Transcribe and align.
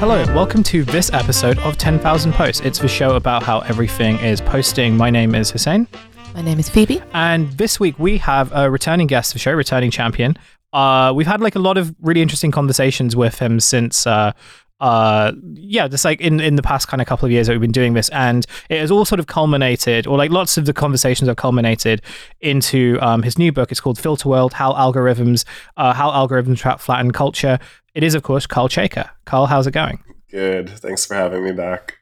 Hello, 0.00 0.24
welcome 0.34 0.62
to 0.62 0.82
this 0.82 1.12
episode 1.12 1.58
of 1.58 1.76
10,000 1.76 2.32
Posts. 2.32 2.62
It's 2.64 2.78
the 2.78 2.88
show 2.88 3.16
about 3.16 3.42
how 3.42 3.58
everything 3.60 4.18
is 4.20 4.40
posting. 4.40 4.96
My 4.96 5.10
name 5.10 5.34
is 5.34 5.50
Hussein. 5.50 5.86
My 6.34 6.40
name 6.40 6.58
is 6.58 6.70
Phoebe. 6.70 7.02
And 7.12 7.52
this 7.58 7.78
week 7.78 7.98
we 7.98 8.16
have 8.16 8.50
a 8.54 8.70
returning 8.70 9.08
guest 9.08 9.32
of 9.32 9.34
the 9.34 9.40
show, 9.40 9.52
returning 9.52 9.90
champion. 9.90 10.38
Uh, 10.72 11.12
we've 11.14 11.26
had 11.26 11.42
like 11.42 11.54
a 11.54 11.58
lot 11.58 11.76
of 11.76 11.94
really 12.00 12.22
interesting 12.22 12.50
conversations 12.50 13.14
with 13.14 13.40
him 13.40 13.60
since 13.60 14.06
uh, 14.06 14.32
uh 14.80 15.32
yeah 15.54 15.86
just 15.86 16.04
like 16.04 16.20
in 16.20 16.40
in 16.40 16.56
the 16.56 16.62
past 16.62 16.88
kind 16.88 17.00
of 17.00 17.06
couple 17.06 17.26
of 17.26 17.32
years 17.32 17.46
that 17.46 17.52
we've 17.52 17.60
been 17.60 17.72
doing 17.72 17.94
this. 17.94 18.08
And 18.10 18.46
it 18.68 18.80
has 18.80 18.90
all 18.90 19.04
sort 19.04 19.20
of 19.20 19.26
culminated 19.26 20.06
or 20.06 20.16
like 20.16 20.30
lots 20.30 20.56
of 20.56 20.64
the 20.64 20.72
conversations 20.72 21.28
have 21.28 21.36
culminated 21.36 22.02
into 22.40 22.98
um 23.00 23.22
his 23.22 23.38
new 23.38 23.52
book. 23.52 23.70
It's 23.70 23.80
called 23.80 23.98
filter 23.98 24.28
world 24.28 24.52
how 24.52 24.72
algorithms 24.72 25.44
uh 25.76 25.92
how 25.92 26.10
algorithms 26.10 26.58
trap 26.58 26.80
flatten 26.80 27.12
culture. 27.12 27.58
It 27.94 28.02
is 28.02 28.14
of 28.14 28.22
course 28.22 28.46
Kyle 28.46 28.68
Chayka 28.68 29.10
Kyle 29.24 29.46
how's 29.46 29.66
it 29.66 29.72
going? 29.72 30.02
Good. 30.30 30.70
Thanks 30.70 31.06
for 31.06 31.14
having 31.14 31.44
me 31.44 31.52
back. 31.52 31.96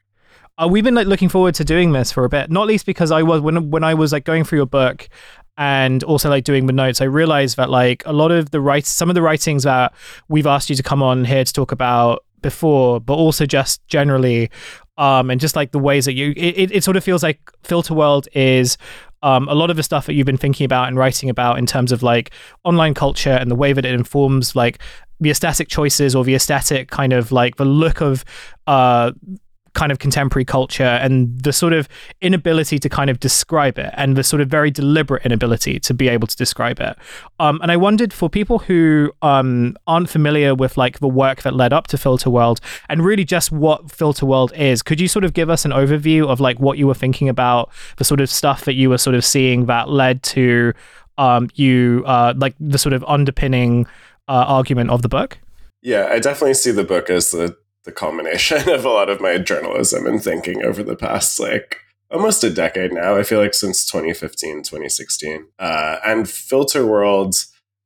Uh, 0.61 0.67
we've 0.67 0.83
been 0.83 0.93
like 0.93 1.07
looking 1.07 1.29
forward 1.29 1.55
to 1.55 1.63
doing 1.63 1.93
this 1.93 2.11
for 2.11 2.25
a 2.25 2.29
bit 2.29 2.51
not 2.51 2.67
least 2.67 2.85
because 2.85 3.11
i 3.11 3.23
was 3.23 3.39
when 3.39 3.69
when 3.69 3.81
i 3.81 3.93
was 3.93 4.11
like 4.11 4.25
going 4.25 4.43
through 4.43 4.59
your 4.59 4.65
book 4.65 5.07
and 5.59 6.05
also 6.05 6.29
like 6.29 6.45
doing 6.45 6.67
the 6.67 6.73
notes, 6.73 7.01
I 7.01 7.03
realized 7.03 7.57
that 7.57 7.69
like 7.69 8.01
a 8.05 8.13
lot 8.13 8.31
of 8.31 8.51
the 8.51 8.61
writes, 8.61 8.89
some 8.89 9.09
of 9.09 9.15
the 9.15 9.21
writings 9.21 9.63
that 9.63 9.93
we've 10.29 10.47
asked 10.47 10.69
you 10.69 10.75
to 10.77 10.81
come 10.81 11.03
on 11.03 11.25
here 11.25 11.43
to 11.43 11.53
talk 11.53 11.73
about 11.73 12.23
before, 12.41 12.99
but 12.99 13.13
also 13.15 13.45
just 13.45 13.85
generally, 13.87 14.49
um, 14.97 15.29
and 15.29 15.39
just 15.39 15.55
like 15.55 15.71
the 15.71 15.79
ways 15.79 16.05
that 16.05 16.13
you, 16.13 16.33
it, 16.35 16.71
it 16.71 16.83
sort 16.83 16.97
of 16.97 17.03
feels 17.03 17.23
like 17.23 17.39
Filter 17.63 17.93
World 17.93 18.27
is 18.33 18.77
um, 19.23 19.47
a 19.49 19.53
lot 19.53 19.69
of 19.69 19.75
the 19.75 19.83
stuff 19.83 20.05
that 20.05 20.13
you've 20.13 20.25
been 20.25 20.37
thinking 20.37 20.65
about 20.65 20.87
and 20.87 20.97
writing 20.97 21.29
about 21.29 21.57
in 21.57 21.65
terms 21.65 21.91
of 21.91 22.03
like 22.03 22.31
online 22.63 22.93
culture 22.93 23.31
and 23.31 23.51
the 23.51 23.55
way 23.55 23.73
that 23.73 23.85
it 23.85 23.93
informs 23.93 24.55
like 24.55 24.79
the 25.19 25.29
aesthetic 25.29 25.67
choices 25.67 26.15
or 26.15 26.23
the 26.23 26.35
aesthetic 26.35 26.89
kind 26.89 27.11
of 27.11 27.31
like 27.31 27.57
the 27.57 27.65
look 27.65 28.01
of 28.01 28.23
uh, 28.67 29.11
kind 29.73 29.91
of 29.91 29.99
contemporary 29.99 30.45
culture 30.45 30.83
and 30.83 31.41
the 31.41 31.53
sort 31.53 31.73
of 31.73 31.87
inability 32.21 32.79
to 32.79 32.89
kind 32.89 33.09
of 33.09 33.19
describe 33.19 33.77
it 33.77 33.93
and 33.95 34.15
the 34.15 34.23
sort 34.23 34.41
of 34.41 34.49
very 34.49 34.71
deliberate 34.71 35.25
inability 35.25 35.79
to 35.79 35.93
be 35.93 36.07
able 36.07 36.27
to 36.27 36.35
describe 36.35 36.79
it. 36.79 36.97
Um, 37.39 37.59
and 37.61 37.71
I 37.71 37.77
wondered 37.77 38.13
for 38.13 38.29
people 38.29 38.59
who 38.59 39.11
um, 39.21 39.75
aren't 39.87 40.09
familiar 40.09 40.55
with 40.55 40.77
like 40.77 40.99
the 40.99 41.07
work 41.07 41.41
that 41.43 41.53
led 41.53 41.73
up 41.73 41.87
to 41.87 41.97
Filter 41.97 42.29
World 42.29 42.59
and 42.87 43.03
really 43.03 43.25
just 43.25 43.51
what 43.51 43.91
Filter 43.91 44.25
World 44.25 44.53
is, 44.55 44.81
could 44.81 44.99
you 44.99 45.07
sort 45.07 45.25
of 45.25 45.33
give 45.33 45.49
us 45.49 45.65
an 45.65 45.71
overview 45.71 46.27
of 46.27 46.39
like 46.39 46.59
what 46.59 46.77
you 46.77 46.87
were 46.87 46.93
thinking 46.93 47.29
about, 47.29 47.69
the 47.97 48.03
sort 48.03 48.21
of 48.21 48.29
stuff 48.29 48.65
that 48.65 48.73
you 48.73 48.89
were 48.89 48.97
sort 48.97 49.15
of 49.15 49.23
seeing 49.23 49.65
that 49.65 49.89
led 49.89 50.23
to 50.23 50.73
um, 51.17 51.49
you 51.55 52.03
uh, 52.07 52.33
like 52.37 52.55
the 52.59 52.77
sort 52.77 52.93
of 52.93 53.03
underpinning 53.07 53.85
uh, 54.27 54.45
argument 54.47 54.89
of 54.89 55.01
the 55.01 55.09
book? 55.09 55.37
Yeah, 55.81 56.07
I 56.11 56.19
definitely 56.19 56.55
see 56.55 56.71
the 56.71 56.83
book 56.83 57.09
as 57.09 57.31
the 57.31 57.57
the 57.85 57.91
culmination 57.91 58.69
of 58.69 58.85
a 58.85 58.89
lot 58.89 59.09
of 59.09 59.21
my 59.21 59.37
journalism 59.37 60.05
and 60.05 60.23
thinking 60.23 60.63
over 60.63 60.83
the 60.83 60.95
past 60.95 61.39
like 61.39 61.77
almost 62.11 62.43
a 62.43 62.49
decade 62.49 62.93
now. 62.93 63.15
I 63.15 63.23
feel 63.23 63.39
like 63.39 63.53
since 63.53 63.85
2015, 63.85 64.63
2016. 64.63 65.47
Uh, 65.59 65.97
and 66.05 66.29
Filter 66.29 66.85
World, 66.85 67.35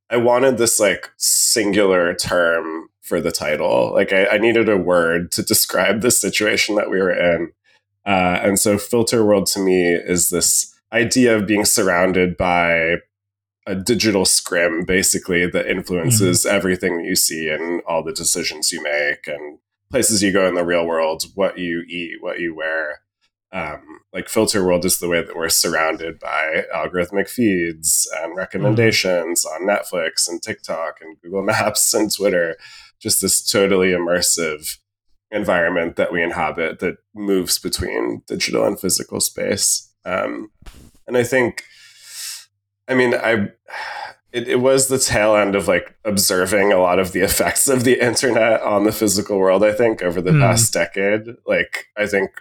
I 0.10 0.18
wanted 0.18 0.58
this 0.58 0.80
like 0.80 1.12
singular 1.18 2.14
term 2.14 2.88
for 3.02 3.20
the 3.20 3.32
title. 3.32 3.92
Like 3.94 4.14
I, 4.14 4.28
I 4.28 4.38
needed 4.38 4.70
a 4.70 4.78
word 4.78 5.32
to 5.34 5.44
describe 5.44 6.02
the 6.02 6.12
situation 6.12 6.76
that 6.76 6.90
we 6.90 7.00
were 7.00 7.12
in. 7.12 7.52
Uh, 8.06 8.40
and 8.42 8.60
so 8.60 8.78
Filter 8.78 9.24
World 9.26 9.46
to 9.48 9.60
me 9.60 9.94
is 9.94 10.30
this 10.30 10.74
idea 10.92 11.36
of 11.36 11.48
being 11.48 11.66
surrounded 11.66 12.38
by 12.38 12.98
a 13.66 13.76
digital 13.76 14.26
scrim 14.26 14.84
basically 14.84 15.50
that 15.50 15.68
influences 15.68 16.46
mm-hmm. 16.46 16.56
everything 16.56 16.98
that 16.98 17.06
you 17.06 17.16
see 17.16 17.50
and 17.50 17.82
all 17.88 18.04
the 18.04 18.12
decisions 18.12 18.72
you 18.72 18.84
make 18.84 19.26
and 19.26 19.58
places 19.94 20.24
you 20.24 20.32
go 20.32 20.48
in 20.48 20.56
the 20.56 20.66
real 20.66 20.88
world, 20.88 21.24
what 21.36 21.60
you 21.60 21.84
eat, 21.88 22.16
what 22.20 22.40
you 22.40 22.56
wear. 22.56 23.02
Um, 23.52 24.00
like 24.12 24.28
filter 24.28 24.66
world 24.66 24.86
is 24.86 24.98
the 24.98 25.08
way 25.08 25.24
that 25.24 25.36
we're 25.36 25.50
surrounded 25.50 26.18
by 26.18 26.64
algorithmic 26.74 27.30
feeds 27.30 28.10
and 28.20 28.36
recommendations 28.36 29.46
mm. 29.46 29.54
on 29.54 29.68
Netflix 29.68 30.28
and 30.28 30.42
TikTok 30.42 30.98
and 31.00 31.22
Google 31.22 31.44
Maps 31.54 31.94
and 31.94 32.12
Twitter. 32.12 32.58
Just 33.00 33.22
this 33.22 33.48
totally 33.48 33.90
immersive 33.90 34.80
environment 35.30 35.96
that 35.98 36.12
we 36.12 36.24
inhabit 36.24 36.80
that 36.80 36.98
moves 37.14 37.60
between 37.60 38.24
digital 38.26 38.66
and 38.66 38.80
physical 38.80 39.20
space. 39.20 39.94
Um, 40.06 40.50
and 41.06 41.16
I 41.16 41.24
think, 41.24 41.66
I 42.88 42.96
mean, 42.96 43.14
I 43.14 43.50
it, 44.34 44.48
it 44.48 44.60
was 44.60 44.88
the 44.88 44.98
tail 44.98 45.36
end 45.36 45.56
of 45.56 45.68
like 45.68 45.96
observing 46.04 46.74
a 46.74 46.80
lot 46.80 47.00
of 47.00 47.12
the 47.12 47.22
effects 47.22 47.70
of 47.70 47.84
the 47.84 48.04
internet 48.06 48.62
on 48.62 48.84
the 48.84 48.92
physical 48.92 49.38
world 49.38 49.64
i 49.64 49.72
think 49.72 50.02
over 50.02 50.22
the 50.22 50.32
mm. 50.32 50.42
past 50.42 50.74
decade 50.74 51.28
like 51.46 51.86
i 51.96 52.06
think 52.06 52.32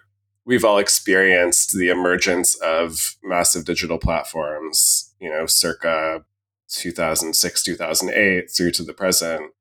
we've 0.45 0.65
all 0.65 0.79
experienced 0.79 1.73
the 1.73 1.89
emergence 1.89 2.57
of 2.57 3.17
massive 3.23 3.65
digital 3.65 3.99
platforms 3.99 5.15
you 5.21 5.31
know 5.31 5.47
circa 5.47 6.25
2006 6.69 7.63
2008 7.63 8.51
through 8.51 8.71
to 8.71 8.83
the 8.83 8.95
present 8.95 9.53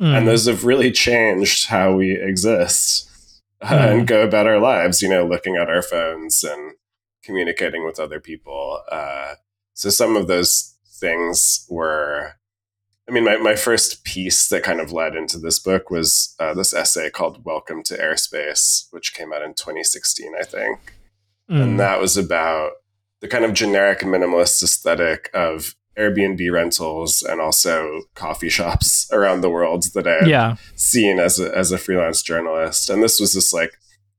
mm. 0.00 0.16
and 0.16 0.26
those 0.26 0.46
have 0.46 0.64
really 0.64 0.90
changed 0.90 1.68
how 1.68 1.92
we 1.92 2.12
exist 2.12 3.10
uh, 3.60 3.68
mm. 3.68 3.98
and 3.98 4.06
go 4.06 4.22
about 4.22 4.46
our 4.46 4.58
lives 4.58 5.02
you 5.02 5.08
know 5.08 5.26
looking 5.26 5.56
at 5.56 5.68
our 5.68 5.82
phones 5.82 6.42
and 6.42 6.72
communicating 7.22 7.84
with 7.84 7.98
other 7.98 8.20
people 8.20 8.82
uh, 8.90 9.34
so 9.74 9.90
some 9.90 10.16
of 10.16 10.26
those 10.26 10.73
things 11.04 11.66
were 11.68 12.32
I 13.06 13.12
mean, 13.12 13.24
my, 13.24 13.36
my 13.36 13.54
first 13.54 14.02
piece 14.04 14.48
that 14.48 14.62
kind 14.62 14.80
of 14.80 14.90
led 14.90 15.14
into 15.14 15.36
this 15.36 15.58
book 15.58 15.90
was 15.90 16.34
uh, 16.40 16.54
this 16.54 16.72
essay 16.72 17.10
called 17.10 17.44
Welcome 17.44 17.82
to 17.82 17.98
Airspace, 17.98 18.86
which 18.92 19.12
came 19.12 19.30
out 19.30 19.42
in 19.42 19.52
2016, 19.52 20.32
I 20.40 20.42
think. 20.42 20.94
Mm. 21.50 21.62
And 21.62 21.80
that 21.80 22.00
was 22.00 22.16
about 22.16 22.70
the 23.20 23.28
kind 23.28 23.44
of 23.44 23.52
generic 23.52 24.00
minimalist 24.00 24.62
aesthetic 24.62 25.28
of 25.34 25.74
Airbnb 25.98 26.50
rentals 26.50 27.22
and 27.22 27.42
also 27.42 28.04
coffee 28.14 28.48
shops 28.48 29.06
around 29.12 29.42
the 29.42 29.50
world 29.50 29.84
that 29.92 30.06
I've 30.06 30.26
yeah. 30.26 30.56
seen 30.74 31.18
as 31.18 31.38
a, 31.38 31.54
as 31.54 31.72
a 31.72 31.78
freelance 31.78 32.22
journalist. 32.22 32.88
And 32.88 33.02
this 33.02 33.20
was 33.20 33.34
this 33.34 33.52
like 33.52 33.72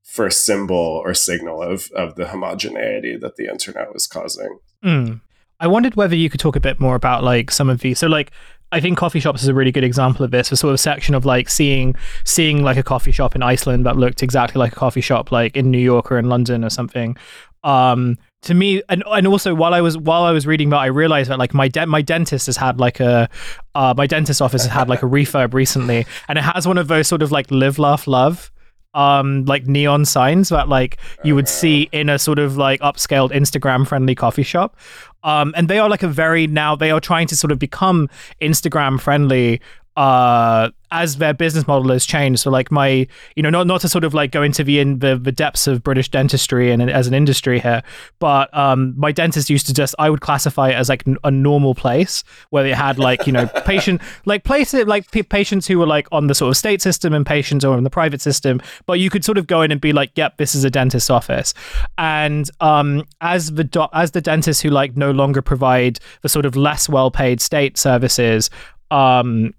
first 0.04 0.46
symbol 0.46 1.02
or 1.04 1.16
signal 1.16 1.64
of, 1.64 1.90
of 1.96 2.14
the 2.18 2.28
homogeneity 2.28 3.18
that 3.18 3.36
the 3.36 3.48
internet 3.48 3.92
was 3.92 4.06
causing. 4.06 4.60
Mm. 4.84 5.22
I 5.60 5.68
wondered 5.68 5.96
whether 5.96 6.16
you 6.16 6.30
could 6.30 6.40
talk 6.40 6.56
a 6.56 6.60
bit 6.60 6.80
more 6.80 6.96
about 6.96 7.24
like 7.24 7.52
some 7.52 7.70
of 7.70 7.80
these. 7.80 8.00
So 8.00 8.08
like 8.08 8.32
I 8.72 8.80
think 8.80 8.98
coffee 8.98 9.20
shops 9.20 9.42
is 9.42 9.48
a 9.48 9.54
really 9.54 9.72
good 9.72 9.84
example 9.84 10.26
of 10.26 10.32
this. 10.32 10.52
A 10.52 10.58
sort 10.58 10.74
of 10.74 10.80
section 10.80 11.16
of 11.16 11.26
like 11.26 11.50
seeing 11.50 11.96
seeing 12.24 12.64
like 12.64 12.78
a 12.78 12.84
coffee 12.84 13.12
shop 13.12 13.36
in 13.36 13.44
Iceland 13.44 13.86
that 13.86 13.96
looked 13.96 14.22
exactly 14.24 14.60
like 14.60 14.74
a 14.74 14.76
coffee 14.76 15.02
shop 15.02 15.32
like 15.32 15.56
in 15.56 15.72
New 15.72 15.80
York 15.80 16.12
or 16.12 16.18
in 16.18 16.26
London 16.26 16.64
or 16.66 16.70
something. 16.70 17.16
Um, 17.64 18.18
to 18.42 18.54
me, 18.54 18.84
and 18.90 19.04
and 19.08 19.28
also 19.28 19.56
while 19.56 19.74
I 19.74 19.82
was 19.82 19.98
while 19.98 20.24
I 20.24 20.32
was 20.32 20.46
reading 20.46 20.70
that, 20.70 20.78
I 20.78 20.88
realized 20.88 21.30
that 21.30 21.40
like 21.40 21.54
my 21.54 21.68
de- 21.68 21.86
my 21.86 22.02
dentist 22.02 22.46
has 22.48 22.58
had 22.58 22.80
like 22.80 23.00
a 23.00 23.30
uh, 23.74 23.94
my 23.96 24.08
dentist 24.08 24.42
office 24.42 24.64
has 24.64 24.72
had 24.72 24.90
like 24.90 25.04
a 25.04 25.08
refurb 25.08 25.54
recently, 25.54 26.06
and 26.28 26.38
it 26.38 26.44
has 26.44 26.68
one 26.68 26.78
of 26.78 26.88
those 26.88 27.08
sort 27.08 27.22
of 27.22 27.32
like 27.32 27.50
live 27.50 27.80
laugh 27.80 28.08
love 28.08 28.52
um 28.96 29.46
like 29.46 29.68
neon 29.68 30.06
signs 30.06 30.50
that 30.50 30.68
like 30.68 30.98
you 31.24 31.36
would 31.36 31.48
see 31.48 31.88
in 31.92 32.10
a 32.10 32.18
sort 32.18 32.40
of 32.40 32.58
like 32.58 32.80
upscaled 32.82 33.32
Instagram 33.32 33.88
friendly 33.88 34.16
coffee 34.16 34.44
shop. 34.44 34.76
Um 35.24 35.54
and 35.56 35.68
they 35.68 35.78
are 35.78 35.90
like 35.90 36.04
a 36.04 36.08
very 36.08 36.48
now 36.48 36.76
they 36.76 36.92
are 36.92 37.00
trying 37.00 37.28
to 37.28 37.36
sort 37.36 37.52
of 37.52 37.60
become 37.60 38.10
Instagram 38.42 39.00
friendly 39.00 39.62
uh 39.98 40.70
as 40.92 41.18
their 41.18 41.34
business 41.34 41.68
model 41.68 41.92
has 41.92 42.06
changed. 42.06 42.40
So 42.40 42.50
like 42.52 42.72
my 42.72 43.08
you 43.36 43.44
know 43.44 43.50
not 43.50 43.68
not 43.68 43.82
to 43.82 43.90
sort 43.90 44.04
of 44.04 44.14
like 44.14 44.32
go 44.32 44.44
into 44.44 44.64
the 44.64 44.80
in 44.80 45.00
the, 45.00 45.18
the 45.18 45.32
depths 45.32 45.68
of 45.68 45.84
british 45.84 46.10
dentistry 46.10 46.72
and 46.72 46.90
as 46.90 47.08
an 47.08 47.14
industry 47.14 47.60
here 47.60 47.82
but 48.20 48.56
um 48.58 48.94
my 48.98 49.12
dentist 49.12 49.50
used 49.50 49.66
to 49.68 49.74
just 49.74 49.96
i 50.00 50.10
would 50.10 50.22
classify 50.22 50.70
it 50.70 50.74
as 50.74 50.90
like 50.90 51.04
a 51.24 51.32
normal 51.32 51.74
place 51.76 52.24
where 52.50 52.64
they 52.64 52.74
had 52.74 52.98
like 52.98 53.26
you 53.26 53.34
know 53.34 53.48
patient 53.66 54.02
like 54.26 54.44
places 54.44 54.86
like 54.86 55.10
p- 55.12 55.24
patients 55.24 55.68
who 55.68 55.80
were 55.80 55.86
like 55.86 56.08
on 56.12 56.28
the 56.28 56.36
sort 56.36 56.50
of 56.50 56.58
state 56.58 56.82
system 56.82 57.14
and 57.14 57.26
patients 57.26 57.66
or 57.66 57.78
in 57.78 57.84
the 57.84 57.90
private 57.90 58.22
system 58.22 58.62
but 58.86 59.00
you 59.00 59.10
could 59.10 59.24
sort 59.26 59.38
of 59.38 59.48
go 59.48 59.62
in 59.62 59.72
and 59.72 59.82
be 59.82 59.94
like 59.94 60.12
yep 60.16 60.38
this 60.38 60.56
is 60.56 60.64
a 60.64 60.70
dentist's 60.70 61.10
office. 61.10 61.54
And 61.98 62.50
um 62.60 63.04
as 63.22 63.54
the 63.54 63.64
doc 63.64 63.90
as 63.94 64.12
the 64.12 64.22
dentists 64.22 64.62
who 64.62 64.70
like 64.70 64.96
no 64.96 65.12
longer 65.12 65.42
provide 65.42 66.00
the 66.22 66.30
sort 66.30 66.46
of 66.46 66.56
less 66.56 66.88
well 66.90 67.12
paid 67.12 67.42
state 67.42 67.78
services 67.78 68.50
um 68.92 69.54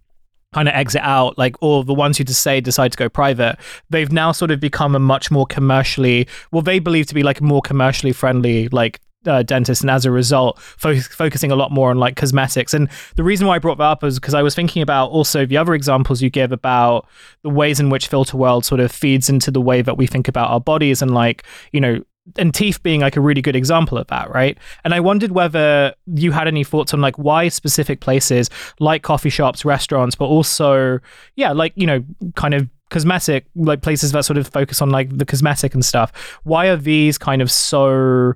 kind 0.56 0.69
of 0.69 0.75
exit 0.75 1.03
out, 1.03 1.37
like 1.37 1.55
or 1.61 1.85
the 1.85 1.93
ones 1.93 2.17
who 2.17 2.25
just 2.25 2.43
say 2.43 2.62
decide 2.62 2.91
to 2.91 2.97
go 2.97 3.11
private, 3.11 3.58
they've 3.91 4.11
now 4.11 4.32
sort 4.32 4.50
of 4.50 4.58
become 4.58 4.94
a 4.94 4.99
much 4.99 5.31
more 5.31 5.44
commercially, 5.44 6.26
well, 6.50 6.62
they 6.62 6.79
believe 6.79 7.06
to 7.06 7.14
be 7.14 7.23
like 7.23 7.43
more 7.43 7.61
commercially 7.61 8.11
friendly, 8.11 8.67
like 8.69 8.99
uh, 9.26 9.43
dentist, 9.43 9.82
and 9.82 9.91
as 9.91 10.06
a 10.06 10.11
result, 10.11 10.58
fo- 10.58 10.99
focusing 10.99 11.53
a 11.53 11.56
lot 11.56 11.70
more 11.70 11.91
on 11.91 11.99
like 11.99 12.17
cosmetics. 12.17 12.73
And 12.73 12.88
the 13.17 13.23
reason 13.23 13.47
why 13.47 13.56
I 13.56 13.58
brought 13.58 13.76
that 13.76 13.85
up 13.85 14.03
is 14.03 14.19
because 14.19 14.32
I 14.32 14.41
was 14.41 14.55
thinking 14.55 14.81
about 14.81 15.11
also 15.11 15.44
the 15.44 15.58
other 15.58 15.75
examples 15.75 16.23
you 16.23 16.31
give 16.31 16.53
about 16.53 17.06
the 17.43 17.50
ways 17.50 17.79
in 17.79 17.91
which 17.91 18.09
Filter 18.09 18.38
World 18.38 18.64
sort 18.64 18.81
of 18.81 18.91
feeds 18.91 19.29
into 19.29 19.50
the 19.50 19.61
way 19.61 19.82
that 19.82 19.99
we 19.99 20.06
think 20.06 20.26
about 20.26 20.49
our 20.49 20.61
bodies 20.61 21.02
and 21.02 21.12
like 21.12 21.44
you 21.73 21.82
know 21.82 22.02
and 22.37 22.55
teeth 22.55 22.82
being 22.82 23.00
like 23.00 23.17
a 23.17 23.20
really 23.20 23.43
good 23.43 23.56
example 23.56 23.96
of 23.99 24.06
that, 24.08 24.31
right? 24.31 24.58
And 24.84 24.94
I 24.94 25.00
wondered 25.00 25.32
whether 25.32 25.94
you 26.06 26.32
had 26.32 26.49
any 26.49 26.64
thoughts 26.64 26.93
on 26.93 27.00
like 27.00 27.17
why 27.17 27.49
specific 27.49 28.00
places 28.00 28.50
like 28.81 29.02
coffee 29.02 29.31
shops, 29.31 29.64
restaurants, 29.64 30.14
but 30.14 30.26
also, 30.26 30.99
yeah, 31.37 31.52
like, 31.52 31.73
you 31.76 31.87
know, 31.87 32.05
kind 32.34 32.55
of 32.55 32.69
cosmetic 32.90 33.46
like 33.56 33.82
places 33.82 34.12
that 34.12 34.25
sort 34.25 34.37
of 34.37 34.46
focus 34.46 34.81
on 34.81 34.90
like 34.90 35.17
the 35.17 35.26
cosmetic 35.26 35.75
and 35.75 35.84
stuff 35.84 36.38
why 36.44 36.67
are 36.67 36.76
these 36.76 37.19
kind 37.19 37.43
of 37.43 37.50
so 37.50 38.32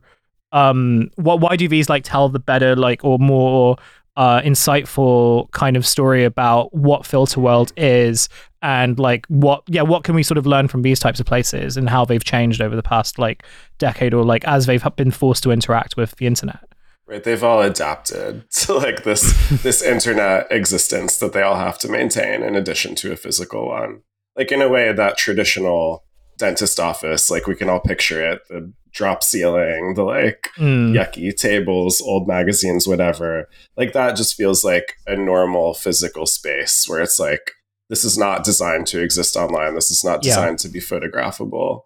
um 0.50 1.08
what 1.14 1.38
why 1.40 1.54
do 1.54 1.68
these 1.68 1.88
like 1.88 2.02
tell 2.02 2.28
the 2.28 2.40
better 2.40 2.74
like 2.74 3.04
or 3.04 3.16
more 3.18 3.76
uh 4.20 4.42
insightful 4.42 5.50
kind 5.52 5.78
of 5.78 5.86
story 5.86 6.24
about 6.24 6.72
what 6.74 7.06
filter 7.06 7.40
world 7.40 7.72
is 7.78 8.28
and 8.60 8.98
like 8.98 9.24
what 9.28 9.62
yeah 9.66 9.80
what 9.80 10.04
can 10.04 10.14
we 10.14 10.22
sort 10.22 10.36
of 10.36 10.44
learn 10.44 10.68
from 10.68 10.82
these 10.82 11.00
types 11.00 11.20
of 11.20 11.24
places 11.24 11.78
and 11.78 11.88
how 11.88 12.04
they've 12.04 12.22
changed 12.22 12.60
over 12.60 12.76
the 12.76 12.82
past 12.82 13.18
like 13.18 13.42
decade 13.78 14.12
or 14.12 14.22
like 14.22 14.44
as 14.44 14.66
they've 14.66 14.84
been 14.94 15.10
forced 15.10 15.42
to 15.42 15.50
interact 15.50 15.96
with 15.96 16.14
the 16.16 16.26
internet. 16.26 16.68
Right 17.06 17.24
they've 17.24 17.42
all 17.42 17.62
adapted 17.62 18.48
to 18.60 18.74
like 18.74 19.04
this 19.04 19.22
this 19.62 19.80
internet 19.80 20.48
existence 20.50 21.16
that 21.16 21.32
they 21.32 21.40
all 21.40 21.56
have 21.56 21.78
to 21.78 21.88
maintain 21.88 22.42
in 22.42 22.54
addition 22.54 22.94
to 22.96 23.12
a 23.12 23.16
physical 23.16 23.68
one. 23.68 24.02
Like 24.36 24.52
in 24.52 24.60
a 24.60 24.68
way 24.68 24.92
that 24.92 25.16
traditional 25.16 26.04
dentist 26.40 26.80
office 26.80 27.30
like 27.30 27.46
we 27.46 27.54
can 27.54 27.68
all 27.68 27.78
picture 27.80 28.20
it 28.32 28.40
the 28.48 28.72
drop 28.92 29.22
ceiling 29.22 29.94
the 29.94 30.02
like 30.02 30.48
Mm. 30.58 30.92
yucky 30.96 31.34
tables 31.36 32.00
old 32.00 32.26
magazines 32.26 32.88
whatever 32.88 33.48
like 33.76 33.92
that 33.92 34.16
just 34.16 34.34
feels 34.34 34.64
like 34.64 34.94
a 35.06 35.14
normal 35.16 35.74
physical 35.74 36.26
space 36.26 36.86
where 36.88 37.00
it's 37.00 37.18
like 37.20 37.52
this 37.88 38.02
is 38.04 38.16
not 38.18 38.42
designed 38.44 38.86
to 38.88 39.00
exist 39.00 39.36
online 39.36 39.74
this 39.76 39.90
is 39.92 40.02
not 40.02 40.24
Yeah. 40.24 40.30
designed 40.34 40.58
to 40.60 40.68
be 40.68 40.80
photographable 40.80 41.82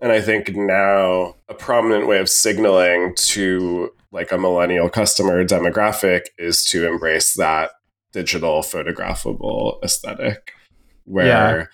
and 0.00 0.10
i 0.10 0.20
think 0.20 0.50
now 0.56 1.36
a 1.48 1.54
prominent 1.54 2.08
way 2.08 2.18
of 2.18 2.28
signaling 2.28 3.14
to 3.16 3.90
like 4.12 4.32
a 4.32 4.38
millennial 4.38 4.88
customer 4.88 5.44
demographic 5.44 6.22
is 6.38 6.64
to 6.64 6.84
embrace 6.88 7.34
that 7.34 7.70
digital 8.12 8.60
photographable 8.62 9.78
aesthetic 9.84 10.52
where 11.04 11.26
Yeah. 11.26 11.64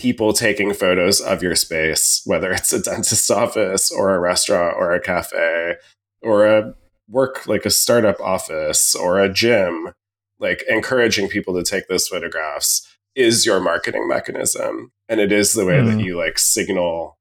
People 0.00 0.32
taking 0.32 0.72
photos 0.72 1.20
of 1.20 1.42
your 1.42 1.54
space 1.54 2.22
whether 2.24 2.50
it's 2.50 2.72
a 2.72 2.80
dentist's 2.80 3.30
office 3.30 3.92
or 3.92 4.14
a 4.14 4.18
restaurant 4.18 4.74
or 4.78 4.94
a 4.94 5.00
cafe 5.00 5.74
or 6.22 6.46
a 6.46 6.74
work 7.08 7.46
like 7.46 7.66
a 7.66 7.70
startup 7.70 8.18
office 8.20 8.94
or 8.94 9.20
a 9.20 9.28
gym 9.32 9.90
like 10.38 10.62
encouraging 10.70 11.28
people 11.28 11.52
to 11.54 11.62
take 11.62 11.86
those 11.88 12.08
photographs 12.08 12.86
is 13.14 13.44
your 13.44 13.60
marketing 13.60 14.08
mechanism 14.08 14.90
and 15.08 15.20
it 15.20 15.32
is 15.32 15.52
the 15.52 15.66
way 15.66 15.82
that 15.84 15.98
Mm. 15.98 16.04
you 16.04 16.16
like 16.16 16.38
signal 16.38 17.18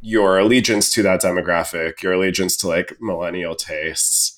your 0.00 0.38
allegiance 0.38 0.90
to 0.92 1.02
that 1.02 1.20
demographic 1.22 2.00
your 2.02 2.12
allegiance 2.12 2.56
to 2.58 2.68
like 2.68 2.92
millennial 3.00 3.56
tastes 3.56 4.33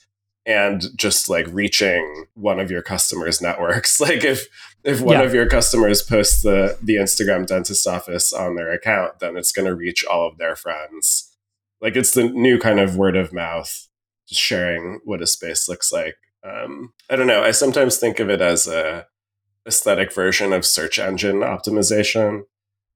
and 0.46 0.84
just 0.96 1.28
like 1.28 1.46
reaching 1.50 2.26
one 2.34 2.60
of 2.60 2.70
your 2.70 2.82
customers 2.82 3.40
networks. 3.42 4.00
Like 4.06 4.24
if 4.24 4.46
if 4.84 5.00
one 5.00 5.18
Yeah. 5.18 5.24
of 5.24 5.34
your 5.34 5.46
customers 5.48 6.02
posts 6.02 6.42
the 6.42 6.78
the 6.80 6.94
instagram 6.96 7.46
dentist 7.46 7.86
office 7.86 8.32
on 8.32 8.54
their 8.54 8.70
account 8.72 9.18
then 9.18 9.36
it's 9.36 9.50
going 9.52 9.66
to 9.66 9.74
reach 9.74 10.04
all 10.04 10.28
of 10.28 10.38
their 10.38 10.54
friends. 10.56 11.36
Like 11.80 11.96
it's 11.96 12.12
the 12.12 12.24
new 12.28 12.58
kind 12.58 12.78
of 12.80 12.96
word 12.96 13.16
of 13.16 13.32
mouth 13.32 13.88
just 14.28 14.40
sharing 14.40 15.00
what 15.04 15.20
a 15.22 15.26
space 15.26 15.68
looks 15.68 15.92
like. 15.92 16.16
Um, 16.48 16.92
i 17.10 17.16
don't 17.16 17.26
know 17.26 17.42
i 17.42 17.50
sometimes 17.50 17.96
think 17.98 18.20
of 18.20 18.30
it 18.30 18.40
as 18.40 18.68
a 18.68 19.06
aesthetic 19.66 20.12
version 20.12 20.52
of 20.52 20.64
search 20.64 20.96
engine 21.00 21.40
optimization. 21.40 22.42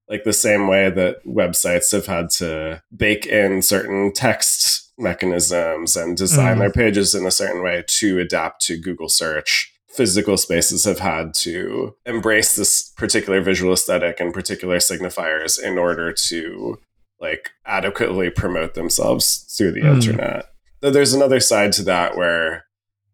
Like 0.08 0.22
the 0.24 0.32
same 0.32 0.68
way 0.68 0.88
that 0.90 1.24
websites 1.26 1.90
have 1.92 2.06
had 2.06 2.30
to 2.38 2.82
bake 2.96 3.26
in 3.26 3.62
certain 3.62 4.12
text 4.12 4.69
mechanisms 5.00 5.96
and 5.96 6.16
design 6.16 6.56
Mhm. 6.56 6.60
their 6.60 6.70
pages 6.72 7.14
in 7.14 7.26
a 7.26 7.30
certain 7.30 7.62
way 7.62 7.84
to 7.86 8.18
adapt 8.18 8.62
to 8.66 8.76
Google 8.76 9.08
search. 9.08 9.72
Physical 9.88 10.36
spaces 10.36 10.84
have 10.84 11.00
had 11.00 11.34
to 11.34 11.94
embrace 12.06 12.54
this 12.54 12.90
particular 12.96 13.40
visual 13.40 13.72
aesthetic 13.72 14.20
and 14.20 14.32
particular 14.32 14.76
signifiers 14.76 15.60
in 15.60 15.78
order 15.78 16.12
to 16.12 16.78
like 17.20 17.50
adequately 17.66 18.30
promote 18.30 18.74
themselves 18.74 19.44
through 19.56 19.72
the 19.72 19.80
Mm. 19.82 19.94
internet. 19.96 20.46
Though 20.80 20.90
there's 20.90 21.12
another 21.12 21.40
side 21.40 21.72
to 21.72 21.82
that 21.82 22.16
where 22.16 22.64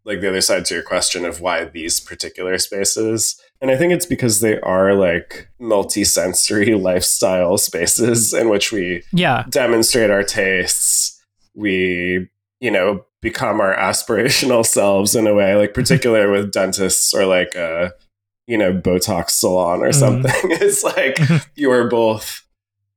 like 0.05 0.21
the 0.21 0.29
other 0.29 0.41
side 0.41 0.65
to 0.67 0.75
your 0.75 0.85
question 0.85 1.25
of 1.25 1.41
why 1.41 1.65
these 1.65 1.99
particular 1.99 2.59
spaces 2.59 3.35
and 3.61 3.71
I 3.73 3.77
think 3.77 3.93
it's 3.93 4.07
because 4.07 4.41
they 4.41 4.61
are 4.61 4.95
like 4.95 5.49
multi-sensory 5.59 6.75
lifestyle 6.91 7.59
spaces 7.59 8.33
in 8.33 8.49
which 8.49 8.71
we 8.71 9.03
yeah 9.13 9.45
demonstrate 9.49 10.11
our 10.11 10.23
tastes. 10.23 11.16
We, 11.57 12.29
you 12.61 12.71
know, 12.71 13.05
become 13.21 13.61
our 13.61 13.75
aspirational 13.91 14.65
selves 14.65 15.17
in 15.17 15.27
a 15.27 15.35
way, 15.35 15.57
like 15.57 15.75
particular 15.75 16.31
with 16.31 16.53
dentists 16.53 17.13
or 17.13 17.27
like 17.27 17.55
a, 17.57 17.93
you 18.47 18.57
know, 18.57 18.73
Botox 18.73 19.31
salon 19.31 19.83
or 19.83 19.89
Mhm. 19.89 19.95
something. 19.95 20.33
it's 20.45 20.85
like 20.85 21.19
you 21.57 21.71
are 21.73 21.89
both 21.89 22.43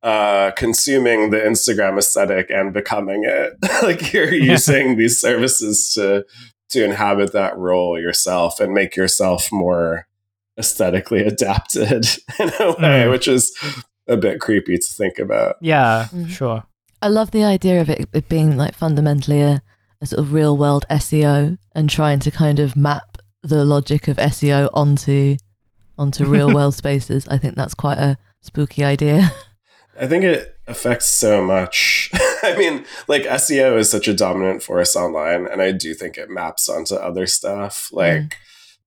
uh 0.04 0.52
consuming 0.52 1.30
the 1.30 1.38
Instagram 1.40 1.98
aesthetic 1.98 2.50
and 2.50 2.74
becoming 2.74 3.24
it. 3.26 3.54
like 3.84 4.14
you're 4.14 4.34
Yeah. 4.34 4.52
using 4.54 4.98
these 4.98 5.20
services 5.20 5.92
to 5.96 6.26
to 6.70 6.86
inhabit 6.86 7.34
that 7.34 7.58
role 7.58 8.00
yourself 8.00 8.60
and 8.60 8.74
make 8.74 8.96
yourself 8.96 9.52
more 9.52 10.08
aesthetically 10.58 11.22
adapted 11.24 12.06
in 12.40 12.50
a 12.60 12.68
way, 12.74 13.04
Mm. 13.06 13.12
which 13.12 13.28
is 13.28 13.52
a 14.08 14.16
bit 14.16 14.40
creepy 14.40 14.78
to 14.78 14.88
think 14.88 15.18
about. 15.20 15.56
yeah 15.62 16.08
Mm. 16.14 16.30
sure 16.30 16.64
I 17.02 17.08
love 17.08 17.32
the 17.32 17.44
idea 17.44 17.82
of 17.82 17.90
it, 17.90 18.10
it 18.14 18.30
being 18.30 18.58
like 18.58 18.76
fundamentally 18.76 19.42
a, 19.42 19.62
a 20.02 20.06
sort 20.06 20.20
of 20.20 20.34
real 20.34 20.58
world 20.58 20.86
SEO 20.90 21.58
and 21.74 21.90
trying 21.90 22.20
to 22.20 22.32
kind 22.32 22.60
of 22.60 22.76
map 22.76 23.18
the 23.42 23.64
logic 23.64 24.08
of 24.08 24.18
SEO 24.18 24.70
onto 24.74 25.38
onto 25.98 26.26
real 26.26 26.54
world 26.54 26.76
spaces. 26.76 27.28
I 27.28 27.38
think 27.38 27.56
that's 27.56 27.74
quite 27.74 27.98
a 27.98 28.18
spooky 28.42 28.84
idea. 28.84 29.32
I 30.00 30.08
think 30.08 30.24
it 30.24 30.58
affects 30.68 31.08
so 31.08 31.44
much. 31.44 32.10
I 32.44 32.56
mean, 32.58 32.86
like 33.08 33.24
SEO 33.24 33.78
is 33.78 33.90
such 33.90 34.08
a 34.08 34.14
dominant 34.14 34.64
force 34.64 34.96
online, 34.96 35.46
and 35.46 35.62
I 35.62 35.72
do 35.72 35.94
think 35.94 36.18
it 36.18 36.30
maps 36.30 36.70
onto 36.70 36.96
other 36.96 37.28
stuff. 37.28 37.90
Mm. 37.92 37.96
Like 37.96 38.38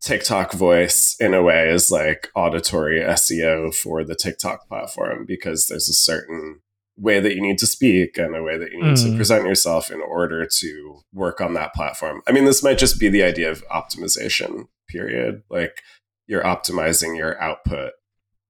TikTok 0.01 0.53
voice, 0.53 1.17
in 1.21 1.35
a 1.35 1.43
way, 1.43 1.69
is 1.69 1.91
like 1.91 2.29
auditory 2.35 3.01
SEO 3.01 3.75
for 3.75 4.05
the 4.05 4.15
TikTok 4.15 4.67
platform 4.69 5.27
because 5.27 5.67
there's 5.67 5.89
a 5.89 5.95
certain 5.95 6.61
way 6.99 7.21
that 7.21 7.35
you 7.35 7.41
need 7.41 7.59
to 7.59 7.67
speak 7.67 8.19
and 8.19 8.37
a 8.37 8.43
way 8.43 8.59
that 8.59 8.71
you 8.71 8.83
need 8.83 8.97
to 8.99 9.09
Mm. 9.09 9.17
present 9.17 9.47
yourself 9.47 9.91
in 9.91 10.01
order 10.01 10.47
to 10.61 11.01
work 11.13 11.41
on 11.41 11.55
that 11.55 11.73
platform. 11.75 12.23
I 12.27 12.33
mean, 12.33 12.45
this 12.45 12.63
might 12.63 12.79
just 12.79 13.01
be 13.01 13.09
the 13.09 13.23
idea 13.23 13.51
of 13.51 13.65
optimization, 13.69 14.67
period. 14.89 15.43
Like 15.51 15.81
you're 16.27 16.43
optimizing 16.45 17.17
your 17.17 17.41
output 17.43 17.93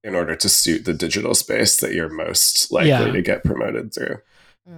in 0.04 0.14
order 0.16 0.34
to 0.34 0.48
suit 0.48 0.84
the 0.84 0.92
digital 0.92 1.34
space 1.34 1.76
that 1.76 1.94
you're 1.94 2.08
most 2.08 2.72
likely 2.72 2.88
Yeah. 2.88 3.12
to 3.12 3.22
get 3.22 3.44
promoted 3.44 3.94
through. 3.94 4.18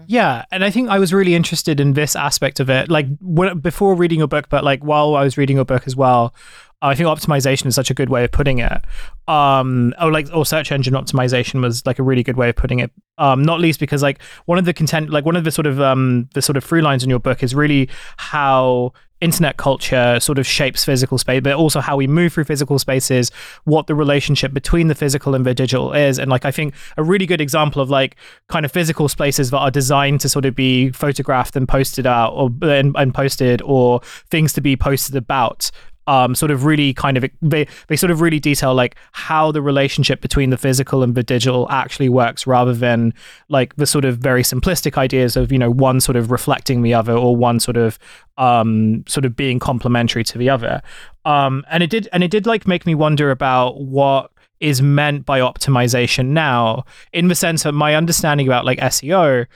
Yeah, 0.06 0.44
and 0.50 0.64
I 0.64 0.70
think 0.70 0.88
I 0.88 0.98
was 0.98 1.12
really 1.12 1.34
interested 1.34 1.78
in 1.78 1.92
this 1.92 2.16
aspect 2.16 2.60
of 2.60 2.70
it, 2.70 2.88
like 2.88 3.06
when, 3.20 3.58
before 3.58 3.94
reading 3.94 4.18
your 4.18 4.28
book, 4.28 4.48
but 4.48 4.64
like 4.64 4.82
while 4.82 5.14
I 5.14 5.24
was 5.24 5.36
reading 5.36 5.56
your 5.56 5.64
book 5.64 5.84
as 5.86 5.94
well. 5.94 6.34
I 6.82 6.94
think 6.94 7.06
optimization 7.06 7.64
is 7.64 7.74
such 7.74 7.90
a 7.90 7.94
good 7.94 8.10
way 8.10 8.24
of 8.24 8.30
putting 8.30 8.58
it. 8.58 8.84
Um, 9.26 9.94
or 9.98 10.12
like, 10.12 10.28
or 10.34 10.44
search 10.44 10.70
engine 10.70 10.92
optimization 10.92 11.62
was 11.62 11.84
like 11.86 11.98
a 11.98 12.02
really 12.02 12.22
good 12.22 12.36
way 12.36 12.50
of 12.50 12.56
putting 12.56 12.80
it. 12.80 12.90
Um, 13.16 13.42
not 13.42 13.58
least 13.58 13.80
because 13.80 14.02
like 14.02 14.20
one 14.44 14.58
of 14.58 14.66
the 14.66 14.74
content, 14.74 15.08
like 15.08 15.24
one 15.24 15.34
of 15.34 15.44
the 15.44 15.50
sort 15.50 15.66
of 15.66 15.80
um 15.80 16.28
the 16.34 16.42
sort 16.42 16.58
of 16.58 16.64
through 16.64 16.82
lines 16.82 17.02
in 17.02 17.08
your 17.08 17.20
book 17.20 17.42
is 17.42 17.54
really 17.54 17.88
how 18.18 18.92
internet 19.24 19.56
culture 19.56 20.20
sort 20.20 20.38
of 20.38 20.46
shapes 20.46 20.84
physical 20.84 21.16
space, 21.16 21.40
but 21.42 21.54
also 21.54 21.80
how 21.80 21.96
we 21.96 22.06
move 22.06 22.34
through 22.34 22.44
physical 22.44 22.78
spaces, 22.78 23.30
what 23.64 23.86
the 23.86 23.94
relationship 23.94 24.52
between 24.52 24.88
the 24.88 24.94
physical 24.94 25.34
and 25.34 25.46
the 25.46 25.54
digital 25.54 25.94
is. 25.94 26.18
And 26.18 26.30
like, 26.30 26.44
I 26.44 26.50
think 26.50 26.74
a 26.98 27.02
really 27.02 27.24
good 27.24 27.40
example 27.40 27.80
of 27.80 27.88
like 27.88 28.16
kind 28.50 28.66
of 28.66 28.70
physical 28.70 29.08
spaces 29.08 29.50
that 29.50 29.58
are 29.58 29.70
designed 29.70 30.20
to 30.20 30.28
sort 30.28 30.44
of 30.44 30.54
be 30.54 30.90
photographed 30.90 31.56
and 31.56 31.66
posted 31.66 32.06
out 32.06 32.32
or 32.34 32.50
and, 32.62 32.94
and 32.96 33.14
posted 33.14 33.62
or 33.62 34.00
things 34.30 34.52
to 34.52 34.60
be 34.60 34.76
posted 34.76 35.16
about 35.16 35.70
um, 36.06 36.34
sort 36.34 36.50
of 36.50 36.64
really 36.64 36.92
kind 36.92 37.16
of 37.16 37.24
they 37.40 37.66
they 37.88 37.96
sort 37.96 38.10
of 38.10 38.20
really 38.20 38.40
detail 38.40 38.74
like 38.74 38.96
how 39.12 39.50
the 39.50 39.62
relationship 39.62 40.20
between 40.20 40.50
the 40.50 40.56
physical 40.56 41.02
and 41.02 41.14
the 41.14 41.22
digital 41.22 41.66
actually 41.70 42.08
works 42.08 42.46
rather 42.46 42.74
than 42.74 43.14
like 43.48 43.74
the 43.76 43.86
sort 43.86 44.04
of 44.04 44.18
very 44.18 44.42
simplistic 44.42 44.98
ideas 44.98 45.36
of 45.36 45.50
you 45.50 45.58
know 45.58 45.70
one 45.70 46.00
sort 46.00 46.16
of 46.16 46.30
reflecting 46.30 46.82
the 46.82 46.94
other 46.94 47.14
or 47.14 47.34
one 47.36 47.58
sort 47.58 47.76
of 47.76 47.98
um 48.36 49.04
sort 49.06 49.24
of 49.24 49.34
being 49.36 49.58
complementary 49.58 50.24
to 50.24 50.38
the 50.38 50.50
other. 50.50 50.82
Um 51.24 51.64
and 51.70 51.82
it 51.82 51.90
did 51.90 52.08
and 52.12 52.22
it 52.22 52.30
did 52.30 52.46
like 52.46 52.66
make 52.66 52.86
me 52.86 52.94
wonder 52.94 53.30
about 53.30 53.80
what 53.80 54.30
is 54.60 54.80
meant 54.80 55.26
by 55.26 55.40
optimization 55.40 56.28
now 56.28 56.84
in 57.12 57.28
the 57.28 57.34
sense 57.34 57.64
of 57.64 57.74
my 57.74 57.94
understanding 57.94 58.46
about 58.46 58.64
like 58.64 58.78
SEO 58.78 59.46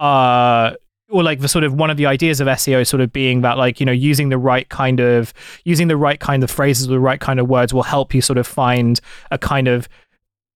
uh 0.00 0.72
or 1.10 1.22
like 1.22 1.40
the 1.40 1.48
sort 1.48 1.64
of 1.64 1.74
one 1.74 1.90
of 1.90 1.96
the 1.96 2.06
ideas 2.06 2.40
of 2.40 2.46
SEO 2.46 2.86
sort 2.86 3.00
of 3.00 3.12
being 3.12 3.40
that 3.40 3.56
like 3.56 3.80
you 3.80 3.86
know 3.86 3.92
using 3.92 4.28
the 4.28 4.38
right 4.38 4.68
kind 4.68 5.00
of 5.00 5.32
using 5.64 5.88
the 5.88 5.96
right 5.96 6.20
kind 6.20 6.42
of 6.42 6.50
phrases 6.50 6.86
or 6.86 6.90
the 6.90 7.00
right 7.00 7.20
kind 7.20 7.40
of 7.40 7.48
words 7.48 7.72
will 7.72 7.82
help 7.82 8.14
you 8.14 8.20
sort 8.20 8.38
of 8.38 8.46
find 8.46 9.00
a 9.30 9.38
kind 9.38 9.68
of 9.68 9.88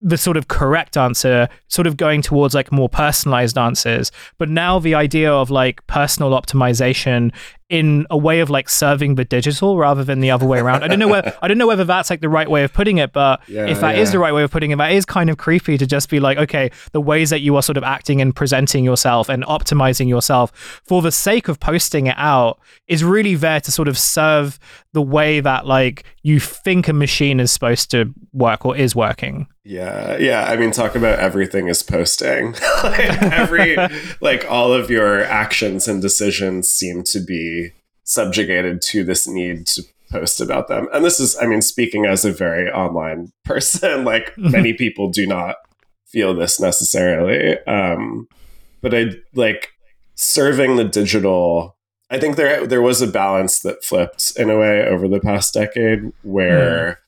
the 0.03 0.19
sort 0.19 0.37
of 0.37 0.49
correct 0.49 0.97
answer 0.97 1.49
sort 1.69 1.87
of 1.87 1.97
going 1.97 2.21
towards 2.21 2.55
like 2.55 2.73
more 2.73 2.89
personalized 2.89 3.57
answers. 3.57 4.11
But 4.37 4.49
now 4.49 4.81
the 4.81 4.95
idea 4.97 5.33
of 5.33 5.49
like 5.49 5.87
personal 5.87 6.33
optimization 6.33 7.33
in 7.73 8.07
a 8.11 8.19
way 8.19 8.41
of 8.41 8.51
like 8.51 8.69
serving 8.69 9.15
the 9.15 9.25
digital 9.25 9.79
rather 9.79 10.05
than 10.05 10.21
the 10.21 10.31
other 10.31 10.45
way 10.45 10.59
around. 10.59 10.85
I 10.85 10.89
don't 10.89 10.99
know 10.99 11.09
where 11.09 11.35
I 11.41 11.49
don't 11.49 11.57
know 11.57 11.67
whether 11.67 11.85
that's 11.85 12.11
like 12.11 12.21
the 12.21 12.29
right 12.29 12.49
way 12.49 12.65
of 12.65 12.73
putting 12.75 12.99
it, 12.99 13.15
but 13.15 13.41
Yeah, 13.49 13.65
if 13.65 13.81
that 13.81 13.97
is 13.97 14.11
yeah. 14.11 14.13
the 14.13 14.19
right 14.19 14.35
way 14.35 14.43
of 14.43 14.51
putting 14.51 14.73
it, 14.73 14.77
that 14.77 14.93
is 14.93 15.07
kind 15.07 15.31
of 15.31 15.39
creepy 15.39 15.79
to 15.79 15.87
just 15.87 16.11
be 16.11 16.21
like, 16.21 16.37
okay, 16.37 16.71
the 16.93 17.01
ways 17.01 17.31
that 17.31 17.41
you 17.41 17.57
are 17.57 17.63
sort 17.63 17.79
of 17.79 17.83
acting 17.83 18.21
and 18.21 18.37
presenting 18.37 18.85
yourself 18.85 19.31
and 19.31 19.43
optimizing 19.45 20.07
yourself 20.07 20.83
for 20.85 21.01
the 21.01 21.11
sake 21.11 21.49
of 21.49 21.61
posting 21.61 22.09
it 22.09 22.15
out 22.19 22.61
is 22.89 23.03
really 23.03 23.37
there 23.37 23.61
to 23.63 23.73
sort 23.73 23.89
of 23.89 23.97
serve 23.97 24.59
the 24.93 25.01
way 25.01 25.41
that 25.41 25.67
like 25.67 26.05
you 26.23 26.39
think 26.39 26.89
a 26.89 26.93
machine 26.93 27.41
is 27.41 27.51
supposed 27.51 27.91
to 27.93 28.13
work 28.35 28.67
or 28.67 28.77
is 28.77 28.95
working. 28.95 29.47
Yeah, 29.65 30.17
yeah. 30.19 30.45
I 30.45 30.57
mean, 30.57 30.73
talk 30.73 30.97
about 30.97 31.21
everything 31.21 31.69
is 31.69 31.83
posting. 31.83 32.53
like 32.83 33.23
every, 33.23 33.77
like 34.21 34.45
all 34.51 34.73
of 34.73 34.91
your 34.91 35.23
actions 35.25 35.87
and 35.87 36.03
decisions 36.03 36.69
seem 36.69 37.05
to 37.05 37.21
be 37.21 37.62
subjugated 38.05 38.83
to 38.83 39.05
this 39.05 39.27
need 39.27 39.67
to 39.69 39.83
post 40.11 40.41
about 40.41 40.69
them. 40.69 40.89
And 40.93 41.05
this 41.05 41.19
is, 41.21 41.37
I 41.41 41.47
mean, 41.47 41.63
speaking 41.63 42.05
as 42.07 42.25
a 42.25 42.33
very 42.33 42.71
online 42.71 43.33
person, 43.45 44.05
like 44.05 44.33
many 44.37 44.73
people 44.75 45.09
do 45.11 45.27
not 45.27 45.57
feel 46.07 46.35
this 46.35 46.61
necessarily. 46.61 47.59
Um, 47.67 48.29
but 48.83 48.95
I 48.95 49.13
like 49.35 49.71
serving 50.15 50.77
the 50.77 50.85
digital. 50.85 51.77
I 52.11 52.19
think 52.21 52.37
there 52.37 52.67
there 52.67 52.83
was 52.83 53.01
a 53.01 53.07
balance 53.07 53.61
that 53.61 53.83
flipped 53.85 54.35
in 54.37 54.51
a 54.51 54.59
way 54.59 54.85
over 54.87 55.09
the 55.09 55.21
past 55.21 55.55
decade 55.55 56.13
where 56.23 56.99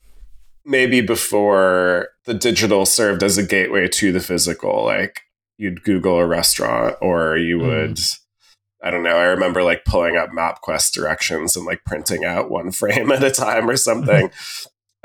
maybe 0.65 1.01
before 1.01 2.07
the 2.25 2.33
digital 2.33 2.87
served 2.87 3.21
as 3.21 3.37
a 3.37 3.43
gateway 3.45 3.87
to 3.89 4.11
the 4.11 4.19
physical 4.19 4.83
like 4.83 5.21
you'd 5.57 5.83
google 5.83 6.17
a 6.17 6.25
restaurant 6.25 6.95
or 7.01 7.37
you 7.37 7.59
Mm. 7.59 7.67
would 7.67 7.99
i 8.85 8.89
don't 8.89 9.03
know 9.03 9.17
i 9.17 9.25
remember 9.25 9.61
like 9.61 9.83
pulling 9.83 10.15
up 10.15 10.29
mapquest 10.29 10.93
directions 10.93 11.57
and 11.57 11.65
like 11.65 11.83
printing 11.85 12.23
out 12.23 12.49
one 12.49 12.71
frame 12.79 13.11
at 13.11 13.23
a 13.23 13.31
time 13.31 13.69
or 13.69 13.77
something. 13.77 14.31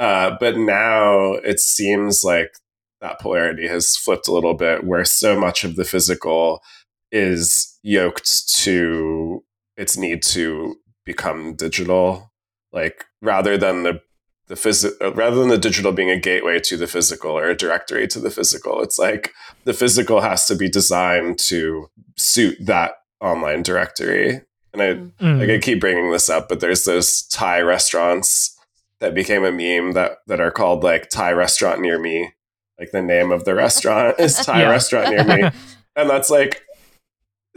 Uh, 0.00 0.34
but 0.40 0.56
now 0.56 1.34
it 1.44 1.60
seems 1.60 2.24
like 2.24 2.54
that 3.02 3.20
polarity 3.20 3.68
has 3.68 3.98
flipped 3.98 4.28
a 4.28 4.32
little 4.32 4.54
bit 4.54 4.82
where 4.82 5.04
so 5.04 5.38
much 5.38 5.62
of 5.62 5.76
the 5.76 5.84
physical 5.84 6.62
is 7.12 7.78
yoked 7.82 8.48
to 8.48 9.44
its 9.76 9.98
need 9.98 10.22
to 10.22 10.76
become 11.04 11.54
digital 11.54 12.32
like 12.72 13.04
rather 13.20 13.58
than 13.58 13.82
the 13.82 14.00
the 14.46 14.54
phys- 14.54 14.90
uh, 15.02 15.12
rather 15.12 15.36
than 15.36 15.48
the 15.48 15.58
digital 15.58 15.92
being 15.92 16.10
a 16.10 16.18
gateway 16.18 16.58
to 16.58 16.78
the 16.78 16.86
physical 16.86 17.32
or 17.32 17.50
a 17.50 17.56
directory 17.56 18.08
to 18.08 18.18
the 18.18 18.30
physical 18.30 18.80
it's 18.80 18.98
like 18.98 19.32
the 19.64 19.74
physical 19.74 20.22
has 20.22 20.46
to 20.46 20.54
be 20.54 20.68
designed 20.68 21.38
to 21.38 21.90
suit 22.16 22.56
that 22.58 22.94
online 23.20 23.62
directory 23.62 24.40
and 24.72 24.82
i 24.82 24.94
Mm. 25.24 25.38
like 25.40 25.50
I 25.50 25.58
keep 25.58 25.80
bringing 25.80 26.10
this 26.12 26.30
up, 26.30 26.48
but 26.48 26.60
there's 26.60 26.84
those 26.84 27.22
Thai 27.22 27.60
restaurants 27.60 28.56
that 29.00 29.14
became 29.14 29.44
a 29.44 29.50
meme 29.52 29.92
that 29.92 30.18
that 30.28 30.40
are 30.40 30.50
called 30.52 30.84
like 30.84 31.10
Thai 31.10 31.32
restaurant 31.32 31.80
near 31.80 31.98
me. 31.98 32.32
Like 32.78 32.92
the 32.92 33.02
name 33.02 33.30
of 33.32 33.44
the 33.44 33.54
restaurant 33.54 34.18
is 34.20 34.36
Thai 34.46 34.60
Yeah. 34.62 34.70
restaurant 34.70 35.10
near 35.10 35.24
me, 35.24 35.50
and 35.96 36.08
that's 36.08 36.30
like 36.30 36.62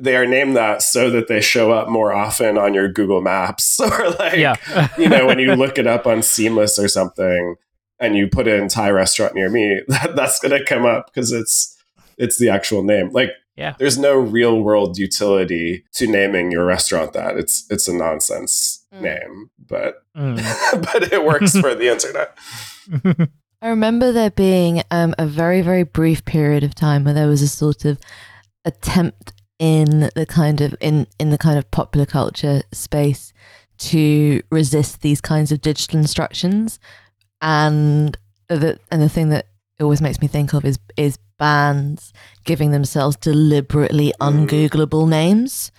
they 0.01 0.15
are 0.17 0.25
named 0.25 0.55
that 0.57 0.81
so 0.81 1.11
that 1.11 1.27
they 1.27 1.39
show 1.39 1.71
up 1.71 1.87
more 1.87 2.11
often 2.11 2.57
on 2.57 2.73
your 2.73 2.87
Google 2.91 3.21
Maps 3.21 3.79
or 3.79 4.09
like 4.19 4.37
yeah. 4.37 4.55
you 4.97 5.07
know 5.07 5.27
when 5.27 5.37
you 5.39 5.55
look 5.55 5.77
it 5.77 5.85
up 5.87 6.07
on 6.07 6.23
Seamless 6.23 6.79
or 6.79 6.87
something 6.87 7.55
and 7.99 8.17
you 8.17 8.27
put 8.27 8.47
in 8.47 8.67
Thai 8.67 8.89
restaurant 8.89 9.35
near 9.35 9.49
me, 9.51 9.81
that, 9.87 10.15
that's 10.15 10.39
gonna 10.39 10.65
come 10.65 10.83
up 10.85 11.05
because 11.13 11.31
it's 11.31 11.77
it's 12.17 12.37
the 12.37 12.49
actual 12.49 12.81
name. 12.83 13.11
Like 13.11 13.29
Yeah. 13.55 13.75
there's 13.77 13.97
no 13.99 14.15
real 14.17 14.59
world 14.61 14.97
utility 14.97 15.83
to 15.93 16.07
naming 16.07 16.51
your 16.51 16.65
restaurant 16.65 17.13
that. 17.13 17.37
It's 17.37 17.65
it's 17.69 17.87
a 17.87 17.93
nonsense 17.93 18.79
Mm. 18.93 19.01
name, 19.01 19.49
but 19.59 20.03
Mm. 20.15 20.37
but 20.93 21.11
it 21.11 21.23
works 21.25 21.57
for 21.59 21.73
the 21.75 21.87
internet. 21.93 22.37
I 23.61 23.69
remember 23.69 24.11
there 24.11 24.29
being 24.31 24.83
um, 24.91 25.15
a 25.17 25.25
very, 25.25 25.61
very 25.61 25.83
brief 25.83 26.25
period 26.25 26.63
of 26.63 26.75
time 26.75 27.03
where 27.05 27.13
there 27.13 27.27
was 27.27 27.41
a 27.41 27.47
sort 27.47 27.85
of 27.85 27.97
attempt 28.65 29.33
in 29.59 30.09
the 30.15 30.25
kind 30.27 30.61
of 30.61 30.75
in 30.81 31.07
in 31.19 31.29
the 31.29 31.37
kind 31.37 31.57
of 31.57 31.69
popular 31.71 32.05
culture 32.05 32.61
space 32.71 33.33
to 33.77 34.41
resist 34.51 35.01
these 35.01 35.21
kinds 35.21 35.51
of 35.51 35.61
digital 35.61 35.99
instructions, 35.99 36.79
and 37.41 38.17
the 38.49 38.79
and 38.91 39.01
the 39.01 39.09
thing 39.09 39.29
that 39.29 39.47
it 39.79 39.83
always 39.83 40.01
makes 40.01 40.21
me 40.21 40.27
think 40.27 40.53
of 40.53 40.65
is 40.65 40.77
is 40.97 41.17
bands 41.43 42.13
giving 42.45 42.71
themselves 42.71 43.15
deliberately 43.17 44.13
Mm. 44.19 44.27
ungoogleable 44.27 45.07
names, 45.09 45.71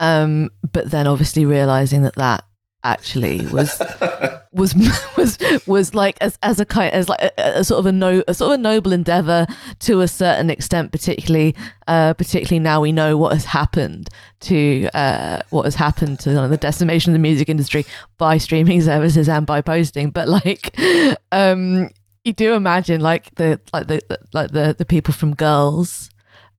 um, 0.00 0.50
but 0.72 0.90
then 0.90 1.06
obviously 1.06 1.44
realizing 1.46 2.02
that 2.02 2.16
that 2.16 2.40
actually 2.84 3.44
was 3.46 3.70
was 4.52 4.74
was 5.16 5.38
was 5.66 5.94
like 5.94 6.16
as 6.20 6.38
as 6.42 6.60
a 6.60 6.64
kind 6.64 6.92
as 6.94 7.08
like 7.08 7.20
a, 7.20 7.30
a 7.60 7.64
sort 7.64 7.78
of 7.80 7.86
a 7.86 7.92
no 7.92 8.22
a 8.28 8.34
sort 8.34 8.52
of 8.52 8.58
a 8.60 8.62
noble 8.62 8.92
endeavor 8.92 9.46
to 9.80 10.00
a 10.00 10.06
certain 10.08 10.48
extent 10.48 10.92
particularly 10.92 11.54
uh 11.88 12.14
particularly 12.14 12.60
now 12.60 12.80
we 12.80 12.92
know 12.92 13.16
what 13.16 13.32
has 13.32 13.44
happened 13.44 14.08
to 14.40 14.88
uh 14.94 15.40
what 15.50 15.64
has 15.64 15.74
happened 15.74 16.20
to 16.20 16.30
the 16.48 16.56
decimation 16.56 17.10
of 17.12 17.14
the 17.14 17.18
music 17.28 17.48
industry 17.48 17.84
by 18.16 18.38
streaming 18.38 18.80
services 18.80 19.28
and 19.28 19.44
by 19.44 19.60
posting 19.60 20.10
but 20.10 20.28
like 20.28 20.64
um 21.32 21.90
you 22.24 22.32
do 22.32 22.54
imagine 22.54 23.00
like 23.00 23.34
the 23.36 23.60
like 23.72 23.86
the, 23.86 24.00
the 24.08 24.18
like 24.32 24.50
the 24.50 24.74
the 24.76 24.84
people 24.84 25.14
from 25.14 25.34
girls 25.34 26.10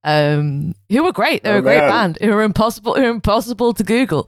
um 0.06 0.74
who 0.90 1.04
were 1.04 1.12
great 1.12 1.44
they 1.44 1.50
were 1.50 1.58
Oh, 1.58 1.60
a 1.60 1.62
great 1.62 1.80
man. 1.80 1.90
band 1.90 2.18
who 2.22 2.30
were 2.34 2.42
impossible 2.44 2.96
who 2.96 3.02
were 3.02 3.10
impossible 3.10 3.74
to 3.74 3.84
google 3.84 4.28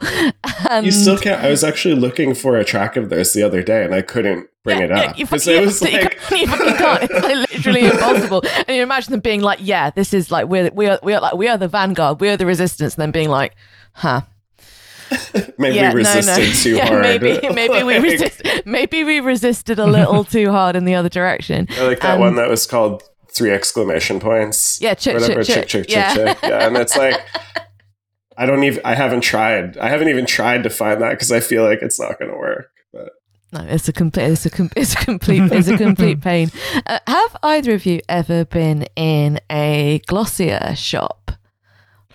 and 0.70 0.86
you 0.86 0.92
still 0.92 1.18
can't. 1.18 1.42
I 1.44 1.50
was 1.50 1.64
actually 1.64 1.96
looking 1.96 2.34
for 2.36 2.58
a 2.58 2.64
track 2.66 2.98
of 2.98 3.10
this 3.10 3.34
the 3.34 3.44
other 3.44 3.62
day, 3.64 3.84
and 3.84 3.94
I 3.96 4.02
couldn't 4.02 4.48
bring 4.64 4.80
Yeah, 4.80 4.86
it 4.86 4.92
up 4.92 5.16
because 5.18 5.48
it 5.48 5.60
was 5.66 5.82
you 5.82 5.90
can't- 5.90 6.14
you 6.32 6.46
can't. 6.48 7.04
It's 7.04 7.14
like 7.14 7.52
literally 7.52 7.86
impossible. 7.86 8.44
And 8.68 8.78
you 8.78 8.84
imagine 8.84 9.12
them 9.12 9.20
being 9.22 9.42
like, 9.42 9.60
"Yeah, 9.62 9.90
this 9.90 10.14
is 10.14 10.30
like 10.32 10.48
we're 10.48 10.70
we 10.74 10.88
are 10.88 11.00
we 11.04 11.14
are 11.14 11.20
like 11.22 11.36
we 11.36 11.48
are 11.48 11.58
the 11.58 11.68
vanguard, 11.68 12.22
we 12.22 12.30
are 12.30 12.38
the 12.38 12.46
resistance," 12.46 12.94
and 12.96 13.02
then 13.02 13.12
being 13.12 13.30
like, 13.30 13.56
"Huh." 13.94 14.22
maybe 15.58 15.76
yeah, 15.76 15.94
we 15.94 16.00
resisted 16.00 16.26
no, 16.44 16.46
no. 16.46 16.54
too 16.64 16.76
yeah, 16.76 16.88
hard. 16.88 17.02
Maybe 17.02 17.40
maybe 17.54 17.84
we 17.84 17.98
resist, 18.00 18.42
maybe 18.66 19.04
we 19.04 19.20
resisted 19.20 19.80
a 19.80 19.86
little 19.86 20.24
too 20.24 20.52
hard 20.52 20.76
in 20.76 20.86
the 20.86 20.96
other 20.96 21.10
direction. 21.10 21.68
I 21.72 21.84
like 21.88 22.00
that 22.02 22.12
And- 22.14 22.20
one 22.22 22.36
that 22.36 22.50
was 22.50 22.66
called 22.66 23.04
three 23.34 23.52
exclamation 23.52 24.20
points. 24.20 24.80
Yeah, 24.82 24.94
chick, 24.94 25.14
whatever, 25.14 25.44
chick, 25.44 25.68
chick, 25.68 25.68
chick. 25.68 25.88
chick, 25.88 25.90
Yeah. 25.96 26.14
chick. 26.16 26.38
Yeah, 26.44 26.68
and 26.68 26.78
it's 26.78 26.98
like 26.98 27.16
I 28.38 28.46
don't 28.46 28.64
even. 28.64 28.82
I 28.86 28.96
haven't 28.96 29.22
tried. 29.22 29.78
I 29.78 29.90
haven't 29.90 30.10
even 30.10 30.26
tried 30.26 30.64
to 30.64 30.70
find 30.70 31.02
that 31.02 31.12
because 31.12 31.32
I 31.32 31.40
feel 31.42 31.64
like 31.64 31.82
it's 31.82 32.00
not 32.00 32.18
going 32.18 32.32
to 32.32 32.38
work. 32.38 32.70
But 32.94 33.10
No, 33.54 33.62
it's 33.66 33.88
a 33.88 33.94
complete, 33.94 34.32
it's 34.32 34.46
a, 34.46 34.50
com- 34.50 34.72
it's 34.76 34.94
a 34.94 34.98
complete, 34.98 35.52
it's 35.52 35.68
a 35.68 35.78
complete 35.78 36.22
pain. 36.22 36.50
Uh, 36.88 37.00
have 37.08 37.36
either 37.44 37.74
of 37.74 37.86
you 37.86 38.00
ever 38.10 38.46
been 38.46 38.86
in 38.96 39.40
a 39.52 40.02
Glossier 40.08 40.74
shop? 40.76 41.32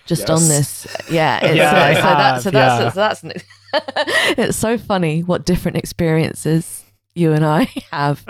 Just 0.07 0.29
on 0.29 0.39
this, 0.47 0.87
yeah, 1.09 1.39
it's, 1.43 1.55
Yeah, 1.55 1.71
so, 1.71 1.77
I 1.77 1.93
so, 1.93 2.01
that, 2.01 2.41
so 2.41 2.51
that's, 2.51 2.97
yeah. 2.97 3.19
so 3.19 3.31
that's, 3.31 3.45
it's 4.37 4.57
so 4.57 4.77
funny 4.77 5.21
what 5.21 5.45
different 5.45 5.77
experiences 5.77 6.85
you 7.17 7.33
and 7.33 7.43
I 7.45 7.63
have 7.91 8.23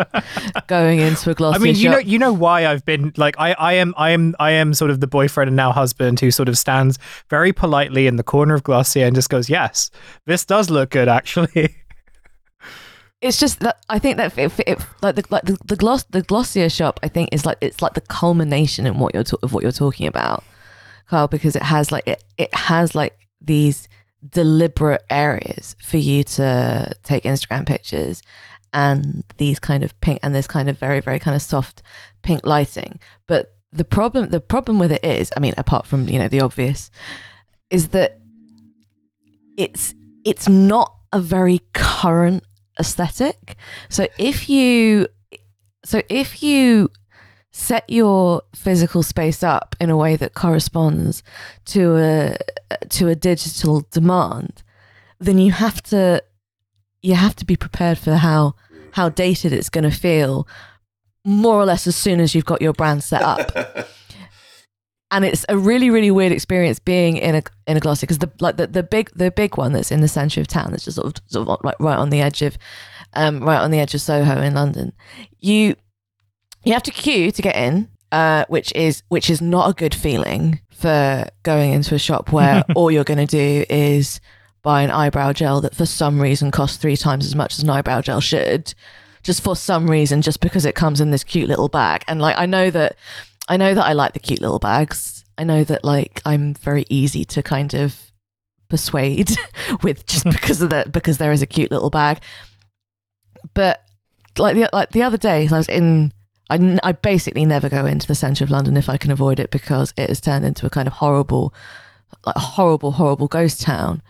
going 0.68 1.00
into 1.00 1.30
a 1.30 1.34
Glossier 1.34 1.62
I 1.62 1.64
mean, 1.64 1.76
you 1.76 1.90
know, 1.90 1.98
you 1.98 2.18
know 2.18 2.34
why 2.34 2.66
I've 2.66 2.86
been 2.86 3.14
like 3.18 3.36
I, 3.38 3.54
I 3.54 3.74
am, 3.74 3.94
I 3.98 4.12
am, 4.12 4.36
I 4.40 4.52
am 4.52 4.74
sort 4.74 4.90
of 4.90 5.02
the 5.02 5.08
boyfriend 5.08 5.50
and 5.50 5.56
now 5.56 5.72
husband 5.72 6.20
who 6.20 6.32
sort 6.32 6.50
of 6.50 6.58
stands 6.58 6.98
very 7.30 7.54
politely 7.54 8.08
in 8.08 8.16
the 8.16 8.24
corner 8.24 8.54
of 8.54 8.64
Glossier 8.64 9.06
and 9.06 9.16
just 9.16 9.30
goes, 9.30 9.50
"Yes, 9.50 9.92
this 10.26 10.46
does 10.46 10.70
look 10.70 10.92
good, 10.92 11.10
actually." 11.10 11.76
it's 13.22 13.40
just 13.40 13.60
that 13.60 13.78
I 13.90 14.00
think 14.00 14.18
that 14.18 14.38
it, 14.38 14.52
it, 14.66 14.80
like 15.02 15.16
the 15.16 15.26
like 15.30 15.44
the, 15.44 15.58
the 15.66 15.76
gloss 15.76 16.04
the 16.04 16.22
Glossier 16.22 16.70
shop 16.70 17.00
I 17.04 17.08
think 17.08 17.30
is 17.32 17.46
like 17.46 17.58
it's 17.62 17.82
like 17.82 17.94
the 17.94 18.02
culmination 18.02 18.86
in 18.86 19.00
what 19.00 19.14
you're 19.14 19.24
ta- 19.24 19.38
of 19.44 19.54
what 19.54 19.64
you're 19.64 19.72
talking 19.72 20.08
about, 20.08 20.44
Kyle, 21.08 21.28
because 21.28 21.56
it 21.56 21.64
has 21.64 21.92
like 21.92 22.08
it, 22.08 22.24
it 22.38 22.54
has 22.54 22.96
like 22.96 23.18
these 23.42 23.88
deliberate 24.28 25.04
areas 25.10 25.76
for 25.82 25.98
you 25.98 26.24
to 26.24 26.94
take 27.04 27.24
Instagram 27.24 27.66
pictures 27.66 28.22
and 28.74 29.24
these 29.38 29.60
kind 29.60 29.84
of 29.84 30.00
pink 30.02 30.20
and 30.24 30.36
this 30.36 30.48
kind 30.48 30.70
of 30.70 30.78
very 30.78 31.00
very 31.00 31.20
kind 31.20 31.36
of 31.36 31.42
soft 31.42 31.82
pink 32.24 32.46
lighting. 32.46 33.00
But 33.28 33.54
the 33.72 33.86
problem 33.86 34.30
the 34.30 34.42
problem 34.42 34.80
with 34.80 34.92
it 34.92 35.04
is, 35.04 35.32
I 35.36 35.40
mean, 35.40 35.54
apart 35.58 35.86
from 35.86 36.08
you 36.10 36.20
know 36.20 36.28
the 36.28 36.42
obvious, 36.42 36.92
is 37.70 37.90
that 37.90 38.20
it's 39.58 39.94
it's 40.26 40.50
not 40.50 40.94
a 41.14 41.20
very 41.20 41.62
current 41.74 42.44
aesthetic. 42.80 43.56
So 43.90 44.08
if 44.18 44.50
you 44.50 45.08
so 45.86 46.02
if 46.10 46.44
you 46.44 46.90
set 47.58 47.90
your 47.90 48.44
physical 48.54 49.02
space 49.02 49.42
up 49.42 49.76
in 49.80 49.90
a 49.90 49.98
way 49.98 50.16
that 50.16 50.36
corresponds 50.36 51.24
to 51.66 51.98
a 51.98 52.38
to 52.90 53.08
a 53.08 53.16
digital 53.16 53.86
demand, 53.92 54.62
then 55.20 55.40
you 55.40 55.52
have 55.52 55.82
to 55.82 56.24
you 57.02 57.16
have 57.16 57.36
to 57.36 57.46
be 57.46 57.56
prepared 57.56 57.98
for 57.98 58.16
how 58.16 58.54
how 58.92 59.10
dated 59.10 59.54
it's 59.54 59.70
going 59.70 59.84
to 59.84 59.92
feel 59.92 60.48
more 61.26 61.56
or 61.56 61.66
less 61.66 61.88
as 61.88 61.96
soon 61.96 62.20
as 62.20 62.36
you've 62.36 62.46
got 62.46 62.62
your 62.62 62.74
brand 62.74 63.04
set 63.04 63.24
up. 63.24 63.52
and 65.12 65.26
it's 65.26 65.44
a 65.50 65.58
really 65.58 65.90
really 65.90 66.12
weird 66.12 66.32
experience 66.32 66.78
being 66.78 67.18
in 67.18 67.34
a 67.34 67.42
in 67.66 67.76
a 67.76 67.80
Glossier 67.80 68.02
because 68.02 68.20
the 68.20 68.32
like 68.40 68.58
the, 68.58 68.68
the 68.68 68.84
big 68.84 69.10
the 69.16 69.32
big 69.32 69.58
one 69.58 69.74
that's 69.74 69.92
in 69.92 70.02
the 70.02 70.08
center 70.08 70.40
of 70.42 70.48
town 70.48 70.70
that's 70.70 70.86
just 70.86 70.98
sort 70.98 71.08
of 71.08 71.24
sort 71.26 71.50
of 71.50 71.60
like 71.64 71.80
right 71.80 71.98
on 71.98 72.12
the 72.12 72.22
edge 72.22 72.44
of 72.44 72.56
um 73.14 73.44
right 73.44 73.62
on 73.62 73.72
the 73.72 73.80
edge 73.80 73.96
of 73.96 74.02
Soho 74.02 74.42
in 74.42 74.54
London 74.54 74.94
you 75.40 75.76
you 76.68 76.74
have 76.74 76.84
to 76.84 76.92
queue 76.92 77.32
to 77.32 77.42
get 77.42 77.56
in 77.56 77.90
uh 78.12 78.46
which 78.48 78.72
is 78.74 79.04
which 79.10 79.30
is 79.30 79.42
not 79.42 79.70
a 79.70 79.74
good 79.74 79.94
feeling 79.94 80.60
for 80.72 81.28
going 81.44 81.74
into 81.74 81.96
a 81.96 82.00
shop 82.00 82.32
where 82.32 82.64
all 82.76 82.92
you're 82.92 83.04
going 83.04 83.26
to 83.26 83.26
do 83.26 83.66
is 83.70 84.22
buy 84.62 84.82
an 84.82 84.92
eyebrow 84.92 85.34
gel 85.34 85.62
that 85.62 85.76
for 85.76 85.86
some 85.86 86.22
reason 86.22 86.52
costs 86.52 86.78
three 86.78 86.96
times 86.96 87.26
as 87.26 87.36
much 87.36 87.54
as 87.54 87.64
an 87.64 87.70
eyebrow 87.70 88.02
gel 88.02 88.22
should 88.22 88.74
just 89.24 89.42
for 89.42 89.56
some 89.56 89.90
reason 89.90 90.22
just 90.22 90.40
because 90.40 90.66
it 90.66 90.76
comes 90.76 91.02
in 91.02 91.12
this 91.12 91.24
cute 91.24 91.50
little 91.50 91.68
bag 91.68 92.04
and 92.08 92.22
like 92.22 92.38
I 92.38 92.46
know 92.46 92.70
that 92.70 92.96
I 93.48 93.58
know 93.58 93.74
that 93.74 93.86
I 93.86 93.94
like 93.94 94.14
the 94.14 94.20
cute 94.20 94.42
little 94.42 94.60
bags. 94.60 95.24
I 95.38 95.44
know 95.44 95.64
that 95.64 95.84
like 95.84 96.22
I'm 96.26 96.54
very 96.56 96.86
easy 96.90 97.24
to 97.26 97.42
kind 97.42 97.74
of 97.74 98.12
persuade 98.70 99.32
with 99.84 100.06
just 100.06 100.26
because 100.32 100.62
of 100.62 100.70
that 100.72 100.92
because 100.92 101.18
there 101.18 101.32
is 101.32 101.42
a 101.42 101.48
cute 101.48 101.72
little 101.72 101.90
bag. 101.90 102.20
But 103.54 103.84
like 104.38 104.56
the 104.56 104.70
like 104.74 104.92
the 104.92 105.04
other 105.04 105.18
day, 105.18 105.48
I 105.50 105.58
was 105.58 105.70
in. 105.70 106.12
I, 106.50 106.80
I 106.84 106.92
basically 106.94 107.46
never 107.46 107.70
go 107.70 107.86
into 107.86 108.08
the 108.08 108.16
centre 108.16 108.44
of 108.44 108.52
London 108.52 108.78
if 108.78 108.90
I 108.90 108.98
can 108.98 109.12
avoid 109.12 109.40
it 109.40 109.52
because 109.52 109.94
it 109.98 110.10
has 110.10 110.22
turned 110.22 110.46
into 110.46 110.66
a 110.66 110.70
kind 110.70 110.88
of 110.88 110.96
horrible, 110.96 111.54
like 112.26 112.38
horrible, 112.38 112.94
horrible 112.94 113.28
ghost 113.28 113.62
town. 113.62 114.02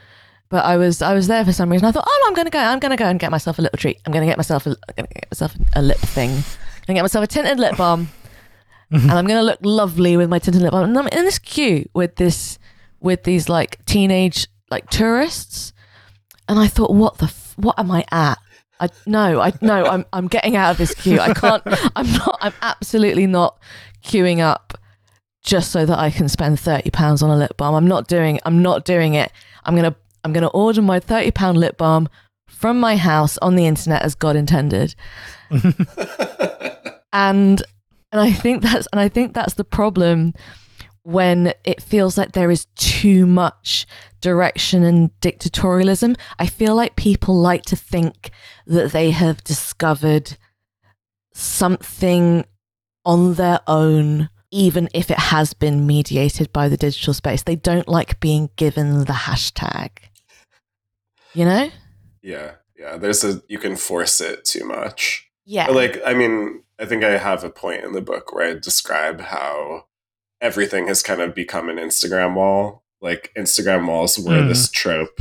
But 0.50 0.64
I 0.64 0.78
was 0.78 1.02
I 1.02 1.14
was 1.14 1.28
there 1.28 1.44
for 1.44 1.52
some 1.52 1.70
reason. 1.70 1.88
I 1.88 1.92
thought, 1.92 2.06
oh, 2.08 2.20
no, 2.22 2.28
I'm 2.28 2.34
going 2.34 2.46
to 2.46 2.52
go. 2.52 2.60
I'm 2.60 2.80
going 2.80 2.92
to 2.92 2.98
go 2.98 3.10
and 3.10 3.20
get 3.20 3.32
myself 3.32 3.60
a 3.60 3.62
little 3.62 3.78
treat. 3.78 4.00
I'm 4.06 4.14
going 4.14 4.24
to 4.24 4.30
get 4.30 4.38
myself 4.38 4.66
a, 4.66 4.70
I'm 4.70 4.96
going 4.96 5.08
to 5.08 5.14
get 5.14 5.32
myself 5.32 5.56
a 5.76 5.82
lip 5.82 5.98
thing. 5.98 6.30
I'm 6.30 6.86
going 6.86 6.88
to 6.88 6.94
get 6.94 7.02
myself 7.02 7.24
a 7.24 7.28
tinted 7.28 7.60
lip 7.60 7.76
balm 7.76 8.10
mm-hmm. 8.92 9.10
and 9.10 9.18
I'm 9.18 9.26
going 9.26 9.40
to 9.40 9.44
look 9.44 9.60
lovely 9.62 10.18
with 10.18 10.30
my 10.30 10.40
tinted 10.40 10.62
lip 10.62 10.72
balm. 10.72 10.84
And 10.86 10.98
I'm 10.98 11.08
in 11.08 11.26
this 11.26 11.40
queue 11.40 11.90
with 11.94 12.16
this, 12.16 12.60
with 13.00 13.24
these 13.24 13.50
like 13.50 13.84
teenage 13.86 14.48
like 14.70 14.90
tourists, 14.90 15.74
and 16.50 16.60
I 16.60 16.68
thought, 16.68 16.94
what 16.94 17.18
the, 17.18 17.26
f- 17.26 17.54
what 17.58 17.78
am 17.78 17.92
I 17.92 18.06
at? 18.12 18.38
I 18.80 18.90
no, 19.06 19.42
I 19.42 19.54
no, 19.62 19.86
I'm 19.86 20.06
I'm 20.14 20.28
getting 20.28 20.56
out 20.56 20.72
of 20.72 20.78
this 20.78 20.94
queue. 20.94 21.20
I 21.20 21.34
can't. 21.34 21.64
I'm 21.96 22.12
not. 22.12 22.38
I'm 22.42 22.54
absolutely 22.62 23.28
not 23.28 23.60
queuing 24.04 24.40
up 24.40 24.80
just 25.44 25.72
so 25.72 25.86
that 25.86 25.98
I 25.98 26.12
can 26.12 26.30
spend 26.30 26.60
thirty 26.60 26.92
pounds 26.92 27.24
on 27.24 27.30
a 27.30 27.38
lip 27.38 27.58
balm. 27.58 27.76
I'm 27.76 27.88
not 27.88 28.08
doing. 28.08 28.40
I'm 28.46 28.62
not 28.62 28.86
doing 28.86 29.16
it. 29.16 29.32
I'm 29.64 29.76
gonna. 29.76 29.96
I'm 30.24 30.34
gonna 30.34 30.48
order 30.48 30.82
my 30.82 31.00
thirty 31.00 31.32
pound 31.32 31.58
lip 31.58 31.78
balm 31.78 32.10
from 32.48 32.80
my 32.80 32.98
house 32.98 33.38
on 33.40 33.56
the 33.56 33.66
internet 33.66 34.04
as 34.04 34.16
God 34.16 34.36
intended. 34.36 34.96
and 35.50 35.76
and 37.14 37.64
I 38.12 38.32
think 38.32 38.64
that's 38.64 38.88
and 38.92 39.00
I 39.00 39.10
think 39.10 39.34
that's 39.34 39.56
the 39.56 39.64
problem 39.64 40.34
when 41.08 41.54
it 41.64 41.82
feels 41.82 42.18
like 42.18 42.34
there 42.34 42.52
is 42.52 42.66
too 42.76 43.26
much 43.26 43.88
direction 44.20 44.84
and 44.84 45.10
dictatorialism. 45.22 46.18
I 46.38 46.48
feel 46.48 46.76
like 46.76 46.98
people 46.98 47.40
like 47.40 47.64
to 47.68 47.78
think 47.78 48.30
that 48.66 48.92
they 48.92 49.12
have 49.12 49.42
discovered 49.46 50.36
something 51.34 52.44
on 53.06 53.36
their 53.36 53.62
own 53.68 54.30
even 54.52 54.90
if 54.94 55.10
it 55.10 55.18
has 55.18 55.54
been 55.54 55.88
mediated 55.88 56.52
by 56.52 56.68
the 56.68 56.76
digital 56.76 57.14
space. 57.14 57.44
They 57.44 57.56
don't 57.56 57.88
like 57.88 58.20
being 58.20 58.50
given 58.58 59.06
the 59.06 59.14
hashtag. 59.14 59.92
You 61.34 61.46
know? 61.46 61.70
Yeah. 62.22 62.56
Yeah. 62.78 62.98
There's 62.98 63.24
a 63.24 63.42
you 63.48 63.60
can 63.60 63.78
force 63.78 64.20
it 64.20 64.44
too 64.44 64.66
much. 64.66 65.26
Yeah. 65.46 65.68
Like 65.68 66.02
I 66.06 66.14
mean, 66.14 66.64
I 66.78 66.86
think 66.86 67.06
I 67.06 67.18
have 67.18 67.46
a 67.46 67.50
point 67.50 67.86
in 67.86 67.94
the 67.94 68.02
book 68.02 68.34
where 68.34 68.50
I 68.50 68.60
describe 68.60 69.22
how 69.22 69.86
everything 70.42 70.88
has 70.88 71.02
kind 71.04 71.22
of 71.22 71.34
become 71.36 71.70
an 71.70 71.78
Instagram 71.78 72.36
wall. 72.36 72.84
Like 73.02 73.32
Instagram 73.38 73.88
walls 73.88 74.18
were 74.18 74.42
Mm. 74.42 74.48
this 74.50 74.70
trope, 74.72 75.20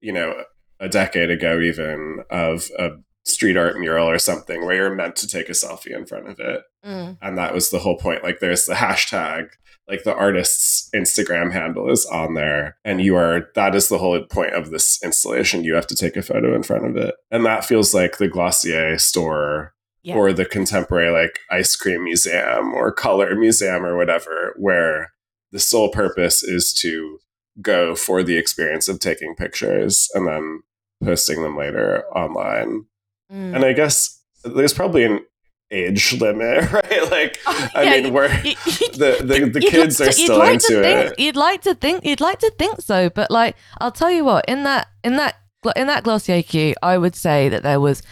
you 0.00 0.12
know, 0.12 0.44
a 0.80 0.88
decade 0.88 1.30
ago 1.30 1.60
even 1.60 2.24
of 2.30 2.68
a 2.78 2.90
street 3.24 3.56
art 3.56 3.78
mural 3.78 4.08
or 4.08 4.18
something 4.18 4.64
where 4.64 4.74
you're 4.74 4.94
meant 4.94 5.14
to 5.16 5.28
take 5.28 5.48
a 5.48 5.52
selfie 5.52 5.94
in 5.96 6.04
front 6.06 6.28
of 6.28 6.40
it. 6.40 6.62
Mm. 6.84 7.18
And 7.22 7.38
that 7.38 7.54
was 7.54 7.70
the 7.70 7.78
whole 7.78 7.96
point. 7.96 8.24
Like 8.24 8.40
there's 8.40 8.64
the 8.66 8.74
hashtag, 8.74 9.50
like 9.88 10.02
the 10.04 10.14
artist's 10.14 10.88
Instagram 10.94 11.52
handle 11.52 11.88
is 11.90 12.04
on 12.06 12.34
there. 12.34 12.78
And 12.84 13.00
you 13.00 13.14
are 13.16 13.48
that 13.54 13.74
is 13.76 13.88
the 13.88 13.98
whole 13.98 14.20
point 14.24 14.54
of 14.54 14.70
this 14.70 15.00
installation. 15.04 15.62
You 15.64 15.74
have 15.74 15.86
to 15.88 15.94
take 15.96 16.16
a 16.16 16.22
photo 16.22 16.54
in 16.56 16.62
front 16.64 16.86
of 16.86 16.96
it. 16.96 17.14
And 17.30 17.44
that 17.46 17.64
feels 17.64 17.94
like 17.94 18.18
the 18.18 18.26
Glossier 18.28 18.98
store 18.98 19.74
Yeah. 20.04 20.16
or 20.16 20.32
the 20.32 20.44
contemporary 20.44 21.10
like 21.10 21.38
ice 21.50 21.76
cream 21.76 22.04
museum 22.04 22.74
or 22.74 22.90
color 22.92 23.34
museum 23.36 23.84
or 23.84 23.96
whatever, 23.96 24.54
where 24.58 25.12
the 25.52 25.60
sole 25.60 25.90
purpose 25.90 26.42
is 26.42 26.72
to 26.80 27.18
go 27.60 27.94
for 27.94 28.22
the 28.22 28.36
experience 28.36 28.88
of 28.88 28.98
taking 28.98 29.34
pictures 29.36 30.08
and 30.14 30.26
then 30.26 30.62
posting 31.04 31.42
them 31.42 31.56
later 31.56 32.04
online. 32.16 32.86
Mm. 33.32 33.56
And 33.56 33.64
I 33.64 33.72
guess 33.74 34.20
there's 34.44 34.72
probably 34.74 35.04
an 35.04 35.20
age 35.70 36.14
limit, 36.20 36.70
right? 36.72 37.10
Like, 37.10 37.38
I 37.46 37.82
Yeah, 37.84 38.02
mean, 38.02 38.12
we're 38.12 38.32
You- 38.42 38.50
you- 38.66 38.88
the 38.92 39.16
the, 39.22 39.50
the 39.54 39.60
kids 39.60 40.00
like 40.00 40.08
are 40.08 40.12
still 40.12 40.38
like 40.38 40.54
into 40.54 40.66
to 40.68 40.82
think, 40.82 41.10
it. 41.12 41.18
You'd 41.20 41.36
like 41.36 41.62
to 41.62 41.74
think 41.74 42.04
you'd 42.04 42.20
like 42.20 42.38
to 42.40 42.50
think 42.58 42.80
so, 42.80 43.08
but 43.10 43.30
like 43.30 43.56
I'll 43.80 43.92
tell 43.92 44.10
you 44.10 44.24
what, 44.24 44.44
in 44.46 44.64
that 44.64 44.88
in 45.04 45.16
that 45.16 45.36
in 45.76 45.86
that 45.86 46.02
Glossier 46.02 46.42
queue, 46.42 46.74
I 46.82 46.98
would 46.98 47.14
say 47.14 47.48
that 47.48 47.62
there 47.62 47.78
was, 47.78 48.02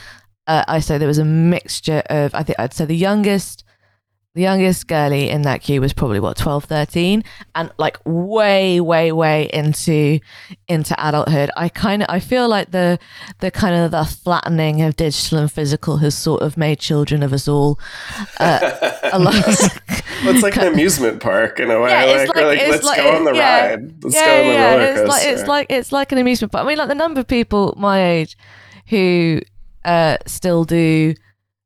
uh, 0.46 0.64
I 0.66 0.80
say 0.80 0.98
there 0.98 1.08
was 1.08 1.18
a 1.18 1.24
mixture 1.24 2.02
of. 2.10 2.34
I 2.34 2.42
think 2.42 2.58
I'd 2.58 2.72
say 2.74 2.84
the 2.84 2.96
youngest, 2.96 3.64
the 4.34 4.42
youngest 4.42 4.86
girlie 4.86 5.28
in 5.28 5.42
that 5.42 5.60
queue 5.62 5.80
was 5.80 5.92
probably 5.92 6.20
what 6.20 6.36
12, 6.36 6.64
13, 6.64 7.24
and 7.54 7.70
like 7.78 7.98
way, 8.04 8.80
way, 8.80 9.12
way 9.12 9.50
into 9.52 10.18
into 10.68 10.94
adulthood. 11.08 11.50
I 11.56 11.68
kind 11.68 12.02
of 12.02 12.06
I 12.10 12.20
feel 12.20 12.48
like 12.48 12.70
the 12.70 12.98
the 13.40 13.50
kind 13.50 13.74
of 13.76 13.90
the 13.90 14.04
flattening 14.04 14.82
of 14.82 14.96
digital 14.96 15.38
and 15.38 15.50
physical 15.52 15.98
has 15.98 16.16
sort 16.16 16.42
of 16.42 16.56
made 16.56 16.78
children 16.80 17.22
of 17.22 17.32
us 17.32 17.46
all. 17.48 17.78
Uh, 18.38 18.98
a 19.12 19.18
lot. 19.18 19.34
Well, 20.22 20.34
it's 20.34 20.42
like 20.42 20.56
an 20.56 20.66
amusement 20.74 21.22
park 21.22 21.60
in 21.60 21.70
a 21.70 21.80
way. 21.80 21.88
Yeah, 21.88 22.04
it's 22.04 22.28
like, 22.28 22.36
we're 22.36 22.46
like- 22.48 22.58
like, 22.58 22.68
let's 22.68 22.84
like- 22.84 22.96
go 22.98 23.16
on 23.16 23.24
the 23.24 23.32
yeah. 23.32 23.70
ride. 23.70 24.04
Let's 24.04 24.14
go 24.14 24.20
on 24.40 24.46
the 24.48 24.52
roller 24.52 24.94
coaster. 24.94 25.00
It's 25.00 25.08
like 25.08 25.24
it's 25.24 25.48
like 25.48 25.66
it's 25.70 25.92
like 25.92 26.12
an 26.12 26.18
amusement 26.18 26.52
park. 26.52 26.64
I 26.66 26.68
mean, 26.68 26.76
like 26.76 26.88
the 26.88 26.94
number 26.94 27.20
of 27.20 27.26
people 27.26 27.74
my 27.78 28.04
age 28.04 28.36
who 28.88 29.40
uh, 29.84 30.16
still 30.26 30.64
do 30.64 31.14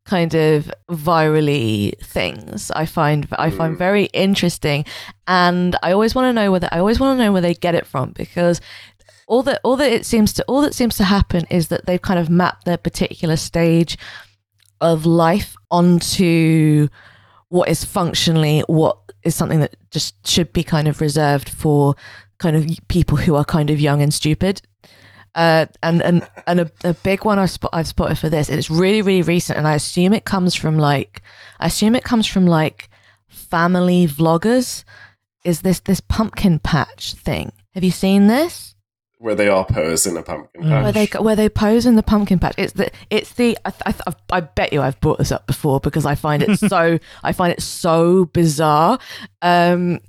kind 0.07 0.35
of 0.35 0.70
virally 0.90 1.98
things. 2.03 2.70
I 2.72 2.87
find 2.87 3.27
I 3.33 3.50
find 3.50 3.74
Mm. 3.74 3.79
very 3.79 4.05
interesting, 4.12 4.85
and 5.27 5.77
I 5.83 5.92
always 5.92 6.14
want 6.14 6.27
to 6.29 6.33
know 6.33 6.50
whether 6.53 6.68
I 6.72 6.79
always 6.79 7.00
want 7.00 7.18
to 7.18 7.24
know 7.24 7.33
where 7.33 7.40
they 7.42 7.55
get 7.55 7.74
it 7.74 7.87
from 7.87 8.11
because 8.12 8.61
all 9.27 9.42
that 9.44 9.61
all 9.64 9.77
that 9.77 9.90
it 9.92 10.05
seems 10.05 10.33
to 10.35 10.44
all 10.46 10.61
that 10.62 10.74
seems 10.74 10.96
to 10.96 11.05
happen 11.05 11.46
is 11.50 11.68
that 11.68 11.87
they've 11.87 12.03
kind 12.03 12.20
of 12.20 12.29
mapped 12.29 12.64
their 12.66 12.77
particular 12.77 13.37
stage 13.37 13.96
of 14.81 15.07
life 15.07 15.57
onto 15.70 16.88
what 17.48 17.68
is 17.68 17.85
functionally 17.85 18.61
what 18.66 18.98
is 19.22 19.35
something 19.35 19.61
that 19.61 19.74
just 19.90 20.27
should 20.27 20.53
be 20.53 20.62
kind 20.62 20.87
of 20.88 21.00
reserved 21.00 21.48
for 21.48 21.94
kind 22.38 22.57
of 22.57 22.66
people 22.88 23.16
who 23.16 23.35
are 23.35 23.44
kind 23.44 23.70
of 23.70 23.81
young 23.81 24.03
and 24.03 24.12
stupid. 24.12 24.61
Uh, 25.35 25.66
and 25.83 26.01
and 26.03 26.29
and 26.47 26.61
a, 26.61 26.70
a 26.85 26.94
big 26.94 27.25
one 27.25 27.38
I've, 27.38 27.51
spot, 27.51 27.70
I've 27.73 27.88
spotted 27.88 28.18
for 28.18 28.29
this, 28.29 28.49
and 28.49 28.59
it's 28.59 28.70
really 28.70 29.03
really 29.03 29.23
recent, 29.23 29.59
and 29.59 29.66
I 29.66 29.75
assume 29.75 30.12
it 30.12 30.25
comes 30.25 30.55
from 30.55 30.79
like, 30.79 31.23
I 31.61 31.66
assume 31.66 31.94
it 31.97 32.05
comes 32.05 32.27
from 32.27 32.47
like 32.47 32.88
family 33.27 34.07
vloggers. 34.07 34.85
Is 35.44 35.62
this 35.62 35.81
this 35.81 36.01
pumpkin 36.01 36.59
patch 36.61 37.14
thing? 37.14 37.53
Have 37.75 37.85
you 37.85 37.90
seen 37.90 38.27
this? 38.29 38.70
where 39.18 39.35
they 39.35 39.49
all 39.49 39.64
pose 39.64 40.07
in 40.07 40.18
a 40.18 40.23
pumpkin 40.23 40.62
Mm. 40.64 40.68
patch. 40.68 40.83
where 40.83 40.92
they 40.92 41.07
where 41.25 41.37
they 41.37 41.49
pose 41.49 41.87
in 41.87 41.97
the 41.97 42.03
pumpkin 42.03 42.38
patch. 42.38 42.55
It's 42.59 42.75
the 42.75 42.90
it's 43.09 43.33
the 43.35 43.57
I, 43.64 43.73
I, 43.87 43.94
I- 44.07 44.14
I 44.37 44.40
bet 44.40 44.73
you 44.75 44.83
I've 44.83 45.01
brought 45.01 45.16
this 45.18 45.33
up 45.33 45.47
before 45.47 45.81
because 45.81 46.05
I 46.05 46.14
find 46.14 46.42
it 46.42 46.59
so 46.68 46.99
I 47.23 47.33
find 47.33 47.51
it 47.53 47.62
so 47.62 48.27
bizarre. 48.27 48.99
Um, 49.40 50.01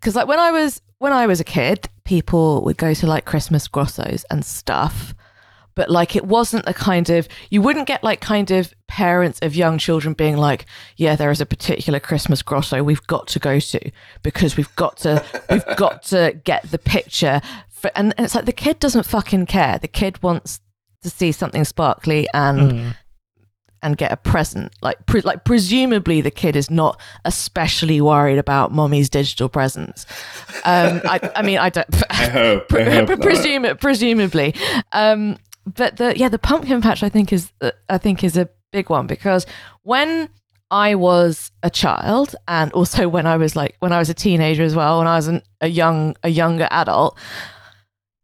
because 0.00 0.16
like 0.16 0.26
when 0.26 0.40
I 0.40 0.50
was 0.50 0.80
when 0.98 1.12
I 1.12 1.26
was 1.28 1.38
a 1.38 1.44
kid, 1.44 1.88
people 2.04 2.62
would 2.64 2.76
go 2.76 2.94
to 2.94 3.06
like 3.06 3.24
Christmas 3.24 3.68
grottos 3.68 4.24
and 4.30 4.44
stuff. 4.44 5.14
But 5.76 5.88
like 5.88 6.16
it 6.16 6.26
wasn't 6.26 6.66
the 6.66 6.74
kind 6.74 7.08
of 7.10 7.28
you 7.48 7.62
wouldn't 7.62 7.86
get 7.86 8.02
like 8.02 8.20
kind 8.20 8.50
of 8.50 8.74
parents 8.88 9.38
of 9.40 9.54
young 9.54 9.78
children 9.78 10.14
being 10.14 10.36
like, 10.36 10.66
yeah, 10.96 11.16
there 11.16 11.30
is 11.30 11.40
a 11.40 11.46
particular 11.46 12.00
Christmas 12.00 12.42
grotto 12.42 12.82
we've 12.82 13.06
got 13.06 13.28
to 13.28 13.38
go 13.38 13.60
to 13.60 13.90
because 14.22 14.56
we've 14.56 14.74
got 14.76 14.96
to 14.98 15.24
we've 15.48 15.64
got 15.76 16.02
to 16.04 16.38
get 16.44 16.70
the 16.70 16.78
picture. 16.78 17.40
For, 17.70 17.90
and, 17.94 18.12
and 18.18 18.24
it's 18.24 18.34
like 18.34 18.46
the 18.46 18.52
kid 18.52 18.78
doesn't 18.80 19.06
fucking 19.06 19.46
care. 19.46 19.78
The 19.78 19.88
kid 19.88 20.22
wants 20.22 20.60
to 21.02 21.08
see 21.08 21.32
something 21.32 21.64
sparkly 21.64 22.26
and 22.34 22.72
Mm. 22.72 22.96
And 23.82 23.96
get 23.96 24.12
a 24.12 24.16
present. 24.16 24.72
Like, 24.82 25.04
pre- 25.06 25.22
like 25.22 25.44
presumably 25.44 26.20
the 26.20 26.30
kid 26.30 26.56
is 26.56 26.70
not 26.70 27.00
especially 27.24 28.00
worried 28.00 28.38
about 28.38 28.72
mommy's 28.72 29.08
digital 29.08 29.48
presents. 29.48 30.06
Um, 30.64 31.00
I, 31.04 31.30
I 31.36 31.42
mean, 31.42 31.58
I 31.58 31.70
don't. 31.70 31.86
I 32.10 32.28
hope. 32.28 32.72
I 32.72 32.90
hope 32.90 33.06
pre- 33.06 33.16
presume, 33.16 33.76
presumably, 33.78 34.54
um, 34.92 35.38
but 35.66 35.96
the 35.96 36.16
yeah, 36.16 36.28
the 36.28 36.38
pumpkin 36.38 36.80
patch 36.80 37.02
I 37.02 37.08
think 37.08 37.32
is 37.32 37.52
uh, 37.60 37.70
I 37.88 37.98
think 37.98 38.24
is 38.24 38.36
a 38.36 38.48
big 38.72 38.90
one 38.90 39.06
because 39.06 39.46
when 39.82 40.28
I 40.70 40.94
was 40.94 41.50
a 41.62 41.70
child, 41.70 42.36
and 42.46 42.72
also 42.72 43.08
when 43.08 43.26
I 43.26 43.36
was 43.36 43.56
like 43.56 43.76
when 43.80 43.92
I 43.92 43.98
was 43.98 44.08
a 44.08 44.14
teenager 44.14 44.62
as 44.62 44.74
well, 44.74 44.98
when 44.98 45.06
I 45.06 45.16
was 45.16 45.28
an, 45.28 45.42
a 45.60 45.68
young 45.68 46.16
a 46.22 46.28
younger 46.28 46.68
adult, 46.70 47.18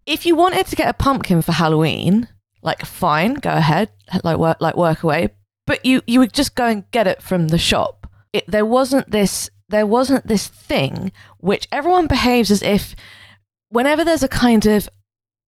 if 0.07 0.27
you 0.27 0.37
wanted 0.37 0.67
to 0.67 0.77
get 0.77 0.89
a 0.89 0.95
pumpkin 0.95 1.43
for 1.43 1.53
Halloween, 1.53 2.29
like 2.63 2.85
fine, 2.85 3.35
go 3.35 3.51
ahead, 3.51 3.91
like 4.23 4.39
work 4.39 4.59
like 4.61 4.77
work 4.77 5.03
away, 5.03 5.31
but 5.67 5.85
you 5.85 6.03
you 6.07 6.21
would 6.21 6.33
just 6.33 6.55
go 6.55 6.67
and 6.67 6.91
get 6.91 7.07
it 7.07 7.23
from 7.23 7.49
the 7.49 7.59
shop. 7.59 8.09
It, 8.33 8.45
there 8.47 8.67
wasn't 8.67 9.11
this 9.11 9.51
there 9.69 9.87
wasn't 9.87 10.27
this 10.27 10.47
thing 10.47 11.13
which 11.39 11.69
everyone 11.73 12.07
behaves 12.07 12.51
as 12.51 12.63
if 12.63 12.95
whenever 13.69 14.05
there's 14.05 14.23
a 14.23 14.29
kind 14.29 14.65
of 14.67 14.89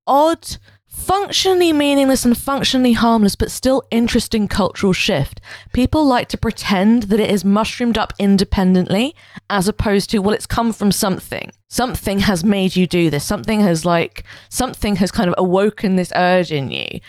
odd 0.06 0.56
functionally 0.86 1.72
meaningless 1.72 2.24
and 2.24 2.36
functionally 2.36 2.94
harmless 2.94 3.36
but 3.36 3.50
still 3.50 3.84
interesting 3.90 4.48
cultural 4.48 4.92
shift. 4.92 5.40
People 5.72 6.04
like 6.04 6.28
to 6.28 6.38
pretend 6.38 7.04
that 7.04 7.20
it 7.20 7.30
is 7.30 7.44
mushroomed 7.44 7.96
up 7.96 8.12
independently 8.18 9.14
as 9.48 9.68
opposed 9.68 10.10
to 10.10 10.18
well 10.18 10.34
it's 10.34 10.46
come 10.46 10.72
from 10.72 10.90
something. 10.90 11.52
Something 11.68 12.20
has 12.20 12.42
made 12.42 12.74
you 12.74 12.86
do 12.86 13.10
this. 13.10 13.24
Something 13.24 13.60
has 13.60 13.84
like 13.84 14.24
something 14.48 14.96
has 14.96 15.12
kind 15.12 15.28
of 15.28 15.34
awoken 15.38 15.96
this 15.96 16.12
urge 16.16 16.50
in 16.50 16.70
you 16.70 17.00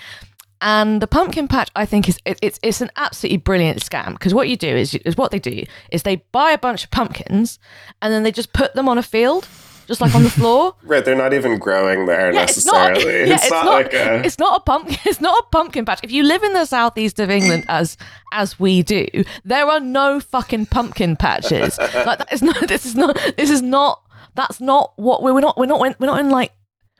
and 0.61 1.01
the 1.01 1.07
pumpkin 1.07 1.47
patch, 1.47 1.69
I 1.75 1.85
think, 1.85 2.09
is 2.09 2.19
it, 2.25 2.37
it's 2.41 2.59
it's 2.61 2.81
an 2.81 2.91
absolutely 2.97 3.37
brilliant 3.37 3.79
scam 3.79 4.13
because 4.13 4.33
what 4.33 4.49
you 4.49 4.57
do 4.57 4.67
is 4.75 4.95
is 4.95 5.15
what 5.17 5.31
they 5.31 5.39
do 5.39 5.63
is 5.91 6.03
they 6.03 6.17
buy 6.31 6.51
a 6.51 6.57
bunch 6.57 6.83
of 6.83 6.91
pumpkins 6.91 7.59
and 8.01 8.13
then 8.13 8.23
they 8.23 8.31
just 8.31 8.51
put 8.53 8.73
them 8.75 8.89
on 8.89 8.97
a 8.97 9.03
field, 9.03 9.47
just 9.87 10.01
like 10.01 10.13
on 10.15 10.23
the 10.23 10.29
floor. 10.29 10.75
Right, 10.83 11.05
they're 11.05 11.15
not 11.15 11.33
even 11.33 11.59
growing 11.59 12.07
there 12.07 12.33
Yeah, 12.33 12.43
it's 12.43 12.65
not- 12.65 12.93
necessarily. 12.93 13.19
yeah, 13.29 13.35
it's, 13.35 13.43
it's 13.43 13.51
not, 13.51 13.65
not- 13.65 13.73
like 13.73 13.93
a 13.93 14.21
It's 14.25 14.39
not 14.39 14.57
a 14.59 14.63
pumpkin. 14.63 14.97
It's 15.05 15.21
not 15.21 15.37
a 15.37 15.47
pumpkin 15.51 15.85
patch. 15.85 15.99
If 16.03 16.11
you 16.11 16.23
live 16.23 16.41
in 16.43 16.53
the 16.53 16.65
southeast 16.65 17.19
of 17.19 17.29
England, 17.29 17.65
as 17.69 17.95
as 18.33 18.59
we 18.59 18.81
do, 18.83 19.05
there 19.45 19.65
are 19.67 19.79
no 19.79 20.19
fucking 20.19 20.65
pumpkin 20.67 21.15
patches. 21.15 21.77
Like 21.77 22.17
that 22.19 22.33
is 22.33 22.41
not. 22.41 22.67
This 22.67 22.85
is 22.85 22.95
not. 22.95 23.15
This 23.37 23.49
is 23.49 23.61
not. 23.61 24.01
That's 24.35 24.59
not 24.61 24.93
what 24.95 25.21
we're, 25.23 25.33
we're 25.33 25.41
not. 25.41 25.57
We're 25.57 25.65
not. 25.67 25.79
We're 25.79 26.07
not 26.07 26.19
in 26.19 26.29
like. 26.29 26.51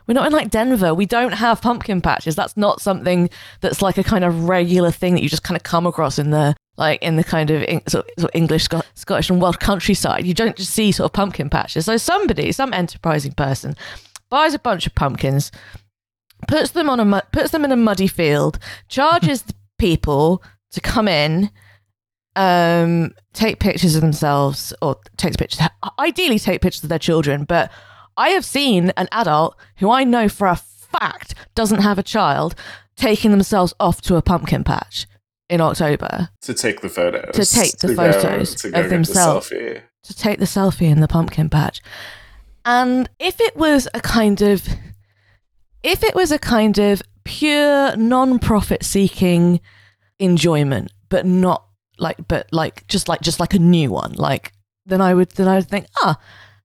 We're 0.09 0.15
not 0.15 0.25
in 0.25 0.33
like 0.33 0.49
Denver. 0.49 0.95
We 0.95 1.05
don't 1.05 1.35
have 1.35 1.61
pumpkin 1.61 2.01
patches. 2.01 2.35
That's 2.35 2.57
not 2.57 2.81
something 2.81 3.29
that's 3.61 3.83
like 3.83 3.99
a 3.99 4.03
kind 4.03 4.23
of 4.23 4.49
regular 4.49 4.89
thing 4.89 5.13
that 5.13 5.21
you 5.21 5.29
just 5.29 5.43
kind 5.43 5.55
of 5.55 5.61
come 5.61 5.85
across 5.85 6.17
in 6.17 6.31
the 6.31 6.55
like 6.77 7.03
in 7.03 7.15
the 7.15 7.23
kind 7.23 7.51
of 7.51 7.63
sort 7.87 8.09
of, 8.17 8.27
English, 8.33 8.63
Sc- 8.63 8.85
Scottish, 8.95 9.29
and 9.29 9.39
Welsh 9.39 9.57
countryside. 9.57 10.25
You 10.25 10.33
don't 10.33 10.55
just 10.55 10.71
see 10.71 10.91
sort 10.91 11.05
of 11.05 11.13
pumpkin 11.13 11.47
patches. 11.47 11.85
So 11.85 11.95
somebody, 11.97 12.51
some 12.51 12.73
enterprising 12.73 13.33
person, 13.33 13.75
buys 14.31 14.55
a 14.55 14.59
bunch 14.59 14.87
of 14.87 14.95
pumpkins, 14.95 15.51
puts 16.47 16.71
them 16.71 16.89
on 16.89 16.99
a 16.99 17.05
mu- 17.05 17.21
puts 17.31 17.51
them 17.51 17.63
in 17.63 17.71
a 17.71 17.75
muddy 17.75 18.07
field, 18.07 18.57
charges 18.87 19.43
people 19.77 20.41
to 20.71 20.81
come 20.81 21.07
in, 21.07 21.51
um, 22.35 23.13
take 23.33 23.59
pictures 23.59 23.93
of 23.93 24.01
themselves 24.01 24.73
or 24.81 24.97
takes 25.17 25.37
pictures. 25.37 25.61
Ideally, 25.99 26.39
take 26.39 26.61
pictures 26.61 26.81
of 26.81 26.89
their 26.89 26.97
children. 26.97 27.43
But 27.43 27.71
I 28.19 28.29
have 28.31 28.43
seen 28.43 28.91
an 28.97 29.07
adult 29.13 29.55
who 29.77 29.89
I 29.89 30.03
know 30.03 30.27
for 30.27 30.47
a 30.47 30.57
fact 30.57 31.35
doesn't 31.55 31.81
have 31.81 31.97
a 31.97 32.03
child 32.03 32.53
taking 32.97 33.31
themselves 33.31 33.73
off 33.79 34.01
to 34.01 34.17
a 34.17 34.21
pumpkin 34.21 34.65
patch 34.65 35.07
in 35.49 35.61
October 35.61 36.27
to 36.41 36.53
take 36.53 36.81
the 36.81 36.89
photos. 36.89 37.33
To 37.33 37.45
take 37.45 37.77
the 37.77 37.87
to 37.87 37.95
photos 37.95 38.55
to 38.55 38.71
go 38.71 38.77
of 38.77 38.83
the 38.83 38.89
themselves. 38.89 39.49
selfie. 39.49 39.81
to 40.03 40.13
take 40.13 40.39
the 40.39 40.45
selfie 40.45 40.89
in 40.89 40.99
the 40.99 41.07
pumpkin 41.07 41.49
patch. 41.49 41.81
And 42.65 43.09
if 43.19 43.39
it 43.39 43.55
was 43.55 43.87
a 43.93 44.01
kind 44.01 44.41
of 44.41 44.67
if 45.81 46.03
it 46.03 46.13
was 46.13 46.33
a 46.33 46.39
kind 46.39 46.77
of 46.77 47.01
pure 47.23 47.95
non-profit 47.95 48.83
seeking 48.83 49.61
enjoyment, 50.19 50.91
but 51.07 51.25
not 51.25 51.65
like 51.97 52.27
but 52.27 52.47
like 52.51 52.85
just 52.87 53.07
like 53.07 53.21
just 53.21 53.39
like 53.39 53.53
a 53.53 53.59
new 53.59 53.91
one, 53.91 54.11
like 54.13 54.51
then 54.85 54.99
I 54.99 55.13
would 55.13 55.29
then 55.31 55.47
I 55.47 55.55
would 55.55 55.69
think, 55.69 55.85
ah, 56.01 56.19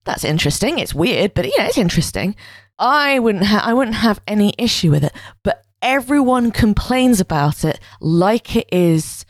that's 0.04 0.24
interesting. 0.24 0.78
It's 0.78 0.94
weird, 0.94 1.34
but 1.34 1.46
yeah, 1.46 1.66
it's 1.66 1.78
interesting. 1.78 2.36
I 2.78 3.18
wouldn't 3.18 3.44
ha- 3.44 3.62
I 3.64 3.72
wouldn't 3.74 3.96
have 3.96 4.20
any 4.26 4.54
issue 4.58 4.90
with 4.90 5.04
it. 5.04 5.12
But 5.42 5.62
everyone 5.82 6.50
complains 6.50 7.20
about 7.20 7.64
it 7.64 7.78
like 8.00 8.56
it 8.56 8.68
is 8.72 9.24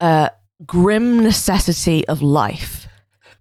a 0.00 0.30
grim 0.66 1.22
necessity 1.22 2.06
of 2.08 2.20
life 2.22 2.86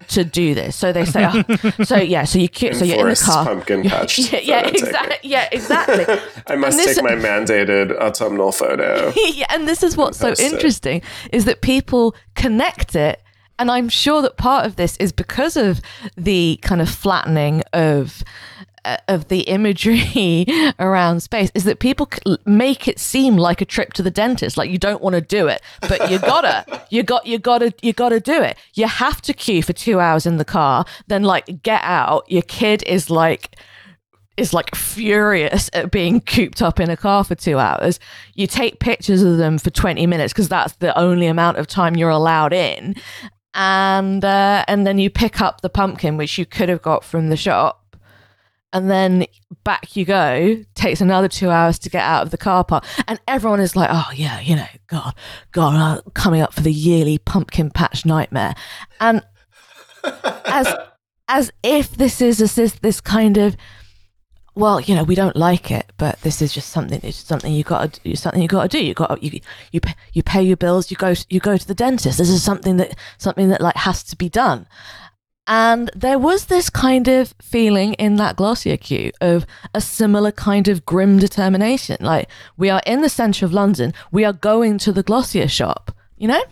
to 0.10 0.26
do 0.26 0.54
this. 0.54 0.76
So 0.76 0.92
they 0.92 1.06
say, 1.06 1.26
oh, 1.26 1.84
so 1.84 1.96
yeah, 1.98 2.26
so 2.26 2.38
you 2.38 2.50
cu- 2.50 2.74
so 2.74 2.84
you're 2.86 3.08
in 3.08 3.14
the 3.14 3.22
car. 3.26 3.46
pumpkin 3.46 3.84
patch. 3.84 4.20
yeah, 4.34 4.68
yeah. 4.70 5.16
Yeah, 5.24 5.50
exactly. 5.52 6.06
I 6.48 6.56
must 6.58 6.78
this- 6.78 6.96
take 6.98 7.04
my 7.06 7.12
mandated 7.12 7.98
autumnal 8.00 8.52
photo. 8.52 9.14
yeah, 9.16 9.46
and 9.50 9.68
this 9.68 9.82
is 9.82 9.96
what's 9.96 10.18
so 10.20 10.34
interesting 10.40 11.02
is 11.32 11.46
that 11.46 11.62
people 11.62 12.16
connect 12.36 12.96
it, 12.98 13.23
and 13.60 13.70
I'm 13.72 13.90
sure 13.90 14.22
that 14.22 14.38
part 14.38 14.66
of 14.66 14.76
this 14.76 14.98
is 14.98 15.12
because 15.12 15.56
of 15.58 15.82
the 16.18 16.60
kind 16.62 16.82
of 16.82 16.90
flattening 16.90 17.64
of 17.74 18.24
uh, 18.86 18.98
of 19.08 19.30
the 19.30 19.42
imagery 19.42 20.46
around 20.80 21.22
space 21.22 21.50
is 21.56 21.64
that 21.64 21.80
people 21.80 22.10
make 22.46 22.88
it 22.88 23.00
seem 23.00 23.38
like 23.38 23.62
a 23.62 23.66
trip 23.66 23.94
to 23.94 24.04
the 24.04 24.12
dentist 24.12 24.58
like 24.58 24.70
you 24.70 24.78
don't 24.78 25.02
want 25.02 25.14
to 25.14 25.22
do 25.22 25.48
it 25.48 25.62
but 25.88 26.12
you 26.12 26.20
gotta 26.20 26.66
you 26.90 27.02
got 27.02 27.26
you 27.26 27.40
gotta 27.40 27.74
you 27.82 27.94
gotta 27.94 28.20
do 28.20 28.42
it 28.42 28.58
you 28.74 28.86
have 28.86 29.22
to 29.22 29.34
queue 29.34 29.64
for 29.64 29.72
two 29.72 30.02
hours 30.02 30.26
in 30.26 30.36
the 30.36 30.44
car 30.44 30.84
then 31.08 31.24
like 31.24 31.64
get 31.64 31.82
out 31.84 32.30
your 32.30 32.42
kid 32.42 32.84
is 32.86 33.10
like 33.10 33.56
is 34.36 34.54
like 34.54 34.74
furious 34.76 35.70
at 35.74 35.92
being 35.92 36.20
cooped 36.20 36.62
up 36.62 36.80
in 36.80 36.90
a 36.90 36.98
car 36.98 37.24
for 37.24 37.36
two 37.36 37.60
hours. 37.60 38.00
You 38.34 38.48
take 38.48 38.80
pictures 38.80 39.22
of 39.22 39.38
them 39.38 39.60
for 39.60 39.70
20 39.70 40.08
minutes 40.08 40.34
because 40.34 40.50
that's 40.50 40.74
the 40.78 40.98
only 40.98 41.28
amount 41.28 41.58
of 41.58 41.68
time 41.68 41.96
you're 41.96 42.10
allowed 42.10 42.52
in. 42.52 42.96
And 43.54 44.26
uh, 44.26 44.66
and 44.68 44.86
then 44.86 44.98
you 44.98 45.10
pick 45.10 45.42
up 45.42 45.62
the 45.62 45.70
pumpkin, 45.70 46.18
which 46.18 46.38
you 46.38 46.46
could 46.46 46.70
have 46.70 46.82
got 46.82 47.04
from 47.04 47.30
the 47.30 47.38
shop. 47.38 47.98
And 48.72 48.90
then 48.90 49.28
back 49.64 49.96
you 49.96 50.04
go. 50.04 50.64
Takes 50.74 51.00
another 51.00 51.28
two 51.28 51.52
hours 51.52 51.78
to 51.80 51.90
get 51.90 52.02
out 52.02 52.24
of 52.24 52.32
the 52.32 52.38
car 52.38 52.64
park. 52.64 52.84
And 53.08 53.22
everyone 53.28 53.60
is 53.60 53.76
like, 53.76 53.90
oh, 53.92 54.10
yeah, 54.16 54.40
you 54.40 54.56
know, 54.56 54.66
God, 54.88 55.14
God, 55.52 55.76
uh, 55.76 56.02
coming 56.16 56.42
up 56.42 56.54
for 56.54 56.62
the 56.62 56.74
yearly 56.74 57.20
pumpkin 57.20 57.70
patch 57.70 58.04
nightmare. 58.04 58.56
And 59.00 59.22
as 60.46 60.74
as 61.28 61.52
if 61.62 61.96
this 61.96 62.20
is 62.22 62.42
a, 62.42 62.56
this, 62.56 62.74
this 62.80 63.00
kind 63.00 63.38
of 63.38 63.56
well, 64.56 64.80
you 64.80 64.94
know, 64.94 65.04
we 65.04 65.16
don't 65.16 65.36
like 65.36 65.72
it, 65.72 65.92
but 65.98 66.22
this 66.22 66.42
is 66.42 66.54
just 66.54 66.70
something. 66.70 67.00
It's 67.04 67.18
something 67.18 67.52
you 67.52 67.64
got 67.64 67.94
to 67.94 68.16
something 68.16 68.42
you 68.42 68.48
got 68.48 68.70
to 68.70 68.78
do. 68.78 68.84
You 68.84 68.94
got 68.94 69.24
you 69.24 69.40
you 69.72 69.82
pay, 69.82 69.96
you 70.14 70.22
pay 70.22 70.44
your 70.44 70.58
bills. 70.58 70.92
You 70.92 70.98
go 70.98 71.14
you 71.30 71.40
go 71.40 71.58
to 71.58 71.68
the 71.68 71.74
dentist. 71.74 72.18
This 72.18 72.30
is 72.30 72.44
something 72.44 72.78
that 72.78 72.96
something 73.18 73.50
that 73.50 73.62
like 73.62 73.76
has 73.76 74.04
to 74.04 74.16
be 74.16 74.30
done. 74.30 74.68
And 75.46 75.92
there 75.94 76.20
was 76.20 76.46
this 76.46 76.70
kind 76.70 77.08
of 77.08 77.34
feeling 77.42 77.96
in 77.96 78.16
that 78.16 78.38
Glossier 78.38 78.78
queue 78.78 79.12
of 79.20 79.46
a 79.74 79.82
similar 79.82 80.32
kind 80.32 80.68
of 80.68 80.86
grim 80.86 81.20
determination. 81.20 81.98
Like 82.00 82.30
we 82.56 82.70
are 82.70 82.82
in 82.86 83.02
the 83.02 83.10
centre 83.10 83.46
of 83.46 83.54
London. 83.54 83.94
We 84.12 84.24
are 84.24 84.34
going 84.34 84.78
to 84.80 84.94
the 84.94 85.04
Glossier 85.04 85.48
shop. 85.48 85.96
You 86.18 86.30
know? 86.30 86.44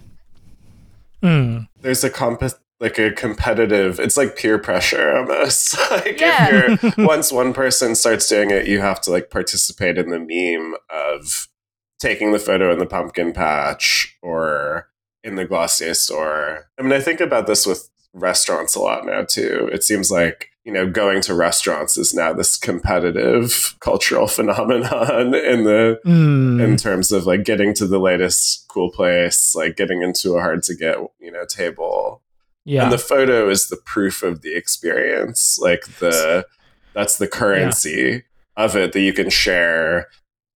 Mm. 1.24 1.68
There's 1.82 2.04
a 2.04 2.10
comp 2.10 2.42
like 2.82 2.98
a 3.00 3.12
competitive. 3.12 4.00
It's 4.00 4.18
like 4.18 4.36
peer 4.36 4.58
pressure 4.58 5.16
almost. 5.18 5.78
like 5.92 6.20
Yeah. 6.20 6.74
if 6.74 6.98
you're 6.98 7.08
once 7.08 7.32
one 7.32 7.54
person 7.54 7.96
starts 7.96 8.28
doing 8.28 8.52
it, 8.52 8.68
you 8.68 8.82
have 8.82 9.00
to 9.02 9.12
like 9.12 9.30
participate 9.30 9.98
in 9.98 10.10
the 10.10 10.20
meme 10.20 10.76
of 10.90 11.48
taking 12.00 12.32
the 12.34 12.40
photo 12.40 12.74
in 12.74 12.80
the 12.80 12.86
pumpkin 12.88 13.32
patch 13.32 14.18
or 14.24 14.88
in 15.24 15.36
the 15.36 15.46
Glossier 15.46 15.94
store. 15.94 16.66
I 16.78 16.82
mean, 16.82 16.92
I 16.94 17.00
think 17.00 17.22
about 17.22 17.46
this 17.48 17.66
with 17.68 17.88
restaurants 18.14 18.76
a 18.76 18.80
lot 18.82 19.06
now 19.06 19.24
too. 19.24 19.70
It 19.72 19.84
seems 19.84 20.10
like 20.12 20.48
you 20.64 20.72
know 20.74 20.88
going 20.90 21.22
to 21.22 21.34
restaurants 21.34 21.98
is 21.98 22.14
now 22.14 22.34
this 22.34 22.58
competitive 22.58 23.76
cultural 23.80 24.28
phenomenon 24.38 25.34
in 25.36 25.64
the 25.64 26.00
Mm. 26.06 26.62
in 26.64 26.78
terms 26.78 27.12
of 27.12 27.26
like 27.28 27.44
getting 27.44 27.74
to 27.76 27.86
the 27.86 28.00
latest 28.00 28.66
cool 28.68 28.92
place, 28.92 29.54
like 29.56 29.76
getting 29.78 30.02
into 30.02 30.34
a 30.36 30.42
hard 30.42 30.64
to 30.64 30.76
get, 30.76 30.98
you 31.20 31.32
know, 31.32 31.46
table. 31.46 32.22
Yeah. 32.66 32.84
And 32.84 32.92
the 32.92 32.98
photo 32.98 33.50
is 33.50 33.70
the 33.70 33.78
proof 33.78 34.24
of 34.24 34.42
the 34.42 34.56
experience. 34.56 35.60
Like 35.60 35.86
the 36.00 36.46
that's 36.94 37.18
the 37.18 37.28
currency 37.28 38.24
of 38.58 38.76
it 38.76 38.94
that 38.94 39.02
you 39.02 39.14
can 39.14 39.30
share 39.30 40.08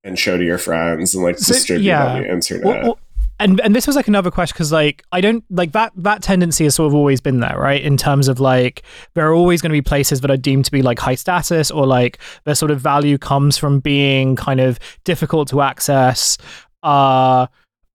and 0.04 0.20
show 0.20 0.38
to 0.38 0.44
your 0.44 0.58
friends 0.58 1.16
and 1.16 1.24
like 1.24 1.40
So, 1.40 1.54
distribute 1.54 1.86
yeah. 1.86 2.06
on 2.06 2.22
the 2.22 2.32
internet. 2.32 2.66
Well, 2.66 2.82
well, 2.84 3.00
and 3.40 3.60
and 3.62 3.76
this 3.76 3.88
was 3.88 3.96
like 3.96 4.08
another 4.08 4.32
question 4.32 4.54
because 4.54 4.72
like 4.72 5.04
I 5.12 5.20
don't 5.20 5.44
like 5.50 5.74
that 5.74 5.92
that 5.98 6.22
tendency 6.22 6.64
has 6.66 6.76
sort 6.76 6.88
of 6.88 6.94
always 6.94 7.20
been 7.20 7.40
there, 7.40 7.58
right? 7.58 7.82
In 7.82 7.98
terms 7.98 8.28
of 8.28 8.40
like 8.40 8.84
there 9.14 9.28
are 9.28 9.34
always 9.34 9.62
going 9.62 9.72
to 9.72 9.74
be 9.74 9.82
places 9.82 10.22
that 10.22 10.32
are 10.32 10.38
deemed 10.38 10.66
to 10.66 10.72
be 10.72 10.82
like 10.82 11.00
high 11.00 11.16
status 11.16 11.70
or 11.72 11.86
like 11.86 12.20
their 12.46 12.56
sort 12.56 12.72
of 12.72 12.80
value 12.80 13.18
comes 13.18 13.58
from 13.58 13.80
being 13.80 14.36
kind 14.36 14.60
of 14.60 14.80
difficult 15.04 15.50
to 15.50 15.62
access. 15.62 16.38
Uh 16.84 17.48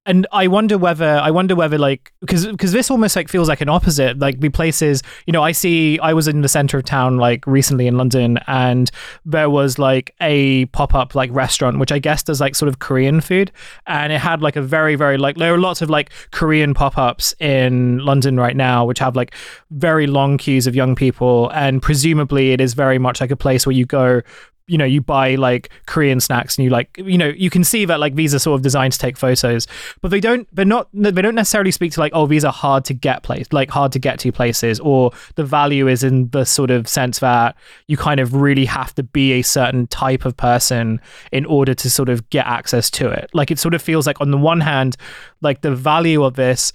and 0.06 0.26
I 0.32 0.46
wonder 0.46 0.78
whether 0.78 1.20
I 1.22 1.30
wonder 1.30 1.54
whether 1.54 1.76
like 1.76 2.12
because 2.20 2.46
because 2.46 2.72
this 2.72 2.90
almost 2.90 3.16
like 3.16 3.28
feels 3.28 3.48
like 3.48 3.60
an 3.60 3.68
opposite. 3.68 4.18
Like 4.18 4.40
the 4.40 4.48
places, 4.48 5.02
you 5.26 5.32
know, 5.32 5.42
I 5.42 5.52
see. 5.52 5.98
I 5.98 6.14
was 6.14 6.26
in 6.26 6.40
the 6.40 6.48
center 6.48 6.78
of 6.78 6.84
town 6.84 7.18
like 7.18 7.46
recently 7.46 7.86
in 7.86 7.98
London, 7.98 8.38
and 8.46 8.90
there 9.26 9.50
was 9.50 9.78
like 9.78 10.14
a 10.20 10.64
pop 10.66 10.94
up 10.94 11.14
like 11.14 11.30
restaurant, 11.32 11.78
which 11.78 11.92
I 11.92 11.98
guess 11.98 12.22
does 12.22 12.40
like 12.40 12.54
sort 12.54 12.70
of 12.70 12.78
Korean 12.78 13.20
food, 13.20 13.52
and 13.86 14.10
it 14.10 14.20
had 14.20 14.40
like 14.40 14.56
a 14.56 14.62
very 14.62 14.94
very 14.94 15.18
like 15.18 15.36
there 15.36 15.52
are 15.52 15.58
lots 15.58 15.82
of 15.82 15.90
like 15.90 16.10
Korean 16.30 16.72
pop 16.72 16.96
ups 16.96 17.34
in 17.38 17.98
London 17.98 18.38
right 18.38 18.56
now, 18.56 18.86
which 18.86 19.00
have 19.00 19.16
like 19.16 19.34
very 19.70 20.06
long 20.06 20.38
queues 20.38 20.66
of 20.66 20.74
young 20.74 20.94
people, 20.94 21.50
and 21.50 21.82
presumably 21.82 22.52
it 22.52 22.60
is 22.60 22.72
very 22.72 22.98
much 22.98 23.20
like 23.20 23.30
a 23.30 23.36
place 23.36 23.66
where 23.66 23.74
you 23.74 23.84
go 23.84 24.22
you 24.70 24.78
know 24.78 24.85
you 24.85 25.00
buy 25.00 25.35
like 25.35 25.70
korean 25.87 26.20
snacks 26.20 26.56
and 26.56 26.64
you 26.64 26.70
like 26.70 26.96
you 26.98 27.18
know 27.18 27.28
you 27.28 27.50
can 27.50 27.64
see 27.64 27.85
that 27.85 28.00
like 28.00 28.14
these 28.14 28.35
are 28.35 28.38
sort 28.38 28.56
of 28.56 28.62
designed 28.62 28.92
to 28.92 28.98
take 28.98 29.16
photos 29.16 29.66
but 30.00 30.11
they 30.11 30.20
don't 30.20 30.48
they're 30.54 30.64
not 30.64 30.88
they 30.92 31.22
don't 31.22 31.35
necessarily 31.35 31.70
speak 31.70 31.92
to 31.92 32.00
like 32.00 32.12
oh 32.14 32.26
these 32.26 32.44
are 32.44 32.52
hard 32.52 32.85
to 32.85 32.94
get 32.94 33.22
place 33.22 33.46
like 33.52 33.70
hard 33.70 33.92
to 33.92 33.98
get 33.98 34.18
to 34.18 34.30
places 34.30 34.80
or 34.80 35.11
the 35.35 35.44
value 35.44 35.88
is 35.88 36.02
in 36.02 36.28
the 36.30 36.44
sort 36.44 36.70
of 36.70 36.88
sense 36.88 37.18
that 37.18 37.56
you 37.87 37.96
kind 37.96 38.20
of 38.20 38.35
really 38.35 38.64
have 38.64 38.94
to 38.94 39.02
be 39.02 39.33
a 39.33 39.42
certain 39.42 39.87
type 39.88 40.24
of 40.24 40.37
person 40.37 41.00
in 41.33 41.44
order 41.46 41.74
to 41.74 41.90
sort 41.90 42.09
of 42.09 42.28
get 42.30 42.46
access 42.46 42.90
to 42.90 43.09
it. 43.09 43.30
Like 43.33 43.50
it 43.50 43.59
sort 43.59 43.74
of 43.74 43.83
feels 43.83 44.06
like 44.06 44.20
on 44.20 44.30
the 44.30 44.38
one 44.38 44.61
hand 44.61 44.96
like 45.40 45.61
the 45.62 45.74
value 45.74 46.22
of 46.22 46.35
this 46.35 46.72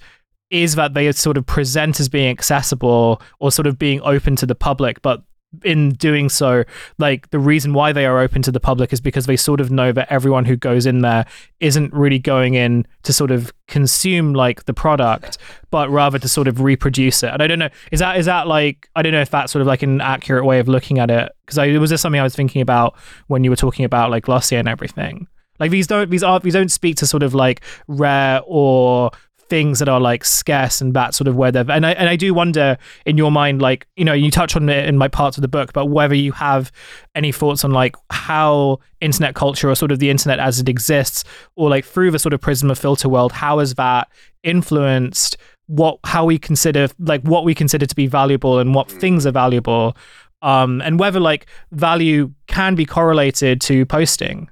is 0.50 0.76
that 0.76 0.94
they 0.94 1.10
sort 1.10 1.36
of 1.36 1.44
present 1.44 1.98
as 1.98 2.08
being 2.08 2.28
accessible 2.28 3.20
or 3.40 3.50
sort 3.50 3.66
of 3.66 3.78
being 3.78 4.00
open 4.02 4.36
to 4.36 4.46
the 4.46 4.54
public 4.54 5.02
but 5.02 5.22
in 5.64 5.90
doing 5.90 6.28
so, 6.28 6.64
like 6.98 7.30
the 7.30 7.38
reason 7.38 7.72
why 7.72 7.92
they 7.92 8.06
are 8.06 8.18
open 8.18 8.42
to 8.42 8.52
the 8.52 8.60
public 8.60 8.92
is 8.92 9.00
because 9.00 9.26
they 9.26 9.36
sort 9.36 9.60
of 9.60 9.70
know 9.70 9.92
that 9.92 10.10
everyone 10.10 10.44
who 10.44 10.56
goes 10.56 10.86
in 10.86 11.00
there 11.00 11.24
isn't 11.60 11.92
really 11.92 12.18
going 12.18 12.54
in 12.54 12.86
to 13.04 13.12
sort 13.12 13.30
of 13.30 13.52
consume 13.68 14.34
like 14.34 14.64
the 14.64 14.74
product, 14.74 15.38
but 15.70 15.88
rather 15.90 16.18
to 16.18 16.28
sort 16.28 16.48
of 16.48 16.60
reproduce 16.60 17.22
it. 17.22 17.30
And 17.32 17.42
I 17.42 17.46
don't 17.46 17.58
know, 17.58 17.70
is 17.92 18.00
that 18.00 18.18
is 18.18 18.26
that 18.26 18.46
like 18.46 18.88
I 18.96 19.02
don't 19.02 19.12
know 19.12 19.20
if 19.20 19.30
that's 19.30 19.52
sort 19.52 19.60
of 19.60 19.66
like 19.66 19.82
an 19.82 20.00
accurate 20.00 20.44
way 20.44 20.58
of 20.58 20.68
looking 20.68 20.98
at 20.98 21.10
it 21.10 21.32
because 21.44 21.58
I 21.58 21.76
was 21.78 21.90
just 21.90 22.02
something 22.02 22.20
I 22.20 22.24
was 22.24 22.36
thinking 22.36 22.62
about 22.62 22.96
when 23.28 23.44
you 23.44 23.50
were 23.50 23.56
talking 23.56 23.84
about 23.84 24.10
like 24.10 24.24
Glossier 24.24 24.58
and 24.58 24.68
everything. 24.68 25.26
Like 25.58 25.70
these 25.70 25.86
don't 25.86 26.10
these 26.10 26.22
are 26.22 26.40
these 26.40 26.52
don't 26.52 26.70
speak 26.70 26.96
to 26.96 27.06
sort 27.06 27.22
of 27.22 27.34
like 27.34 27.62
rare 27.88 28.40
or 28.44 29.10
things 29.48 29.78
that 29.78 29.88
are 29.88 30.00
like 30.00 30.24
scarce 30.24 30.80
and 30.80 30.94
that 30.94 31.14
sort 31.14 31.28
of 31.28 31.36
where 31.36 31.52
they're 31.52 31.70
and 31.70 31.86
I 31.86 31.92
and 31.92 32.08
I 32.08 32.16
do 32.16 32.34
wonder 32.34 32.76
in 33.04 33.16
your 33.16 33.30
mind 33.30 33.62
like 33.62 33.86
you 33.96 34.04
know 34.04 34.12
you 34.12 34.30
touch 34.30 34.56
on 34.56 34.68
it 34.68 34.88
in 34.88 34.96
my 34.96 35.08
parts 35.08 35.36
of 35.36 35.42
the 35.42 35.48
book 35.48 35.72
but 35.72 35.86
whether 35.86 36.14
you 36.14 36.32
have 36.32 36.72
any 37.14 37.32
thoughts 37.32 37.64
on 37.64 37.70
like 37.70 37.96
how 38.10 38.80
internet 39.00 39.34
culture 39.34 39.70
or 39.70 39.74
sort 39.74 39.92
of 39.92 39.98
the 39.98 40.10
internet 40.10 40.38
as 40.38 40.58
it 40.58 40.68
exists 40.68 41.24
or 41.54 41.70
like 41.70 41.84
through 41.84 42.10
the 42.10 42.18
sort 42.18 42.32
of 42.32 42.40
prism 42.40 42.70
of 42.70 42.78
filter 42.78 43.08
world 43.08 43.32
how 43.32 43.58
has 43.58 43.74
that 43.74 44.08
influenced 44.42 45.36
what 45.66 45.98
how 46.04 46.24
we 46.24 46.38
consider 46.38 46.88
like 46.98 47.22
what 47.22 47.44
we 47.44 47.54
consider 47.54 47.86
to 47.86 47.94
be 47.94 48.06
valuable 48.06 48.58
and 48.58 48.74
what 48.74 48.90
things 48.90 49.26
are 49.26 49.32
valuable 49.32 49.96
um 50.42 50.80
and 50.82 50.98
whether 50.98 51.20
like 51.20 51.46
value 51.72 52.32
can 52.46 52.74
be 52.74 52.84
correlated 52.84 53.60
to 53.60 53.86
posting 53.86 54.48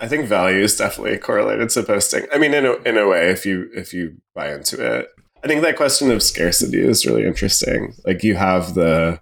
I 0.00 0.08
think 0.08 0.26
value 0.26 0.62
is 0.62 0.76
definitely 0.76 1.18
correlated 1.18 1.68
to 1.70 1.82
posting. 1.82 2.26
I 2.32 2.38
mean, 2.38 2.54
in 2.54 2.64
a, 2.64 2.72
in 2.88 2.96
a 2.96 3.06
way, 3.06 3.30
if 3.30 3.44
you 3.44 3.68
if 3.74 3.92
you 3.92 4.16
buy 4.34 4.52
into 4.52 4.82
it, 4.82 5.08
I 5.44 5.46
think 5.46 5.62
that 5.62 5.76
question 5.76 6.10
of 6.10 6.22
scarcity 6.22 6.80
is 6.80 7.04
really 7.04 7.24
interesting. 7.24 7.94
Like 8.06 8.24
you 8.24 8.34
have 8.34 8.74
the 8.74 9.20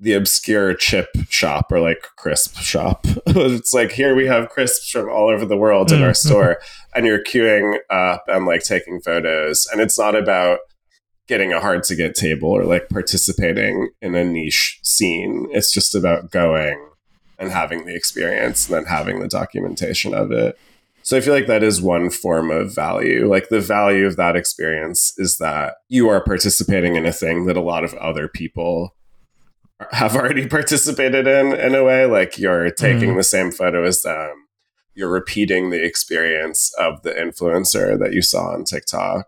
the 0.00 0.14
obscure 0.14 0.74
chip 0.74 1.08
shop 1.28 1.70
or 1.70 1.80
like 1.80 2.02
crisp 2.16 2.56
shop. 2.56 3.06
it's 3.26 3.72
like 3.74 3.92
here 3.92 4.14
we 4.14 4.26
have 4.26 4.48
crisps 4.48 4.90
from 4.90 5.08
all 5.08 5.28
over 5.28 5.44
the 5.44 5.56
world 5.56 5.92
in 5.92 6.02
our 6.02 6.10
mm. 6.10 6.16
store, 6.16 6.58
and 6.94 7.06
you're 7.06 7.22
queuing 7.22 7.78
up 7.90 8.24
and 8.26 8.46
like 8.46 8.62
taking 8.62 9.00
photos, 9.00 9.68
and 9.70 9.80
it's 9.80 9.98
not 9.98 10.16
about 10.16 10.60
getting 11.26 11.52
a 11.52 11.60
hard 11.60 11.82
to 11.82 11.96
get 11.96 12.14
table 12.14 12.50
or 12.50 12.64
like 12.64 12.88
participating 12.88 13.90
in 14.00 14.14
a 14.14 14.24
niche 14.24 14.78
scene. 14.82 15.46
It's 15.52 15.72
just 15.72 15.94
about 15.94 16.30
going 16.30 16.90
and 17.38 17.50
having 17.50 17.84
the 17.84 17.94
experience 17.94 18.68
and 18.68 18.76
then 18.76 18.84
having 18.84 19.20
the 19.20 19.28
documentation 19.28 20.14
of 20.14 20.30
it. 20.30 20.58
So 21.02 21.18
I 21.18 21.20
feel 21.20 21.34
like 21.34 21.48
that 21.48 21.62
is 21.62 21.82
one 21.82 22.08
form 22.08 22.50
of 22.50 22.74
value. 22.74 23.28
Like 23.28 23.50
the 23.50 23.60
value 23.60 24.06
of 24.06 24.16
that 24.16 24.36
experience 24.36 25.12
is 25.18 25.36
that 25.36 25.74
you 25.88 26.08
are 26.08 26.24
participating 26.24 26.96
in 26.96 27.04
a 27.04 27.12
thing 27.12 27.44
that 27.44 27.58
a 27.58 27.62
lot 27.62 27.84
of 27.84 27.92
other 27.94 28.26
people 28.26 28.94
have 29.90 30.16
already 30.16 30.46
participated 30.48 31.26
in 31.26 31.52
in 31.52 31.74
a 31.74 31.84
way 31.84 32.06
like 32.06 32.38
you're 32.38 32.70
taking 32.70 33.10
mm. 33.10 33.16
the 33.16 33.22
same 33.22 33.50
photo 33.50 33.84
as 33.84 34.02
them 34.02 34.46
you're 34.94 35.10
repeating 35.10 35.70
the 35.70 35.84
experience 35.84 36.72
of 36.78 37.02
the 37.02 37.10
influencer 37.10 37.98
that 37.98 38.12
you 38.12 38.22
saw 38.22 38.52
on 38.52 38.64
TikTok 38.64 39.26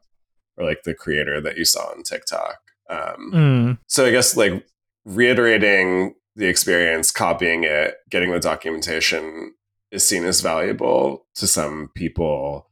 or 0.57 0.65
like 0.65 0.85
the 0.85 0.95
creator 0.95 1.41
that 1.41 1.57
you 1.57 1.65
saw 1.65 1.91
on 1.91 2.03
TikTok 2.03 2.59
um, 2.89 3.33
mm. 3.35 3.79
so 3.87 4.07
I 4.07 4.11
guess 4.11 4.37
like 4.37 4.65
reiterating 5.05 6.15
the 6.37 6.47
experience, 6.47 7.11
copying 7.11 7.65
it, 7.65 7.97
getting 8.11 8.31
the 8.31 8.39
documentation 8.39 9.55
is 9.91 10.07
seen 10.07 10.25
as 10.25 10.43
valuable 10.43 11.27
to 11.35 11.47
some 11.47 11.91
people. 11.95 12.69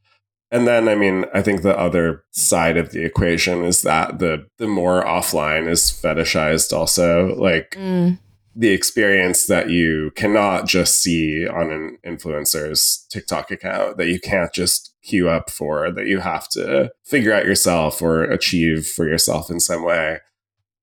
And 0.50 0.68
then, 0.68 0.88
I 0.88 0.94
mean, 0.94 1.24
I 1.34 1.42
think 1.42 1.62
the 1.62 1.76
other 1.76 2.24
side 2.30 2.76
of 2.76 2.92
the 2.92 3.04
equation 3.04 3.64
is 3.64 3.82
that 3.82 4.18
the 4.18 4.46
the 4.58 4.68
more 4.68 5.02
offline 5.02 5.68
is 5.68 5.90
fetishized. 5.90 6.72
Also, 6.72 7.34
like 7.34 7.70
mm. 7.72 8.18
the 8.54 8.68
experience 8.68 9.46
that 9.46 9.70
you 9.70 10.12
cannot 10.14 10.66
just 10.66 11.00
see 11.00 11.48
on 11.48 11.72
an 11.72 11.98
influencer's 12.06 13.06
TikTok 13.10 13.50
account, 13.50 13.96
that 13.96 14.08
you 14.08 14.20
can't 14.20 14.52
just 14.52 14.94
queue 15.02 15.28
up 15.28 15.50
for, 15.50 15.90
that 15.90 16.06
you 16.06 16.20
have 16.20 16.48
to 16.50 16.92
figure 17.04 17.32
out 17.32 17.46
yourself 17.46 18.00
or 18.00 18.22
achieve 18.22 18.86
for 18.86 19.08
yourself 19.08 19.50
in 19.50 19.58
some 19.58 19.82
way 19.82 20.20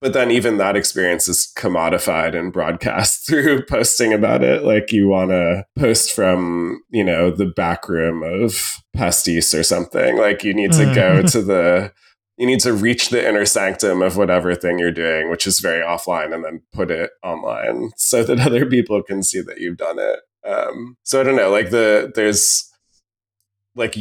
but 0.01 0.13
then 0.13 0.31
even 0.31 0.57
that 0.57 0.75
experience 0.75 1.27
is 1.27 1.53
commodified 1.55 2.37
and 2.37 2.51
broadcast 2.51 3.25
through 3.27 3.63
posting 3.65 4.11
about 4.11 4.43
it. 4.43 4.63
Like 4.63 4.91
you 4.91 5.07
want 5.07 5.29
to 5.29 5.65
post 5.77 6.11
from 6.11 6.81
you 6.89 7.03
know 7.03 7.31
the 7.31 7.45
back 7.45 7.87
room 7.87 8.23
of 8.23 8.81
pastis 8.97 9.57
or 9.57 9.63
something. 9.63 10.17
Like 10.17 10.43
you 10.43 10.53
need 10.53 10.71
to 10.73 10.85
go 10.85 11.21
mm. 11.21 11.31
to 11.31 11.41
the 11.41 11.93
you 12.37 12.47
need 12.47 12.59
to 12.61 12.73
reach 12.73 13.09
the 13.09 13.27
inner 13.27 13.45
sanctum 13.45 14.01
of 14.01 14.17
whatever 14.17 14.55
thing 14.55 14.79
you're 14.79 14.91
doing 14.91 15.29
which 15.29 15.45
is 15.45 15.59
very 15.59 15.85
offline 15.85 16.33
and 16.33 16.43
then 16.43 16.63
put 16.73 16.89
it 16.89 17.11
online 17.23 17.91
so 17.97 18.23
that 18.23 18.39
other 18.39 18.65
people 18.65 19.03
can 19.03 19.21
see 19.21 19.41
that 19.41 19.59
you've 19.59 19.77
done 19.77 19.99
it. 19.99 20.19
Um, 20.43 20.97
so 21.03 21.21
i 21.21 21.23
don't 21.23 21.35
know 21.35 21.51
like 21.51 21.69
the 21.69 22.11
there's 22.15 22.67
like 23.75 23.95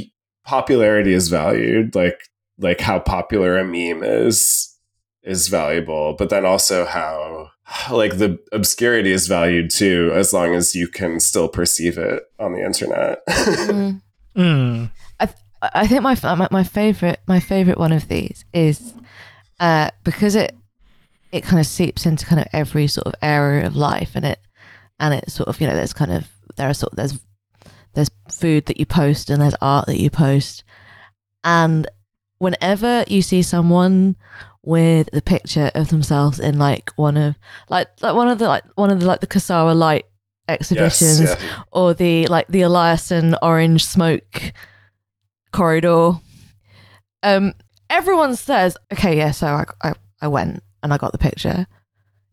popularity 0.47 1.13
is 1.13 1.29
valued. 1.29 1.95
Like 1.95 2.19
like 2.59 2.81
how 2.81 2.99
popular 2.99 3.59
a 3.59 3.65
meme 3.65 4.03
is 4.03 4.71
is 5.23 5.49
valuable, 5.49 6.15
but 6.19 6.31
then 6.31 6.45
also 6.45 6.85
how 6.87 7.51
like 7.91 8.19
the 8.19 8.39
obscurity 8.53 9.13
is 9.13 9.29
valued 9.29 9.71
too, 9.71 10.11
as 10.15 10.33
long 10.33 10.55
as 10.55 10.75
you 10.75 10.89
can 10.89 11.21
still 11.21 11.49
perceive 11.49 11.99
it 11.99 12.25
on 12.39 12.53
the 12.53 12.65
internet. 12.65 13.27
mm. 13.29 14.03
Mm. 14.37 14.93
I, 15.19 15.27
th- 15.27 15.39
I 15.61 15.89
think 15.89 16.03
my 16.03 16.17
my 16.53 16.63
favorite 16.63 17.19
my 17.27 17.41
favorite 17.41 17.79
one 17.79 17.91
of 17.91 18.07
these 18.07 18.45
is 18.55 18.95
uh, 19.59 19.91
because 20.05 20.37
it 20.37 20.55
it 21.33 21.43
kind 21.43 21.59
of 21.59 21.67
seeps 21.67 22.07
into 22.07 22.27
kind 22.27 22.41
of 22.41 22.47
every 22.53 22.87
sort 22.87 23.09
of 23.09 23.15
area 23.23 23.67
of 23.67 23.75
life, 23.75 24.13
and 24.15 24.25
it 24.25 24.39
and 25.01 25.15
it 25.15 25.31
sort 25.31 25.49
of 25.49 25.61
you 25.61 25.67
know 25.67 25.75
there's 25.75 25.93
kind 25.93 26.13
of 26.13 26.29
there 26.57 26.69
are 26.71 26.75
sort 26.75 26.93
of 26.93 26.97
there's 26.97 27.21
there's 27.95 28.11
food 28.31 28.67
that 28.67 28.79
you 28.79 28.87
post 28.87 29.31
and 29.31 29.43
there's 29.43 29.57
art 29.61 29.87
that 29.87 29.99
you 29.99 30.11
post, 30.11 30.63
and 31.43 31.89
whenever 32.39 33.05
you 33.09 33.21
see 33.21 33.43
someone 33.43 34.15
with 34.63 35.09
the 35.13 35.23
picture 35.23 35.71
of 35.75 35.89
themselves 35.89 36.39
in 36.39 36.59
like 36.59 36.91
one 36.97 37.17
of 37.17 37.35
like 37.69 37.89
like 38.03 38.15
one 38.15 38.29
of 38.29 38.39
the 38.39 38.49
like 38.49 38.65
one 38.75 38.91
of 38.91 39.01
the 39.01 39.07
like 39.07 39.21
the 39.21 39.27
Kusama 39.27 39.75
light 39.75 40.07
exhibitions 40.49 41.21
yes, 41.21 41.39
yeah. 41.41 41.63
or 41.73 41.95
the 41.95 42.27
like 42.27 42.47
the 42.49 42.61
Eliasson 42.61 43.37
orange 43.41 43.85
smoke 43.85 44.53
corridor. 45.53 46.13
Um 47.23 47.55
everyone 47.89 48.37
says, 48.37 48.77
okay, 48.93 49.17
yeah, 49.17 49.31
so 49.31 49.47
I, 49.47 49.65
I, 49.83 49.93
I 50.23 50.29
went 50.29 50.63
and 50.83 50.93
I 50.93 50.99
got 50.99 51.13
the 51.13 51.19
picture 51.19 51.67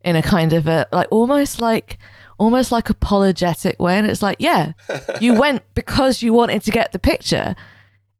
in 0.04 0.16
a 0.16 0.22
kind 0.22 0.54
of 0.54 0.68
a 0.68 0.88
like 0.92 1.08
almost 1.12 1.62
like 1.62 1.98
almost 2.38 2.72
like 2.72 2.90
apologetic 2.90 3.80
way 3.80 3.98
and 3.98 4.08
it's 4.08 4.22
like, 4.22 4.38
yeah, 4.40 4.74
you 5.22 5.34
went 5.40 5.64
because 5.74 6.22
you 6.22 6.34
wanted 6.34 6.62
to 6.64 6.72
get 6.72 6.92
the 6.92 7.00
picture. 7.00 7.56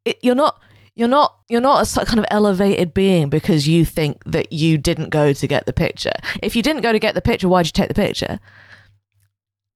It, 0.04 0.18
you're 0.22 0.34
not 0.34 0.60
you're 0.98 1.06
not 1.06 1.36
you're 1.48 1.60
not 1.60 1.96
a 1.96 2.04
kind 2.04 2.18
of 2.18 2.26
elevated 2.28 2.92
being 2.92 3.28
because 3.28 3.68
you 3.68 3.84
think 3.84 4.22
that 4.24 4.52
you 4.52 4.76
didn't 4.76 5.10
go 5.10 5.32
to 5.32 5.46
get 5.46 5.64
the 5.64 5.72
picture. 5.72 6.12
If 6.42 6.56
you 6.56 6.62
didn't 6.62 6.82
go 6.82 6.92
to 6.92 6.98
get 6.98 7.14
the 7.14 7.22
picture, 7.22 7.48
why'd 7.48 7.66
you 7.66 7.72
take 7.72 7.86
the 7.86 7.94
picture? 7.94 8.40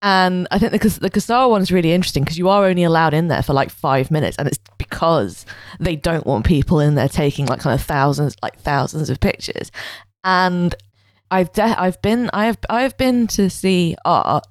And 0.03 0.49
I 0.51 0.59
think 0.59 0.73
the 0.73 0.79
the 1.01 1.11
Kusama 1.11 1.49
one 1.49 1.63
is 1.63 1.71
really 1.71 1.93
interesting 1.93 2.25
because 2.25 2.39
you 2.39 2.49
are 2.49 2.65
only 2.65 2.83
allowed 2.83 3.15
in 3.15 3.29
there 3.29 3.45
for 3.45 3.53
like 3.53 3.71
five 3.71 4.11
minutes, 4.11 4.37
and 4.37 4.49
it's 4.49 4.59
because 4.79 5.47
they 5.79 5.95
don't 5.95 6.27
want 6.27 6.45
people 6.45 6.81
in 6.81 6.97
there 6.97 7.09
taking 7.09 7.47
like 7.47 7.61
kind 7.61 7.79
of 7.79 7.87
thousands, 7.87 8.35
like 8.43 8.59
thousands 8.59 9.09
of 9.09 9.21
pictures. 9.21 9.71
And 10.25 10.75
I've 11.31 11.53
de- 11.53 11.81
I've 11.81 12.03
been 12.03 12.31
I've 12.33 12.59
I've 12.69 12.97
been 12.99 13.29
to 13.29 13.49
see 13.49 13.95
art 14.05 14.45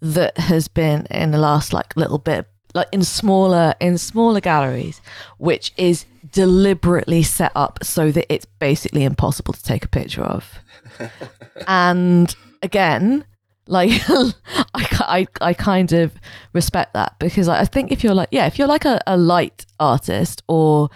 that 0.00 0.38
has 0.38 0.66
been 0.66 1.06
in 1.10 1.30
the 1.30 1.38
last 1.38 1.74
like 1.74 1.94
little 1.94 2.18
bit 2.18 2.46
like 2.76 2.88
in 2.92 3.02
smaller 3.02 3.74
in 3.80 3.98
smaller 3.98 4.40
galleries, 4.40 5.00
which 5.38 5.72
is 5.76 6.04
deliberately 6.30 7.22
set 7.22 7.50
up 7.56 7.78
so 7.82 8.12
that 8.12 8.32
it's 8.32 8.44
basically 8.44 9.02
impossible 9.02 9.54
to 9.54 9.62
take 9.62 9.84
a 9.84 9.88
picture 9.88 10.22
of. 10.22 10.58
and 11.66 12.36
again, 12.62 13.24
like 13.66 13.90
I, 14.08 14.36
I, 14.74 15.26
I 15.40 15.54
kind 15.54 15.92
of 15.92 16.12
respect 16.52 16.92
that 16.92 17.18
because 17.18 17.48
I 17.48 17.64
think 17.64 17.90
if 17.90 18.04
you're 18.04 18.14
like 18.14 18.28
yeah 18.30 18.46
if 18.46 18.58
you're 18.58 18.68
like 18.68 18.84
a, 18.84 19.00
a 19.06 19.16
light 19.16 19.66
artist 19.80 20.42
or 20.48 20.90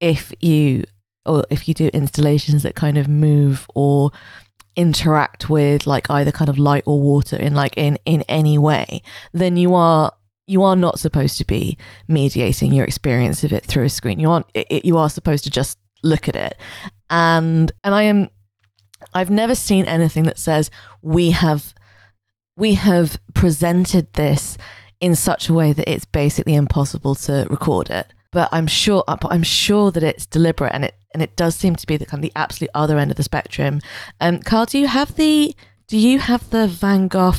if 0.00 0.32
you 0.40 0.84
or 1.26 1.44
if 1.50 1.68
you 1.68 1.74
do 1.74 1.88
installations 1.88 2.62
that 2.62 2.74
kind 2.74 2.96
of 2.96 3.08
move 3.08 3.66
or 3.74 4.12
interact 4.76 5.48
with 5.48 5.86
like 5.86 6.10
either 6.10 6.30
kind 6.30 6.48
of 6.48 6.58
light 6.58 6.84
or 6.86 7.00
water 7.00 7.36
in 7.36 7.54
like 7.54 7.74
in 7.76 7.98
in 8.04 8.22
any 8.28 8.58
way 8.58 9.02
then 9.32 9.56
you 9.56 9.74
are 9.74 10.12
you 10.46 10.62
are 10.62 10.76
not 10.76 10.98
supposed 10.98 11.38
to 11.38 11.44
be 11.44 11.76
mediating 12.08 12.72
your 12.72 12.84
experience 12.84 13.42
of 13.44 13.52
it 13.52 13.64
through 13.64 13.84
a 13.84 13.88
screen 13.90 14.20
you 14.20 14.30
aren't 14.30 14.46
it, 14.54 14.84
you 14.84 14.96
are 14.96 15.10
supposed 15.10 15.44
to 15.44 15.50
just 15.50 15.78
look 16.02 16.28
at 16.28 16.36
it 16.36 16.56
and 17.10 17.72
and 17.82 17.94
i 17.94 18.02
am 18.02 18.28
i've 19.14 19.30
never 19.30 19.54
seen 19.54 19.84
anything 19.86 20.24
that 20.24 20.38
says 20.38 20.70
we 21.02 21.30
have 21.30 21.74
we 22.56 22.74
have 22.74 23.18
presented 23.34 24.12
this 24.14 24.56
in 25.00 25.14
such 25.14 25.48
a 25.48 25.54
way 25.54 25.72
that 25.72 25.90
it's 25.90 26.04
basically 26.04 26.54
impossible 26.54 27.14
to 27.14 27.46
record 27.50 27.90
it. 27.90 28.12
But 28.32 28.48
I'm 28.52 28.66
sure, 28.66 29.04
I'm 29.06 29.42
sure 29.42 29.90
that 29.92 30.02
it's 30.02 30.26
deliberate, 30.26 30.72
and 30.74 30.84
it 30.84 30.94
and 31.14 31.22
it 31.22 31.36
does 31.36 31.54
seem 31.54 31.76
to 31.76 31.86
be 31.86 31.96
the 31.96 32.04
kind 32.04 32.22
of 32.22 32.28
the 32.28 32.38
absolute 32.38 32.70
other 32.74 32.98
end 32.98 33.10
of 33.10 33.16
the 33.16 33.22
spectrum. 33.22 33.80
Um, 34.20 34.40
Kyle, 34.40 34.66
do 34.66 34.78
you 34.78 34.88
have 34.88 35.14
the 35.14 35.54
do 35.86 35.96
you 35.96 36.18
have 36.18 36.50
the 36.50 36.66
Van 36.66 37.08
Gogh 37.08 37.34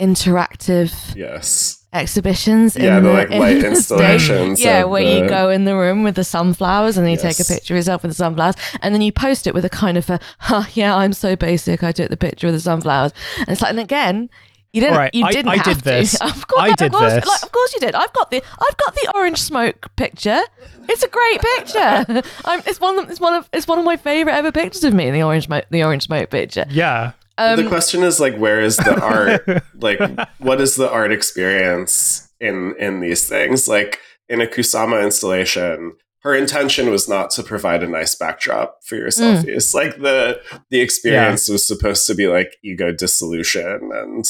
interactive? 0.00 1.14
Yes 1.14 1.81
exhibitions 1.92 2.74
yeah 2.76 3.00
the, 3.00 3.08
the 3.08 3.12
like 3.12 3.30
light 3.30 3.58
in 3.58 3.66
installations 3.66 4.62
yeah 4.62 4.82
where 4.84 5.04
the... 5.04 5.18
you 5.18 5.28
go 5.28 5.50
in 5.50 5.64
the 5.64 5.76
room 5.76 6.02
with 6.02 6.14
the 6.14 6.24
sunflowers 6.24 6.96
and 6.96 7.06
you 7.06 7.12
yes. 7.12 7.22
take 7.22 7.40
a 7.40 7.44
picture 7.44 7.74
of 7.74 7.76
yourself 7.76 8.02
with 8.02 8.10
the 8.10 8.16
sunflowers 8.16 8.54
and 8.80 8.94
then 8.94 9.02
you 9.02 9.12
post 9.12 9.46
it 9.46 9.54
with 9.54 9.64
a 9.64 9.70
kind 9.70 9.98
of 9.98 10.08
a 10.08 10.18
huh, 10.38 10.64
yeah 10.72 10.96
i'm 10.96 11.12
so 11.12 11.36
basic 11.36 11.82
i 11.82 11.92
took 11.92 12.08
the 12.08 12.16
picture 12.16 12.46
of 12.46 12.52
the 12.52 12.60
sunflowers 12.60 13.12
and 13.40 13.50
it's 13.50 13.60
like 13.60 13.70
and 13.70 13.80
again 13.80 14.30
you 14.72 14.80
didn't. 14.80 14.96
Right, 14.96 15.14
you 15.14 15.28
didn't 15.28 15.48
I, 15.48 15.52
I 15.52 15.56
have 15.56 15.66
did 15.66 15.78
to. 15.78 15.84
this. 15.84 16.20
Of 16.22 16.46
course, 16.46 16.62
I 16.62 16.72
did 16.74 16.86
of 16.86 16.98
course, 16.98 17.12
this. 17.12 17.26
Like, 17.26 17.42
of 17.42 17.52
course 17.52 17.74
you 17.74 17.80
did. 17.80 17.94
I've 17.94 18.12
got 18.14 18.30
the. 18.30 18.42
I've 18.58 18.76
got 18.78 18.94
the 18.94 19.12
orange 19.14 19.38
smoke 19.38 19.94
picture. 19.96 20.40
It's 20.88 21.02
a 21.02 21.08
great 21.08 21.40
picture. 21.40 22.22
I'm, 22.46 22.62
it's 22.66 22.80
one. 22.80 22.98
Of, 22.98 23.10
it's 23.10 23.20
one 23.20 23.34
of. 23.34 23.48
It's 23.52 23.68
one 23.68 23.78
of 23.78 23.84
my 23.84 23.98
favorite 23.98 24.32
ever 24.32 24.50
pictures 24.50 24.84
of 24.84 24.94
me. 24.94 25.10
The 25.10 25.22
orange. 25.22 25.46
The 25.48 25.84
orange 25.84 26.04
smoke 26.04 26.30
picture. 26.30 26.64
Yeah. 26.70 27.12
Um, 27.42 27.62
the 27.62 27.68
question 27.68 28.02
is 28.02 28.20
like, 28.20 28.36
where 28.36 28.60
is 28.60 28.76
the 28.76 29.00
art? 29.00 29.64
like, 29.80 30.00
what 30.38 30.60
is 30.60 30.76
the 30.76 30.90
art 30.90 31.12
experience 31.12 32.30
in 32.40 32.74
in 32.78 33.00
these 33.00 33.28
things? 33.28 33.66
Like 33.68 33.98
in 34.28 34.40
a 34.40 34.46
Kusama 34.46 35.02
installation, 35.02 35.92
her 36.20 36.34
intention 36.34 36.90
was 36.90 37.08
not 37.08 37.30
to 37.30 37.42
provide 37.42 37.82
a 37.82 37.88
nice 37.88 38.14
backdrop 38.14 38.78
for 38.84 38.96
your 38.96 39.08
mm. 39.08 39.20
selfies. 39.20 39.70
Mm. 39.70 39.74
Like 39.74 39.98
the 39.98 40.40
the 40.70 40.80
experience 40.80 41.48
yeah. 41.48 41.54
was 41.54 41.66
supposed 41.66 42.06
to 42.06 42.14
be 42.14 42.28
like 42.28 42.56
ego 42.62 42.92
dissolution 42.92 43.90
and 43.92 44.24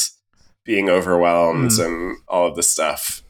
being 0.65 0.89
overwhelmed 0.89 1.71
mm. 1.71 1.85
and 1.85 2.17
all 2.29 2.47
of 2.47 2.57
the 2.57 2.63
stuff. 2.63 3.23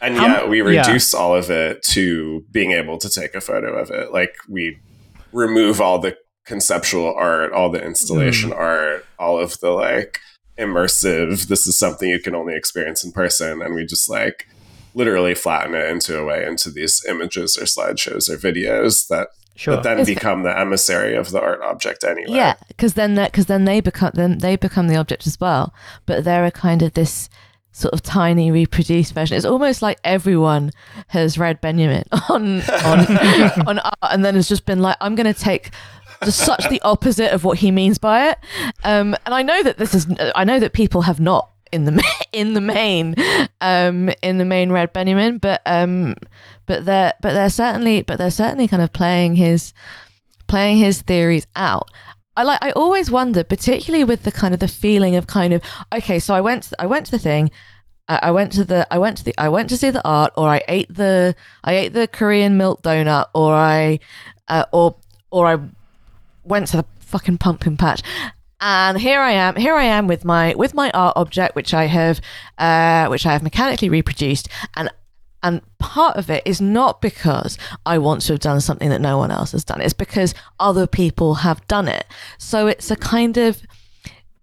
And 0.00 0.16
How, 0.16 0.26
yet 0.26 0.48
we 0.48 0.62
reduce 0.62 1.12
yeah. 1.12 1.20
all 1.20 1.36
of 1.36 1.50
it 1.50 1.82
to 1.90 2.44
being 2.50 2.72
able 2.72 2.98
to 2.98 3.08
take 3.08 3.34
a 3.34 3.40
photo 3.40 3.78
of 3.78 3.90
it. 3.90 4.12
Like 4.12 4.34
we 4.48 4.78
remove 5.32 5.80
all 5.80 5.98
the 5.98 6.16
conceptual 6.44 7.14
art, 7.14 7.52
all 7.52 7.70
the 7.70 7.84
installation 7.84 8.50
mm. 8.50 8.56
art, 8.56 9.06
all 9.18 9.38
of 9.38 9.58
the 9.60 9.70
like 9.70 10.20
immersive, 10.58 11.46
this 11.46 11.66
is 11.66 11.78
something 11.78 12.08
you 12.08 12.20
can 12.20 12.34
only 12.34 12.54
experience 12.54 13.04
in 13.04 13.12
person. 13.12 13.62
And 13.62 13.74
we 13.74 13.86
just 13.86 14.10
like 14.10 14.48
literally 14.94 15.34
flatten 15.34 15.74
it 15.74 15.88
into 15.88 16.18
a 16.18 16.24
way 16.24 16.44
into 16.46 16.70
these 16.70 17.04
images 17.08 17.56
or 17.56 17.64
slideshows 17.64 18.28
or 18.28 18.36
videos 18.36 19.08
that 19.08 19.28
Sure. 19.54 19.76
But 19.76 19.82
then 19.82 19.98
it's 19.98 20.08
become 20.08 20.44
the 20.44 20.58
emissary 20.58 21.14
of 21.14 21.30
the 21.30 21.40
art 21.40 21.60
object 21.60 22.04
anyway. 22.04 22.36
Yeah, 22.36 22.54
because 22.68 22.94
then 22.94 23.16
that 23.16 23.32
because 23.32 23.46
then 23.46 23.66
they 23.66 23.80
become 23.80 24.12
then 24.14 24.38
they 24.38 24.56
become 24.56 24.88
the 24.88 24.96
object 24.96 25.26
as 25.26 25.38
well. 25.38 25.74
But 26.06 26.24
they're 26.24 26.46
a 26.46 26.50
kind 26.50 26.82
of 26.82 26.94
this 26.94 27.28
sort 27.72 27.92
of 27.92 28.02
tiny 28.02 28.50
reproduced 28.50 29.12
version. 29.12 29.36
It's 29.36 29.46
almost 29.46 29.82
like 29.82 29.98
everyone 30.04 30.70
has 31.08 31.36
read 31.38 31.60
Benjamin 31.60 32.04
on 32.28 32.62
on 32.62 33.16
on 33.66 33.78
art, 33.78 33.94
and 34.10 34.24
then 34.24 34.34
has 34.36 34.48
just 34.48 34.64
been 34.64 34.80
like, 34.80 34.96
I'm 35.00 35.14
going 35.14 35.32
to 35.32 35.38
take 35.38 35.70
just 36.24 36.40
such 36.40 36.68
the 36.68 36.80
opposite 36.82 37.32
of 37.32 37.44
what 37.44 37.58
he 37.58 37.70
means 37.70 37.98
by 37.98 38.30
it. 38.30 38.38
Um, 38.84 39.16
and 39.26 39.34
I 39.34 39.42
know 39.42 39.62
that 39.62 39.78
this 39.78 39.94
is 39.94 40.06
I 40.34 40.44
know 40.44 40.60
that 40.60 40.72
people 40.72 41.02
have 41.02 41.20
not 41.20 41.50
in 41.70 41.84
the 41.84 42.04
in 42.32 42.54
the 42.54 42.60
main 42.60 43.14
um 43.60 44.10
in 44.22 44.38
the 44.38 44.44
main 44.44 44.70
read 44.70 44.92
Benjamin, 44.92 45.38
but 45.38 45.62
um 45.66 46.14
but 46.66 46.84
they're 46.84 47.14
but 47.20 47.32
they're 47.32 47.50
certainly 47.50 48.02
but 48.02 48.18
they're 48.18 48.30
certainly 48.30 48.68
kind 48.68 48.82
of 48.82 48.92
playing 48.92 49.36
his 49.36 49.72
playing 50.46 50.78
his 50.78 51.02
theories 51.02 51.46
out. 51.56 51.90
I 52.36 52.44
like 52.44 52.62
I 52.62 52.70
always 52.72 53.10
wonder, 53.10 53.44
particularly 53.44 54.04
with 54.04 54.22
the 54.22 54.32
kind 54.32 54.54
of 54.54 54.60
the 54.60 54.68
feeling 54.68 55.16
of 55.16 55.26
kind 55.26 55.52
of 55.52 55.62
okay, 55.94 56.18
so 56.18 56.34
I 56.34 56.40
went 56.40 56.72
I 56.78 56.86
went 56.86 57.06
to 57.06 57.12
the 57.12 57.18
thing, 57.18 57.50
I 58.08 58.30
went 58.30 58.52
to 58.52 58.64
the 58.64 58.86
I 58.92 58.98
went 58.98 59.18
to 59.18 59.24
the 59.24 59.34
I 59.38 59.48
went 59.48 59.68
to 59.70 59.76
see 59.76 59.90
the 59.90 60.06
art, 60.06 60.32
or 60.36 60.48
I 60.48 60.62
ate 60.68 60.92
the 60.92 61.34
I 61.64 61.74
ate 61.74 61.92
the 61.92 62.08
Korean 62.08 62.56
milk 62.56 62.82
donut, 62.82 63.26
or 63.34 63.54
I 63.54 64.00
uh, 64.48 64.64
or 64.72 64.96
or 65.30 65.46
I 65.46 65.58
went 66.44 66.68
to 66.68 66.78
the 66.78 66.84
fucking 67.00 67.38
pumpkin 67.38 67.76
patch. 67.76 68.02
And 68.60 68.98
here 68.98 69.20
I 69.20 69.32
am. 69.32 69.56
Here 69.56 69.74
I 69.74 69.84
am 69.84 70.06
with 70.06 70.24
my 70.24 70.54
with 70.54 70.72
my 70.72 70.90
art 70.92 71.14
object, 71.16 71.56
which 71.56 71.74
I 71.74 71.86
have, 71.86 72.20
uh, 72.58 73.08
which 73.08 73.26
I 73.26 73.32
have 73.32 73.42
mechanically 73.42 73.88
reproduced, 73.88 74.48
and 74.76 74.88
and 75.42 75.60
part 75.78 76.16
of 76.16 76.30
it 76.30 76.42
is 76.46 76.60
not 76.60 77.00
because 77.00 77.58
I 77.84 77.98
want 77.98 78.22
to 78.22 78.34
have 78.34 78.40
done 78.40 78.60
something 78.60 78.88
that 78.90 79.00
no 79.00 79.18
one 79.18 79.32
else 79.32 79.52
has 79.52 79.64
done. 79.64 79.80
It's 79.80 79.92
because 79.92 80.34
other 80.60 80.86
people 80.86 81.34
have 81.34 81.66
done 81.66 81.88
it. 81.88 82.06
So 82.38 82.68
it's 82.68 82.90
a 82.90 82.96
kind 82.96 83.36
of 83.36 83.60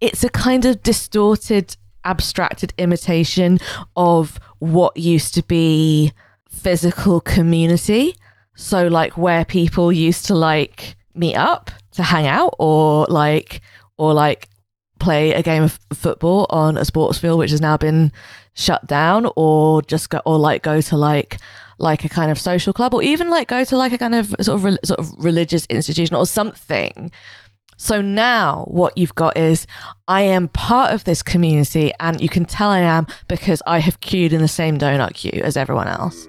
it's 0.02 0.24
a 0.24 0.30
kind 0.30 0.66
of 0.66 0.84
distorted, 0.84 1.78
abstracted 2.04 2.74
imitation 2.78 3.60
of 3.96 4.40
what 4.60 4.98
used 4.98 5.34
to 5.36 5.44
be 5.44 6.12
physical 6.50 7.22
community. 7.22 8.16
So 8.56 8.88
like 8.88 9.18
where 9.18 9.46
people 9.46 9.94
used 9.94 10.26
to 10.26 10.36
like 10.36 10.98
meet 11.20 11.36
up 11.36 11.72
to 11.92 12.04
hang 12.04 12.28
out 12.28 12.56
or 12.60 13.06
like 13.10 13.62
or 13.98 14.14
like 14.14 14.48
play 15.00 15.34
a 15.34 15.44
game 15.44 15.64
of 15.64 15.80
football 15.94 16.46
on 16.50 16.78
a 16.78 16.86
sports 16.86 17.18
field 17.18 17.40
which 17.40 17.52
has 17.52 17.62
now 17.62 17.78
been 17.78 18.12
shut 18.54 18.86
down 18.88 19.30
or 19.36 19.82
just 19.84 20.10
go 20.10 20.22
or 20.26 20.38
like 20.38 20.64
go 20.64 20.82
to 20.82 20.98
like 20.98 21.38
like 21.78 22.04
a 22.04 22.10
kind 22.10 22.30
of 22.30 22.40
social 22.40 22.74
club 22.74 22.94
or 22.94 23.02
even 23.02 23.30
like 23.30 23.48
go 23.48 23.64
to 23.64 23.78
like 23.78 23.94
a 23.94 23.98
kind 23.98 24.16
of 24.16 24.36
sort 24.42 24.56
of 24.56 24.64
re- 24.64 24.78
sort 24.84 25.00
of 25.00 25.12
religious 25.18 25.66
institution 25.68 26.16
or 26.16 26.26
something 26.26 27.12
so 27.82 28.02
now 28.02 28.66
what 28.68 28.98
you've 28.98 29.16
got 29.16 29.38
is 29.38 29.66
I 30.06 30.24
am 30.24 30.50
part 30.50 30.94
of 30.94 31.06
this 31.06 31.24
community 31.24 31.94
and 32.02 32.20
you 32.20 32.28
can 32.28 32.44
tell 32.44 32.70
I 32.70 32.80
am 32.80 33.08
because 33.30 33.62
I 33.66 33.80
have 33.80 34.02
queued 34.02 34.34
in 34.34 34.42
the 34.42 34.50
same 34.50 34.78
donut 34.78 35.14
queue 35.14 35.42
as 35.42 35.56
everyone 35.56 35.88
else. 35.88 36.28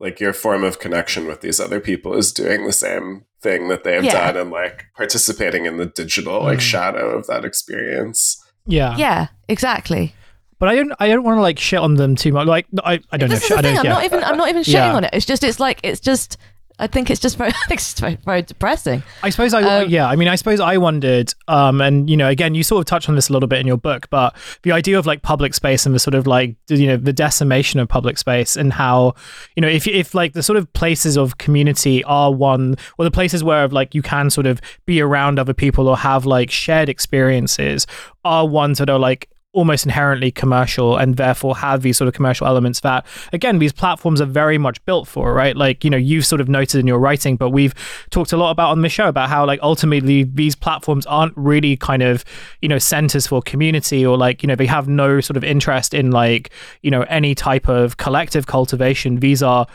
Like 0.00 0.20
your 0.20 0.32
form 0.32 0.64
of 0.64 0.80
connection 0.80 1.26
with 1.26 1.42
these 1.42 1.60
other 1.60 1.80
people 1.80 2.14
is 2.14 2.32
doing 2.32 2.64
the 2.64 2.72
same 2.72 3.26
thing 3.46 3.68
that 3.68 3.84
they 3.84 3.94
have 3.94 4.04
yeah. 4.04 4.32
done 4.32 4.36
and 4.36 4.50
like 4.50 4.86
participating 4.96 5.66
in 5.66 5.76
the 5.76 5.86
digital 5.86 6.42
like 6.42 6.58
mm. 6.58 6.62
shadow 6.62 7.16
of 7.16 7.26
that 7.28 7.44
experience. 7.44 8.42
Yeah. 8.66 8.96
Yeah, 8.96 9.28
exactly. 9.48 10.14
But 10.58 10.70
I 10.70 10.74
don't. 10.74 10.92
I 10.98 11.08
don't 11.08 11.22
want 11.22 11.36
to 11.36 11.42
like 11.42 11.58
shit 11.58 11.78
on 11.78 11.94
them 11.94 12.16
too 12.16 12.32
much. 12.32 12.46
Like 12.46 12.66
I. 12.82 13.00
I 13.12 13.18
don't 13.18 13.28
this 13.28 13.48
know. 13.50 13.56
Is 13.56 13.62
the 13.62 13.68
thing. 13.68 13.78
I'm 13.78 13.84
yeah. 13.84 13.92
not 13.92 14.04
even. 14.04 14.24
I'm 14.24 14.38
not 14.38 14.48
even 14.48 14.62
shitting 14.62 14.72
yeah. 14.72 14.94
on 14.94 15.04
it. 15.04 15.10
It's 15.12 15.26
just. 15.26 15.44
It's 15.44 15.60
like. 15.60 15.80
It's 15.82 16.00
just. 16.00 16.38
I 16.78 16.86
think 16.86 17.10
it's 17.10 17.20
just 17.20 17.38
very, 17.38 17.50
it's 17.70 17.84
just 17.84 18.00
very, 18.00 18.16
very 18.24 18.42
depressing. 18.42 19.02
I 19.22 19.30
suppose 19.30 19.54
I, 19.54 19.62
um, 19.62 19.88
yeah, 19.88 20.06
I 20.06 20.16
mean, 20.16 20.28
I 20.28 20.36
suppose 20.36 20.60
I 20.60 20.76
wondered, 20.76 21.32
um, 21.48 21.80
and 21.80 22.10
you 22.10 22.16
know, 22.16 22.28
again, 22.28 22.54
you 22.54 22.62
sort 22.62 22.80
of 22.80 22.86
touched 22.86 23.08
on 23.08 23.14
this 23.14 23.28
a 23.28 23.32
little 23.32 23.48
bit 23.48 23.60
in 23.60 23.66
your 23.66 23.78
book, 23.78 24.08
but 24.10 24.36
the 24.62 24.72
idea 24.72 24.98
of 24.98 25.06
like 25.06 25.22
public 25.22 25.54
space 25.54 25.86
and 25.86 25.94
the 25.94 25.98
sort 25.98 26.14
of 26.14 26.26
like, 26.26 26.56
you 26.68 26.86
know, 26.86 26.96
the 26.96 27.12
decimation 27.12 27.80
of 27.80 27.88
public 27.88 28.18
space 28.18 28.56
and 28.56 28.72
how, 28.72 29.14
you 29.54 29.60
know, 29.60 29.68
if 29.68 29.86
if 29.86 30.14
like 30.14 30.34
the 30.34 30.42
sort 30.42 30.58
of 30.58 30.70
places 30.74 31.16
of 31.16 31.38
community 31.38 32.04
are 32.04 32.32
one, 32.32 32.76
or 32.98 33.04
the 33.04 33.10
places 33.10 33.42
where 33.42 33.64
of 33.64 33.72
like 33.72 33.94
you 33.94 34.02
can 34.02 34.28
sort 34.28 34.46
of 34.46 34.60
be 34.84 35.00
around 35.00 35.38
other 35.38 35.54
people 35.54 35.88
or 35.88 35.96
have 35.96 36.26
like 36.26 36.50
shared 36.50 36.88
experiences 36.88 37.86
are 38.24 38.46
ones 38.46 38.78
that 38.78 38.90
are 38.90 38.98
like 38.98 39.30
almost 39.56 39.86
inherently 39.86 40.30
commercial 40.30 40.98
and 40.98 41.16
therefore 41.16 41.56
have 41.56 41.80
these 41.80 41.96
sort 41.96 42.06
of 42.06 42.12
commercial 42.12 42.46
elements 42.46 42.80
that 42.80 43.06
again 43.32 43.58
these 43.58 43.72
platforms 43.72 44.20
are 44.20 44.26
very 44.26 44.58
much 44.58 44.84
built 44.84 45.08
for 45.08 45.32
right? 45.32 45.56
Like 45.56 45.82
you 45.82 45.88
know 45.88 45.96
you've 45.96 46.26
sort 46.26 46.42
of 46.42 46.48
noted 46.48 46.78
in 46.78 46.86
your 46.86 46.98
writing 46.98 47.36
but 47.36 47.50
we've 47.50 47.74
talked 48.10 48.32
a 48.32 48.36
lot 48.36 48.50
about 48.50 48.70
on 48.70 48.82
the 48.82 48.90
show 48.90 49.08
about 49.08 49.30
how 49.30 49.46
like 49.46 49.58
ultimately 49.62 50.24
these 50.24 50.54
platforms 50.54 51.06
aren't 51.06 51.32
really 51.36 51.74
kind 51.74 52.02
of 52.02 52.22
you 52.60 52.68
know 52.68 52.78
centers 52.78 53.26
for 53.26 53.40
community 53.40 54.04
or 54.04 54.18
like 54.18 54.42
you 54.42 54.46
know 54.46 54.54
they 54.54 54.66
have 54.66 54.88
no 54.88 55.22
sort 55.22 55.38
of 55.38 55.42
interest 55.42 55.94
in 55.94 56.10
like 56.10 56.50
you 56.82 56.90
know 56.90 57.02
any 57.08 57.34
type 57.34 57.66
of 57.66 57.96
collective 57.96 58.46
cultivation. 58.46 59.20
These 59.20 59.42
are 59.42 59.66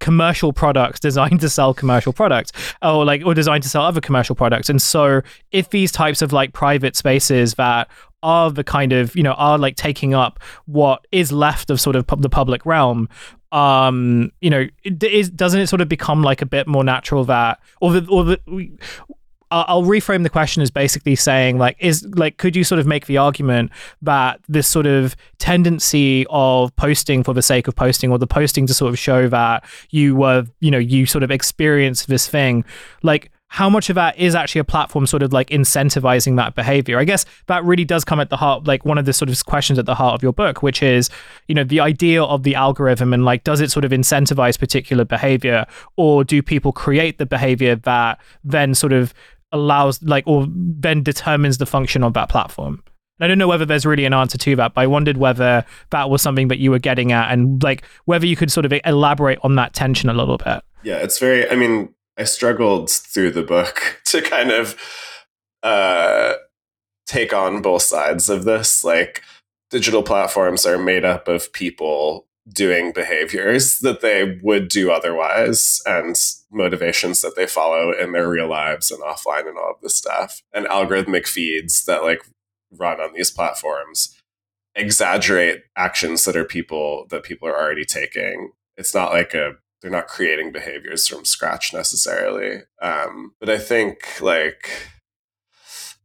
commercial 0.00 0.52
products 0.52 1.00
designed 1.00 1.40
to 1.40 1.48
sell 1.48 1.74
commercial 1.74 2.12
products 2.12 2.52
or 2.82 3.04
like 3.04 3.24
or 3.24 3.34
designed 3.34 3.62
to 3.62 3.68
sell 3.68 3.82
other 3.82 4.00
commercial 4.00 4.34
products. 4.34 4.68
And 4.68 4.80
so 4.80 5.22
if 5.52 5.70
these 5.70 5.92
types 5.92 6.22
of 6.22 6.32
like 6.32 6.52
private 6.52 6.96
spaces 6.96 7.54
that 7.54 7.88
are 8.22 8.50
the 8.50 8.64
kind 8.64 8.92
of 8.92 9.14
you 9.14 9.22
know 9.22 9.32
are 9.32 9.58
like 9.58 9.76
taking 9.76 10.14
up 10.14 10.40
what 10.66 11.06
is 11.12 11.30
left 11.30 11.70
of 11.70 11.80
sort 11.80 11.96
of 11.96 12.04
the 12.18 12.28
public 12.28 12.66
realm 12.66 13.08
um 13.52 14.30
you 14.40 14.50
know 14.50 14.66
is, 14.84 15.30
doesn't 15.30 15.60
it 15.60 15.68
sort 15.68 15.80
of 15.80 15.88
become 15.88 16.22
like 16.22 16.42
a 16.42 16.46
bit 16.46 16.66
more 16.66 16.84
natural 16.84 17.24
that 17.24 17.60
or 17.80 17.92
the 17.92 18.06
or 18.10 18.24
the 18.24 18.40
I'll 19.50 19.84
reframe 19.84 20.22
the 20.22 20.30
question 20.30 20.62
as 20.62 20.70
basically 20.70 21.16
saying 21.16 21.58
like 21.58 21.76
is 21.78 22.04
like 22.14 22.36
could 22.36 22.54
you 22.54 22.64
sort 22.64 22.78
of 22.78 22.86
make 22.86 23.06
the 23.06 23.16
argument 23.16 23.70
that 24.02 24.40
this 24.48 24.68
sort 24.68 24.86
of 24.86 25.16
tendency 25.38 26.26
of 26.28 26.74
posting 26.76 27.22
for 27.22 27.32
the 27.32 27.42
sake 27.42 27.66
of 27.66 27.74
posting 27.74 28.10
or 28.10 28.18
the 28.18 28.26
posting 28.26 28.66
to 28.66 28.74
sort 28.74 28.90
of 28.90 28.98
show 28.98 29.28
that 29.28 29.64
you 29.90 30.14
were 30.14 30.44
you 30.60 30.70
know 30.70 30.78
you 30.78 31.06
sort 31.06 31.22
of 31.22 31.30
experienced 31.30 32.08
this 32.08 32.28
thing 32.28 32.64
like 33.02 33.30
how 33.48 33.70
much 33.70 33.88
of 33.88 33.94
that 33.94 34.16
is 34.18 34.34
actually 34.34 34.60
a 34.60 34.64
platform 34.64 35.06
sort 35.06 35.22
of 35.22 35.32
like 35.32 35.48
incentivizing 35.48 36.36
that 36.36 36.54
behavior? 36.54 36.98
I 36.98 37.04
guess 37.04 37.24
that 37.46 37.64
really 37.64 37.84
does 37.84 38.04
come 38.04 38.20
at 38.20 38.28
the 38.28 38.36
heart, 38.36 38.66
like 38.66 38.84
one 38.84 38.98
of 38.98 39.06
the 39.06 39.12
sort 39.12 39.30
of 39.30 39.44
questions 39.46 39.78
at 39.78 39.86
the 39.86 39.94
heart 39.94 40.14
of 40.14 40.22
your 40.22 40.34
book, 40.34 40.62
which 40.62 40.82
is, 40.82 41.08
you 41.48 41.54
know, 41.54 41.64
the 41.64 41.80
idea 41.80 42.22
of 42.22 42.42
the 42.42 42.54
algorithm 42.54 43.14
and 43.14 43.24
like, 43.24 43.44
does 43.44 43.60
it 43.60 43.70
sort 43.70 43.86
of 43.86 43.90
incentivize 43.90 44.58
particular 44.58 45.04
behavior 45.04 45.64
or 45.96 46.24
do 46.24 46.42
people 46.42 46.72
create 46.72 47.16
the 47.16 47.26
behavior 47.26 47.74
that 47.74 48.20
then 48.44 48.74
sort 48.74 48.92
of 48.92 49.14
allows, 49.52 50.02
like, 50.02 50.24
or 50.26 50.46
then 50.50 51.02
determines 51.02 51.58
the 51.58 51.66
function 51.66 52.02
of 52.02 52.14
that 52.14 52.28
platform? 52.28 52.82
I 53.20 53.26
don't 53.26 53.38
know 53.38 53.48
whether 53.48 53.64
there's 53.64 53.84
really 53.84 54.04
an 54.04 54.14
answer 54.14 54.38
to 54.38 54.56
that, 54.56 54.74
but 54.74 54.80
I 54.80 54.86
wondered 54.86 55.16
whether 55.16 55.64
that 55.90 56.08
was 56.08 56.22
something 56.22 56.48
that 56.48 56.58
you 56.58 56.70
were 56.70 56.78
getting 56.78 57.10
at 57.10 57.32
and 57.32 57.60
like 57.64 57.84
whether 58.04 58.26
you 58.26 58.36
could 58.36 58.52
sort 58.52 58.64
of 58.64 58.72
elaborate 58.84 59.40
on 59.42 59.56
that 59.56 59.74
tension 59.74 60.08
a 60.08 60.14
little 60.14 60.38
bit. 60.38 60.62
Yeah, 60.84 60.98
it's 60.98 61.18
very, 61.18 61.50
I 61.50 61.56
mean, 61.56 61.92
I 62.16 62.24
struggled 62.24 62.90
through 62.90 63.32
the 63.32 63.42
book 63.42 64.00
to 64.06 64.22
kind 64.22 64.52
of 64.52 64.76
uh, 65.64 66.34
take 67.06 67.32
on 67.32 67.60
both 67.60 67.82
sides 67.82 68.28
of 68.28 68.44
this. 68.44 68.84
Like, 68.84 69.22
digital 69.70 70.02
platforms 70.02 70.64
are 70.64 70.78
made 70.78 71.04
up 71.04 71.28
of 71.28 71.52
people 71.52 72.27
doing 72.52 72.92
behaviors 72.92 73.80
that 73.80 74.00
they 74.00 74.38
would 74.42 74.68
do 74.68 74.90
otherwise 74.90 75.82
and 75.86 76.16
motivations 76.50 77.20
that 77.20 77.36
they 77.36 77.46
follow 77.46 77.92
in 77.92 78.12
their 78.12 78.28
real 78.28 78.48
lives 78.48 78.90
and 78.90 79.02
offline 79.02 79.46
and 79.46 79.58
all 79.58 79.72
of 79.72 79.80
this 79.82 79.94
stuff 79.94 80.42
and 80.52 80.66
algorithmic 80.66 81.26
feeds 81.26 81.84
that 81.84 82.02
like 82.02 82.22
run 82.72 83.00
on 83.00 83.12
these 83.14 83.30
platforms 83.30 84.16
exaggerate 84.74 85.62
actions 85.76 86.24
that 86.24 86.36
are 86.36 86.44
people 86.44 87.06
that 87.10 87.22
people 87.22 87.48
are 87.48 87.60
already 87.60 87.84
taking 87.84 88.52
it's 88.76 88.94
not 88.94 89.12
like 89.12 89.34
a 89.34 89.56
they're 89.80 89.90
not 89.90 90.08
creating 90.08 90.52
behaviors 90.52 91.06
from 91.06 91.24
scratch 91.24 91.72
necessarily. 91.72 92.62
Um, 92.82 93.34
but 93.38 93.48
I 93.48 93.58
think 93.58 94.20
like 94.20 94.70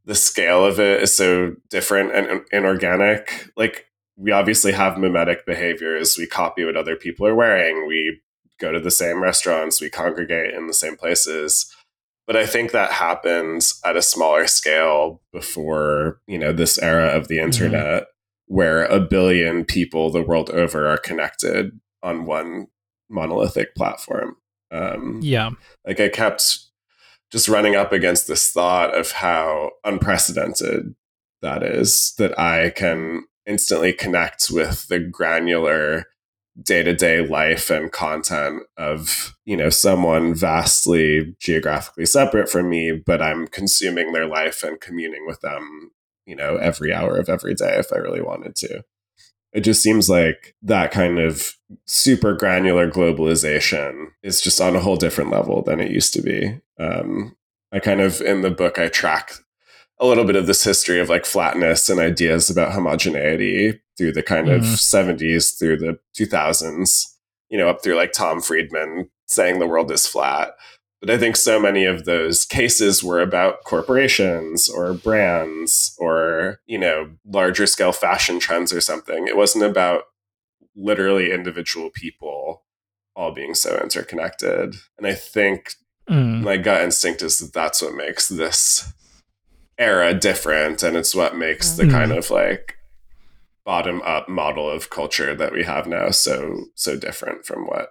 the 0.05 0.15
scale 0.15 0.65
of 0.65 0.79
it 0.79 1.01
is 1.01 1.15
so 1.15 1.55
different 1.69 2.13
and 2.13 2.41
inorganic. 2.51 3.49
Like 3.55 3.87
we 4.23 4.31
obviously 4.31 4.71
have 4.71 4.97
mimetic 4.97 5.45
behaviors. 5.45 6.17
We 6.17 6.27
copy 6.27 6.63
what 6.63 6.77
other 6.77 6.95
people 6.95 7.27
are 7.27 7.35
wearing. 7.35 7.85
We 7.85 8.21
go 8.57 8.71
to 8.71 8.79
the 8.79 8.89
same 8.89 9.21
restaurants. 9.21 9.81
We 9.81 9.89
congregate 9.89 10.53
in 10.53 10.67
the 10.67 10.73
same 10.73 10.95
places. 10.95 11.69
But 12.25 12.37
I 12.37 12.45
think 12.45 12.71
that 12.71 12.93
happens 12.93 13.81
at 13.83 13.97
a 13.97 14.01
smaller 14.01 14.47
scale 14.47 15.21
before, 15.33 16.21
you 16.25 16.39
know, 16.39 16.53
this 16.53 16.79
era 16.79 17.07
of 17.07 17.27
the 17.27 17.35
mm-hmm. 17.35 17.47
internet 17.47 18.03
mm-hmm. 18.03 18.55
where 18.55 18.85
a 18.85 19.01
billion 19.01 19.65
people 19.65 20.09
the 20.09 20.23
world 20.23 20.49
over 20.51 20.87
are 20.87 20.97
connected 20.97 21.77
on 22.01 22.25
one 22.25 22.67
monolithic 23.09 23.75
platform. 23.75 24.37
Um, 24.71 25.19
yeah. 25.21 25.49
Like 25.85 25.99
I 25.99 26.07
kept 26.07 26.59
just 27.29 27.49
running 27.49 27.75
up 27.75 27.91
against 27.91 28.29
this 28.29 28.49
thought 28.53 28.97
of 28.97 29.11
how 29.11 29.71
unprecedented 29.83 30.95
that 31.41 31.61
is, 31.61 32.13
that 32.17 32.39
I 32.39 32.69
can 32.69 33.25
instantly 33.45 33.93
connect 33.93 34.49
with 34.51 34.87
the 34.87 34.99
granular 34.99 36.05
day-to-day 36.61 37.25
life 37.25 37.71
and 37.71 37.91
content 37.91 38.61
of 38.77 39.35
you 39.43 39.57
know 39.57 39.71
someone 39.71 40.35
vastly 40.35 41.35
geographically 41.39 42.05
separate 42.05 42.47
from 42.47 42.69
me 42.69 42.91
but 42.91 43.23
i'm 43.23 43.47
consuming 43.47 44.11
their 44.11 44.27
life 44.27 44.61
and 44.61 44.79
communing 44.79 45.25
with 45.25 45.41
them 45.41 45.89
you 46.27 46.35
know 46.35 46.57
every 46.57 46.93
hour 46.93 47.17
of 47.17 47.27
every 47.27 47.55
day 47.55 47.75
if 47.79 47.91
i 47.91 47.97
really 47.97 48.21
wanted 48.21 48.55
to 48.55 48.83
it 49.53 49.61
just 49.61 49.83
seems 49.83 50.09
like 50.09 50.55
that 50.63 50.91
kind 50.91 51.19
of 51.19 51.55
super 51.85 52.33
granular 52.33 52.89
globalization 52.89 54.07
is 54.23 54.41
just 54.41 54.59
on 54.59 54.75
a 54.75 54.79
whole 54.79 54.95
different 54.95 55.29
level 55.29 55.61
than 55.61 55.79
it 55.79 55.91
used 55.91 56.13
to 56.15 56.21
be. 56.21 56.59
Um, 56.79 57.35
I 57.71 57.79
kind 57.79 58.01
of, 58.01 58.19
in 58.21 58.41
the 58.41 58.49
book, 58.49 58.79
I 58.79 58.87
track 58.87 59.33
a 60.03 60.05
little 60.05 60.25
bit 60.25 60.35
of 60.35 60.47
this 60.47 60.65
history 60.65 60.99
of 60.99 61.07
like 61.07 61.25
flatness 61.25 61.89
and 61.89 61.97
ideas 61.97 62.49
about 62.49 62.73
homogeneity 62.73 63.79
through 63.97 64.11
the 64.11 64.21
kind 64.21 64.47
mm-hmm. 64.47 64.57
of 64.57 64.63
70s 64.63 65.57
through 65.57 65.77
the 65.77 65.97
2000s, 66.19 67.05
you 67.49 67.57
know, 67.57 67.69
up 67.69 67.81
through 67.81 67.95
like 67.95 68.11
Tom 68.11 68.41
Friedman 68.41 69.09
saying 69.27 69.59
the 69.59 69.67
world 69.67 69.89
is 69.91 70.05
flat. 70.05 70.55
But 70.99 71.09
I 71.09 71.17
think 71.17 71.37
so 71.37 71.57
many 71.57 71.85
of 71.85 72.03
those 72.03 72.43
cases 72.45 73.01
were 73.01 73.21
about 73.21 73.63
corporations 73.63 74.67
or 74.67 74.93
brands 74.93 75.95
or, 75.97 76.59
you 76.65 76.77
know, 76.77 77.09
larger 77.25 77.65
scale 77.65 77.93
fashion 77.93 78.39
trends 78.39 78.73
or 78.73 78.81
something. 78.81 79.25
It 79.27 79.37
wasn't 79.37 79.63
about 79.63 80.03
literally 80.75 81.31
individual 81.31 81.89
people 81.91 82.65
all 83.15 83.33
being 83.33 83.53
so 83.53 83.79
interconnected. 83.81 84.75
And 84.97 85.07
I 85.07 85.13
think 85.13 85.75
mm. 86.09 86.41
my 86.41 86.57
gut 86.57 86.81
instinct 86.81 87.21
is 87.21 87.39
that 87.39 87.53
that's 87.53 87.81
what 87.81 87.95
makes 87.95 88.27
this 88.27 88.91
era 89.83 90.13
different. 90.13 90.83
And 90.83 90.95
it's 90.95 91.13
what 91.13 91.35
makes 91.35 91.71
the 91.71 91.83
mm. 91.83 91.91
kind 91.91 92.11
of 92.11 92.29
like 92.31 92.77
bottom 93.65 94.01
up 94.03 94.27
model 94.27 94.69
of 94.69 94.89
culture 94.89 95.35
that 95.35 95.53
we 95.53 95.63
have 95.63 95.87
now 95.87 96.09
so, 96.09 96.65
so 96.75 96.97
different 96.97 97.45
from 97.45 97.65
what 97.65 97.89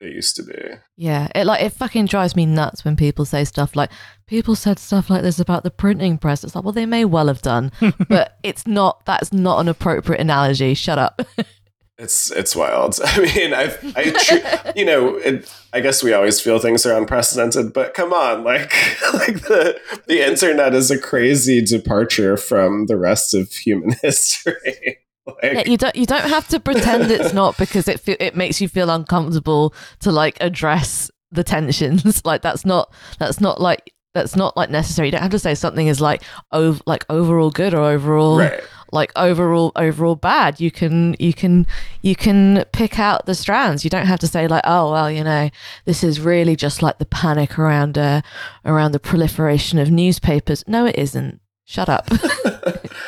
it 0.00 0.14
used 0.14 0.36
to 0.36 0.42
be. 0.42 0.58
Yeah, 0.96 1.28
it 1.34 1.44
like 1.44 1.62
it 1.62 1.72
fucking 1.72 2.06
drives 2.06 2.34
me 2.34 2.46
nuts 2.46 2.84
when 2.84 2.96
people 2.96 3.24
say 3.24 3.44
stuff 3.44 3.76
like 3.76 3.90
people 4.26 4.54
said 4.54 4.78
stuff 4.78 5.10
like 5.10 5.22
this 5.22 5.38
about 5.38 5.62
the 5.62 5.70
printing 5.70 6.16
press. 6.18 6.42
It's 6.42 6.54
like, 6.54 6.64
well, 6.64 6.72
they 6.72 6.86
may 6.86 7.04
well 7.04 7.26
have 7.28 7.42
done, 7.42 7.70
but 8.08 8.38
it's 8.42 8.66
not. 8.66 9.04
That's 9.04 9.32
not 9.32 9.60
an 9.60 9.68
appropriate 9.68 10.20
analogy. 10.20 10.74
Shut 10.74 10.98
up. 10.98 11.22
it's 12.00 12.30
it's 12.30 12.56
wild. 12.56 12.98
I 13.04 13.18
mean, 13.20 13.52
I've, 13.52 13.96
I 13.96 14.10
tr- 14.10 14.72
you 14.74 14.84
know, 14.84 15.16
it, 15.16 15.52
I 15.72 15.80
guess 15.80 16.02
we 16.02 16.12
always 16.12 16.40
feel 16.40 16.58
things 16.58 16.86
are 16.86 16.96
unprecedented, 16.96 17.72
but 17.72 17.94
come 17.94 18.12
on, 18.12 18.42
like 18.42 18.72
like 19.12 19.42
the 19.42 19.78
the 20.06 20.26
internet 20.26 20.74
is 20.74 20.90
a 20.90 20.98
crazy 20.98 21.62
departure 21.62 22.36
from 22.36 22.86
the 22.86 22.96
rest 22.96 23.34
of 23.34 23.52
human 23.52 23.92
history. 24.02 24.98
Like, 25.26 25.36
yeah, 25.42 25.62
you 25.66 25.76
don't 25.76 25.94
you 25.94 26.06
don't 26.06 26.28
have 26.28 26.48
to 26.48 26.58
pretend 26.58 27.10
it's 27.10 27.34
not 27.34 27.56
because 27.58 27.86
it 27.86 28.00
fe- 28.00 28.16
it 28.18 28.34
makes 28.34 28.60
you 28.60 28.68
feel 28.68 28.90
uncomfortable 28.90 29.74
to 30.00 30.10
like 30.10 30.38
address 30.40 31.10
the 31.30 31.44
tensions. 31.44 32.24
like 32.24 32.42
that's 32.42 32.64
not 32.64 32.92
that's 33.18 33.40
not 33.40 33.60
like 33.60 33.92
that's 34.14 34.34
not 34.34 34.56
like 34.56 34.70
necessary. 34.70 35.08
You 35.08 35.12
don't 35.12 35.22
have 35.22 35.30
to 35.32 35.38
say 35.38 35.54
something 35.54 35.86
is 35.86 36.00
like 36.00 36.22
over 36.50 36.80
like 36.86 37.04
overall 37.08 37.50
good 37.50 37.74
or 37.74 37.82
overall 37.82 38.38
right. 38.38 38.60
Like 38.92 39.12
overall 39.16 39.72
overall 39.76 40.16
bad. 40.16 40.60
You 40.60 40.70
can 40.70 41.16
you 41.18 41.32
can 41.32 41.66
you 42.02 42.16
can 42.16 42.64
pick 42.72 42.98
out 42.98 43.26
the 43.26 43.34
strands. 43.34 43.84
You 43.84 43.90
don't 43.90 44.06
have 44.06 44.20
to 44.20 44.26
say 44.28 44.48
like 44.48 44.62
oh 44.64 44.92
well 44.92 45.10
you 45.10 45.24
know 45.24 45.50
this 45.84 46.02
is 46.04 46.20
really 46.20 46.56
just 46.56 46.82
like 46.82 46.98
the 46.98 47.06
panic 47.06 47.58
around 47.58 47.98
uh 47.98 48.22
around 48.64 48.92
the 48.92 49.00
proliferation 49.00 49.78
of 49.78 49.90
newspapers. 49.90 50.64
No, 50.66 50.86
it 50.86 50.96
isn't. 50.96 51.40
Shut 51.64 51.88
up. 51.88 52.08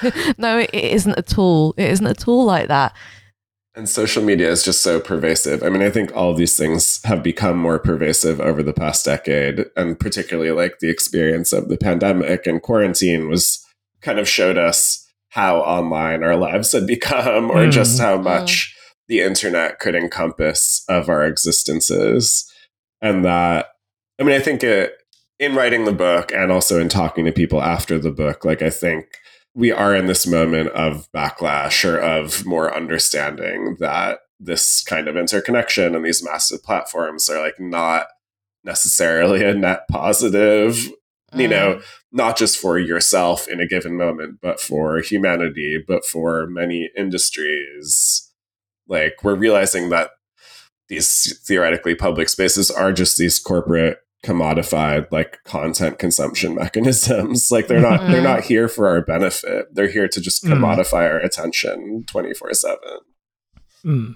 no, 0.38 0.58
it 0.58 0.74
isn't 0.74 1.18
at 1.18 1.38
all. 1.38 1.74
It 1.76 1.90
isn't 1.90 2.06
at 2.06 2.28
all 2.28 2.44
like 2.44 2.68
that. 2.68 2.94
And 3.74 3.88
social 3.88 4.22
media 4.22 4.50
is 4.50 4.62
just 4.62 4.82
so 4.82 5.00
pervasive. 5.00 5.62
I 5.62 5.70
mean, 5.70 5.80
I 5.80 5.88
think 5.88 6.14
all 6.14 6.34
these 6.34 6.58
things 6.58 7.00
have 7.04 7.22
become 7.22 7.56
more 7.56 7.78
pervasive 7.78 8.38
over 8.38 8.62
the 8.62 8.74
past 8.74 9.06
decade, 9.06 9.64
and 9.76 9.98
particularly 9.98 10.50
like 10.50 10.80
the 10.80 10.90
experience 10.90 11.54
of 11.54 11.68
the 11.68 11.78
pandemic 11.78 12.46
and 12.46 12.60
quarantine 12.60 13.30
was 13.30 13.64
kind 14.02 14.18
of 14.18 14.28
showed 14.28 14.58
us 14.58 15.01
how 15.32 15.60
online 15.60 16.22
our 16.22 16.36
lives 16.36 16.72
had 16.72 16.86
become, 16.86 17.50
or 17.50 17.64
mm. 17.66 17.70
just 17.72 17.98
how 17.98 18.18
much 18.18 18.76
the 19.08 19.20
internet 19.20 19.78
could 19.78 19.94
encompass 19.94 20.84
of 20.90 21.08
our 21.08 21.26
existences. 21.26 22.50
And 23.00 23.24
that, 23.24 23.68
I 24.20 24.24
mean, 24.24 24.36
I 24.36 24.40
think 24.40 24.62
it, 24.62 24.92
in 25.38 25.54
writing 25.54 25.86
the 25.86 25.92
book 25.92 26.32
and 26.32 26.52
also 26.52 26.78
in 26.78 26.90
talking 26.90 27.24
to 27.24 27.32
people 27.32 27.62
after 27.62 27.98
the 27.98 28.10
book, 28.10 28.44
like 28.44 28.60
I 28.60 28.68
think 28.68 29.06
we 29.54 29.72
are 29.72 29.96
in 29.96 30.06
this 30.06 30.26
moment 30.26 30.68
of 30.70 31.08
backlash 31.16 31.82
or 31.90 31.98
of 31.98 32.44
more 32.44 32.74
understanding 32.74 33.76
that 33.80 34.18
this 34.38 34.84
kind 34.84 35.08
of 35.08 35.16
interconnection 35.16 35.94
and 35.94 36.04
these 36.04 36.22
massive 36.22 36.62
platforms 36.62 37.30
are 37.30 37.40
like 37.40 37.58
not 37.58 38.08
necessarily 38.64 39.42
a 39.44 39.54
net 39.54 39.88
positive 39.90 40.90
you 41.34 41.48
know 41.48 41.76
mm. 41.76 41.84
not 42.10 42.36
just 42.36 42.58
for 42.58 42.78
yourself 42.78 43.48
in 43.48 43.60
a 43.60 43.66
given 43.66 43.96
moment 43.96 44.38
but 44.40 44.60
for 44.60 44.98
humanity 45.00 45.82
but 45.86 46.04
for 46.04 46.46
many 46.46 46.90
industries 46.96 48.30
like 48.88 49.22
we're 49.22 49.34
realizing 49.34 49.88
that 49.90 50.10
these 50.88 51.38
theoretically 51.46 51.94
public 51.94 52.28
spaces 52.28 52.70
are 52.70 52.92
just 52.92 53.16
these 53.16 53.38
corporate 53.38 53.98
commodified 54.24 55.06
like 55.10 55.42
content 55.44 55.98
consumption 55.98 56.54
mechanisms 56.62 57.50
like 57.50 57.66
they're 57.66 57.80
not 57.80 58.00
mm-hmm. 58.00 58.12
they're 58.12 58.22
not 58.22 58.44
here 58.44 58.68
for 58.68 58.88
our 58.88 59.00
benefit 59.00 59.66
they're 59.74 59.88
here 59.88 60.08
to 60.08 60.20
just 60.20 60.44
mm. 60.44 60.52
commodify 60.52 61.00
mm. 61.00 61.10
our 61.10 61.18
attention 61.18 62.04
24 62.06 62.54
7 62.54 62.78
mm. 63.84 64.14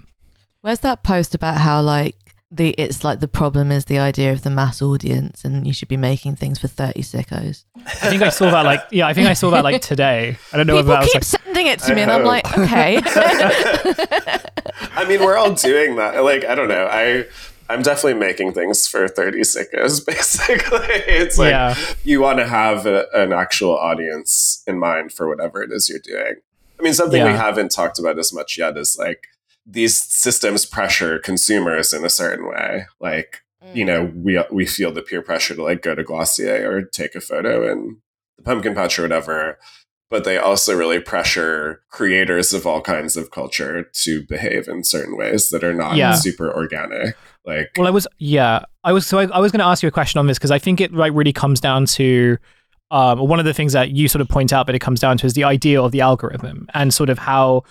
Where's 0.61 0.79
that 0.79 1.03
post 1.03 1.35
about 1.35 1.57
how 1.57 1.81
like 1.81 2.26
the 2.49 2.69
it's 2.77 3.03
like 3.03 3.19
the 3.19 3.27
problem 3.27 3.71
is 3.71 3.85
the 3.85 3.99
idea 3.99 4.31
of 4.31 4.43
the 4.43 4.49
mass 4.49 4.81
audience 4.81 5.43
and 5.43 5.67
you 5.67 5.73
should 5.73 5.89
be 5.89 5.97
making 5.97 6.35
things 6.37 6.57
for 6.59 6.67
30 6.67 7.01
sickos. 7.01 7.65
I 7.85 8.09
think 8.09 8.21
I 8.21 8.29
saw 8.29 8.49
that 8.51 8.65
like 8.65 8.81
yeah, 8.91 9.05
I 9.07 9.13
think 9.13 9.27
I 9.27 9.33
saw 9.33 9.49
that 9.51 9.63
like 9.63 9.81
today. 9.81 10.37
I 10.53 10.57
don't 10.57 10.67
know 10.67 10.77
People 10.77 10.93
if 10.93 10.99
that 10.99 11.03
was 11.03 11.11
keep 11.11 11.15
like 11.15 11.43
sending 11.43 11.67
it 11.67 11.79
to 11.79 11.91
I 11.91 11.95
me 11.95 12.01
and 12.03 12.11
I'm 12.11 12.23
like, 12.23 12.57
okay. 12.57 13.01
I 14.95 15.05
mean, 15.07 15.19
we're 15.21 15.37
all 15.37 15.53
doing 15.53 15.95
that. 15.97 16.23
Like, 16.23 16.45
I 16.45 16.55
don't 16.55 16.69
know. 16.69 16.87
I 16.89 17.25
I'm 17.69 17.81
definitely 17.81 18.13
making 18.19 18.53
things 18.53 18.87
for 18.87 19.07
30 19.09 19.41
sickos, 19.41 20.05
basically. 20.07 20.79
It's 20.89 21.37
like 21.37 21.51
Yeah. 21.51 21.75
you 22.05 22.21
want 22.21 22.39
to 22.39 22.47
have 22.47 22.85
a, 22.85 23.07
an 23.13 23.33
actual 23.33 23.77
audience 23.77 24.63
in 24.65 24.79
mind 24.79 25.11
for 25.11 25.27
whatever 25.27 25.61
it 25.61 25.71
is 25.73 25.89
you're 25.89 25.99
doing. 25.99 26.35
I 26.79 26.83
mean, 26.83 26.93
something 26.93 27.23
we 27.23 27.31
haven't 27.31 27.71
talked 27.71 27.99
about 27.99 28.19
as 28.19 28.31
much 28.31 28.57
yet 28.57 28.77
is 28.77 28.95
like 28.97 29.27
these 29.69 29.97
systems 30.01 30.65
pressure 30.65 31.19
consumers 31.19 31.91
in 31.93 32.05
a 32.05 32.09
certain 32.09 32.47
way. 32.47 32.85
Like, 33.01 33.43
you 33.73 33.83
know, 33.83 34.11
we 34.15 34.41
we 34.51 34.65
feel 34.65 34.91
the 34.93 35.01
peer 35.01 35.21
pressure 35.21 35.55
to 35.55 35.61
like 35.63 35.81
go 35.81 35.93
to 35.93 36.03
Glossier 36.03 36.71
or 36.71 36.81
take 36.83 37.15
a 37.15 37.19
photo 37.21 37.69
in 37.69 37.97
the 38.37 38.43
pumpkin 38.43 38.73
patch 38.73 38.97
or 38.97 39.01
whatever. 39.01 39.59
But 40.09 40.23
they 40.23 40.37
also 40.37 40.73
really 40.73 41.01
pressure 41.01 41.81
creators 41.89 42.53
of 42.53 42.65
all 42.65 42.79
kinds 42.79 43.17
of 43.17 43.29
culture 43.29 43.83
to 44.03 44.23
behave 44.25 44.69
in 44.69 44.85
certain 44.85 45.17
ways 45.17 45.49
that 45.49 45.65
are 45.65 45.73
not 45.73 45.97
Yeah. 45.97 46.13
super 46.15 46.49
organic. 46.49 47.17
Like, 47.45 47.71
Well, 47.77 47.87
I 47.87 47.91
was 47.91 48.07
yeah, 48.19 48.63
I 48.85 48.93
was 48.93 49.05
so 49.05 49.19
I, 49.19 49.25
I 49.25 49.39
was 49.39 49.51
going 49.51 49.59
to 49.59 49.65
ask 49.65 49.83
you 49.83 49.89
a 49.89 49.91
question 49.91 50.17
on 50.19 50.27
this 50.27 50.37
because 50.37 50.51
I 50.51 50.59
think 50.59 50.79
it 50.79 50.93
like 50.93 51.11
really 51.13 51.33
comes 51.33 51.59
down 51.59 51.85
to 51.87 52.37
um, 52.89 53.19
one 53.19 53.37
of 53.39 53.43
the 53.43 53.53
things 53.53 53.73
that 53.73 53.91
you 53.91 54.07
sort 54.07 54.21
of 54.21 54.29
point 54.29 54.53
out, 54.53 54.65
but 54.65 54.75
it 54.75 54.79
comes 54.79 55.01
down 55.01 55.17
to 55.17 55.25
is 55.25 55.33
the 55.33 55.43
idea 55.43 55.81
of 55.81 55.91
the 55.91 55.99
algorithm 55.99 56.67
and 56.73 56.93
sort 56.93 57.09
of 57.09 57.17
how 57.17 57.63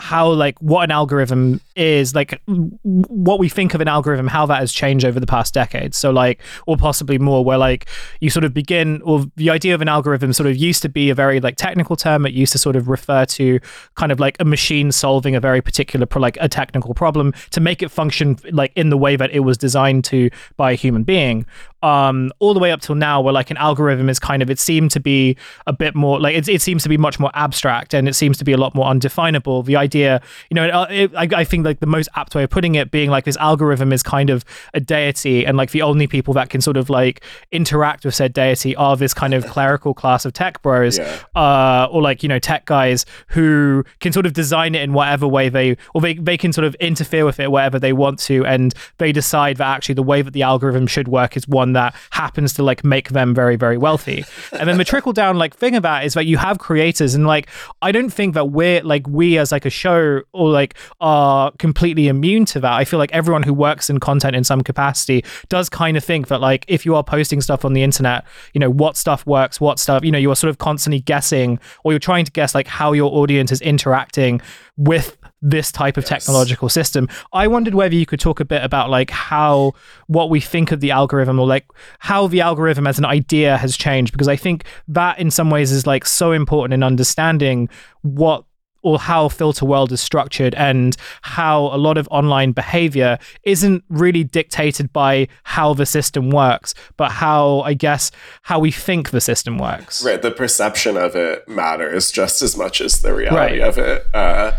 how 0.00 0.28
like 0.28 0.56
what 0.60 0.84
an 0.84 0.92
algorithm 0.92 1.60
is 1.74 2.14
like 2.14 2.40
what 2.46 3.40
we 3.40 3.48
think 3.48 3.74
of 3.74 3.80
an 3.80 3.88
algorithm 3.88 4.28
how 4.28 4.46
that 4.46 4.60
has 4.60 4.72
changed 4.72 5.04
over 5.04 5.18
the 5.18 5.26
past 5.26 5.52
decade. 5.52 5.92
So 5.94 6.10
like 6.10 6.40
or 6.66 6.76
possibly 6.76 7.18
more 7.18 7.44
where 7.44 7.58
like 7.58 7.88
you 8.20 8.30
sort 8.30 8.44
of 8.44 8.54
begin 8.54 9.02
or 9.02 9.26
the 9.36 9.50
idea 9.50 9.74
of 9.74 9.82
an 9.82 9.88
algorithm 9.88 10.32
sort 10.32 10.48
of 10.48 10.56
used 10.56 10.82
to 10.82 10.88
be 10.88 11.10
a 11.10 11.14
very 11.14 11.40
like 11.40 11.56
technical 11.56 11.96
term. 11.96 12.24
It 12.26 12.32
used 12.32 12.52
to 12.52 12.58
sort 12.58 12.76
of 12.76 12.88
refer 12.88 13.24
to 13.26 13.58
kind 13.96 14.12
of 14.12 14.20
like 14.20 14.36
a 14.38 14.44
machine 14.44 14.92
solving 14.92 15.34
a 15.34 15.40
very 15.40 15.60
particular 15.60 16.06
pro- 16.06 16.22
like 16.22 16.38
a 16.40 16.48
technical 16.48 16.94
problem 16.94 17.34
to 17.50 17.60
make 17.60 17.82
it 17.82 17.90
function 17.90 18.38
like 18.52 18.72
in 18.76 18.90
the 18.90 18.98
way 18.98 19.16
that 19.16 19.32
it 19.32 19.40
was 19.40 19.58
designed 19.58 20.04
to 20.04 20.30
by 20.56 20.72
a 20.72 20.74
human 20.74 21.02
being 21.02 21.44
um 21.82 22.32
all 22.40 22.54
the 22.54 22.60
way 22.60 22.72
up 22.72 22.80
till 22.80 22.94
now 22.96 23.20
where 23.20 23.32
like 23.32 23.50
an 23.50 23.56
algorithm 23.56 24.08
is 24.08 24.18
kind 24.18 24.42
of 24.42 24.50
it 24.50 24.58
seemed 24.58 24.90
to 24.90 24.98
be 24.98 25.36
a 25.66 25.72
bit 25.72 25.94
more 25.94 26.18
like 26.20 26.34
it, 26.34 26.48
it 26.48 26.60
seems 26.60 26.82
to 26.82 26.88
be 26.88 26.96
much 26.96 27.20
more 27.20 27.30
abstract 27.34 27.94
and 27.94 28.08
it 28.08 28.14
seems 28.14 28.36
to 28.36 28.44
be 28.44 28.52
a 28.52 28.56
lot 28.56 28.74
more 28.74 28.86
undefinable 28.86 29.62
the 29.62 29.76
idea 29.76 30.20
you 30.50 30.54
know 30.56 30.68
uh, 30.68 30.86
it, 30.90 31.14
I, 31.14 31.28
I 31.40 31.44
think 31.44 31.64
like 31.64 31.78
the 31.78 31.86
most 31.86 32.08
apt 32.16 32.34
way 32.34 32.42
of 32.42 32.50
putting 32.50 32.74
it 32.74 32.90
being 32.90 33.10
like 33.10 33.24
this 33.24 33.36
algorithm 33.36 33.92
is 33.92 34.02
kind 34.02 34.28
of 34.28 34.44
a 34.74 34.80
deity 34.80 35.44
and 35.46 35.56
like 35.56 35.70
the 35.70 35.82
only 35.82 36.06
people 36.08 36.34
that 36.34 36.50
can 36.50 36.60
sort 36.60 36.76
of 36.76 36.90
like 36.90 37.22
interact 37.52 38.04
with 38.04 38.14
said 38.14 38.32
deity 38.32 38.74
are 38.76 38.96
this 38.96 39.14
kind 39.14 39.32
of 39.32 39.46
clerical 39.46 39.94
class 39.94 40.24
of 40.24 40.32
tech 40.32 40.60
bros 40.62 40.98
Yeah. 40.98 41.18
uh, 41.36 41.88
or 41.92 42.02
like 42.02 42.22
you 42.24 42.28
know 42.28 42.38
tech 42.40 42.64
guys 42.66 43.06
who 43.28 43.84
can 44.00 44.12
sort 44.12 44.26
of 44.26 44.32
design 44.32 44.74
it 44.74 44.82
in 44.82 44.92
whatever 44.92 45.28
way 45.28 45.48
they 45.48 45.76
or 45.94 46.00
they, 46.00 46.14
they 46.14 46.36
can 46.36 46.52
sort 46.52 46.64
of 46.64 46.74
interfere 46.76 47.24
with 47.24 47.38
it 47.38 47.52
wherever 47.52 47.78
they 47.78 47.92
want 47.92 48.18
to 48.20 48.44
and 48.46 48.74
they 48.98 49.12
decide 49.12 49.58
that 49.58 49.68
actually 49.68 49.94
the 49.94 50.02
way 50.02 50.22
that 50.22 50.32
the 50.32 50.42
algorithm 50.42 50.86
should 50.86 51.06
work 51.08 51.36
is 51.36 51.46
one 51.46 51.67
that 51.74 51.94
happens 52.10 52.52
to 52.54 52.62
like 52.62 52.84
make 52.84 53.10
them 53.10 53.34
very 53.34 53.56
very 53.56 53.78
wealthy. 53.78 54.24
And 54.52 54.68
then 54.68 54.78
the 54.78 54.84
trickle 54.84 55.12
down 55.12 55.36
like 55.36 55.54
thing 55.56 55.76
of 55.76 55.82
that 55.82 56.04
is 56.04 56.14
that 56.14 56.26
you 56.26 56.36
have 56.36 56.58
creators 56.58 57.14
and 57.14 57.26
like 57.26 57.48
i 57.82 57.92
don't 57.92 58.10
think 58.10 58.34
that 58.34 58.46
we're 58.46 58.82
like 58.82 59.06
we 59.06 59.38
as 59.38 59.52
like 59.52 59.64
a 59.64 59.70
show 59.70 60.22
or 60.32 60.50
like 60.50 60.74
are 61.00 61.52
completely 61.58 62.08
immune 62.08 62.44
to 62.46 62.60
that. 62.60 62.72
I 62.72 62.84
feel 62.84 62.98
like 62.98 63.12
everyone 63.12 63.42
who 63.42 63.54
works 63.54 63.90
in 63.90 64.00
content 64.00 64.34
in 64.34 64.44
some 64.44 64.62
capacity 64.62 65.24
does 65.48 65.68
kind 65.68 65.96
of 65.96 66.04
think 66.04 66.28
that 66.28 66.40
like 66.40 66.64
if 66.68 66.86
you 66.86 66.94
are 66.94 67.04
posting 67.04 67.40
stuff 67.40 67.64
on 67.64 67.72
the 67.72 67.82
internet 67.82 68.24
you 68.54 68.58
know 68.58 68.70
what 68.70 68.96
stuff 68.96 69.26
works 69.26 69.60
what 69.60 69.78
stuff 69.78 70.04
you 70.04 70.10
know 70.10 70.18
you 70.18 70.30
are 70.30 70.36
sort 70.36 70.48
of 70.48 70.58
constantly 70.58 71.00
guessing 71.00 71.58
or 71.84 71.92
you're 71.92 71.98
trying 71.98 72.24
to 72.24 72.32
guess 72.32 72.54
like 72.54 72.66
how 72.66 72.92
your 72.92 73.12
audience 73.12 73.52
is 73.52 73.60
interacting 73.60 74.40
with 74.76 75.16
this 75.42 75.70
type 75.70 75.96
of 75.96 76.02
Yes. 76.04 76.08
technological 76.24 76.68
system 76.68 77.08
i 77.32 77.46
wondered 77.46 77.74
whether 77.74 77.94
you 77.94 78.06
could 78.06 78.18
talk 78.20 78.40
a 78.40 78.44
bit 78.44 78.62
about 78.64 78.90
like 78.90 79.10
how 79.10 79.72
what 80.08 80.30
we 80.30 80.40
think 80.40 80.72
of 80.72 80.80
the 80.80 80.90
algorithm 80.90 81.38
or 81.38 81.46
like 81.46 81.66
how 82.00 82.26
the 82.26 82.40
algorithm 82.40 82.86
as 82.86 82.98
an 82.98 83.04
idea 83.04 83.56
has 83.56 83.76
changed 83.76 84.12
because 84.12 84.28
i 84.28 84.36
think 84.36 84.64
that 84.88 85.18
in 85.18 85.30
some 85.30 85.48
ways 85.50 85.70
is 85.70 85.86
like 85.86 86.04
so 86.06 86.32
important 86.32 86.74
in 86.74 86.82
understanding 86.82 87.68
what 88.02 88.44
or 88.82 88.96
how 88.96 89.26
Filterworld 89.26 89.90
is 89.90 90.00
structured 90.00 90.54
and 90.54 90.96
how 91.22 91.62
a 91.66 91.76
lot 91.76 91.98
of 91.98 92.06
online 92.12 92.52
behavior 92.52 93.18
isn't 93.42 93.82
really 93.88 94.22
dictated 94.22 94.92
by 94.92 95.26
how 95.42 95.74
the 95.74 95.84
system 95.84 96.30
works 96.30 96.74
but 96.96 97.10
how 97.10 97.60
i 97.62 97.74
guess 97.74 98.12
how 98.42 98.58
we 98.60 98.70
think 98.70 99.10
the 99.10 99.20
system 99.20 99.58
works 99.58 100.04
right, 100.04 100.22
the 100.22 100.30
perception 100.30 100.96
of 100.96 101.16
it 101.16 101.46
matters 101.48 102.12
just 102.12 102.40
as 102.40 102.56
much 102.56 102.80
as 102.80 103.02
the 103.02 103.12
reality 103.12 103.58
Right. 103.60 103.68
of 103.68 103.78
it. 103.78 104.06
Uh, 104.14 104.52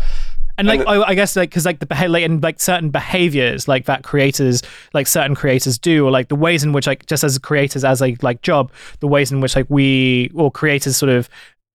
and 0.60 0.68
like 0.68 0.80
And- 0.80 0.88
I, 0.88 1.08
I 1.08 1.14
guess 1.14 1.34
like 1.34 1.50
because 1.50 1.66
like 1.66 1.80
the 1.80 1.86
beha- 1.86 2.08
like, 2.08 2.22
and 2.22 2.42
like 2.42 2.60
certain 2.60 2.90
behaviors 2.90 3.66
like 3.66 3.86
that 3.86 4.04
creators 4.04 4.62
like 4.94 5.06
certain 5.08 5.34
creators 5.34 5.78
do 5.78 6.04
or 6.06 6.10
like 6.10 6.28
the 6.28 6.36
ways 6.36 6.62
in 6.62 6.72
which 6.72 6.86
like 6.86 7.06
just 7.06 7.24
as 7.24 7.36
creators 7.38 7.84
as 7.84 8.00
a 8.00 8.16
like 8.22 8.42
job 8.42 8.70
the 9.00 9.08
ways 9.08 9.32
in 9.32 9.40
which 9.40 9.56
like 9.56 9.66
we 9.68 10.30
or 10.34 10.50
creators 10.50 10.96
sort 10.96 11.10
of 11.10 11.28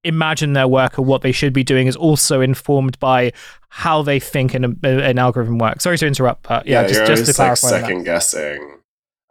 imagine 0.03 0.53
their 0.53 0.67
work 0.67 0.97
or 0.99 1.01
what 1.03 1.21
they 1.23 1.31
should 1.31 1.51
be 1.51 1.63
doing 1.63 1.87
is 1.87 1.95
also 1.95 2.39
informed 2.39 2.97
by 2.99 3.31
how 3.69 4.01
they 4.03 4.19
think 4.19 4.53
an, 4.53 4.79
an 4.83 5.17
algorithm 5.17 5.57
works 5.57 5.83
sorry 5.83 5.97
to 5.97 6.05
interrupt 6.07 6.43
but 6.47 6.65
yeah, 6.67 6.83
just 6.83 6.95
you're 6.95 7.07
just 7.07 7.35
to 7.35 7.41
always, 7.43 7.63
like 7.63 7.71
clarify 7.71 7.71
that. 7.71 7.87
second 7.87 8.03
guessing. 8.03 8.71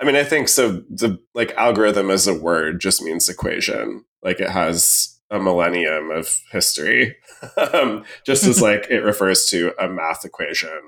I 0.01 0.05
mean, 0.05 0.17
I 0.17 0.25
think 0.25 0.49
so. 0.49 0.83
The 0.91 1.21
like 1.35 1.53
algorithm 1.55 2.11
as 2.11 2.27
a 2.27 2.35
word 2.35 2.81
just 2.81 3.01
means 3.01 3.29
equation. 3.29 4.05
Like 4.25 4.41
it 4.41 4.51
has 4.51 5.14
a 5.35 5.41
millennium 5.41 6.11
of 6.13 6.41
history, 6.53 7.17
um, 7.75 8.05
just 8.25 8.45
as 8.45 8.63
like 8.63 8.87
it 8.89 9.01
refers 9.01 9.47
to 9.47 9.73
a 9.79 9.89
math 9.89 10.25
equation, 10.25 10.81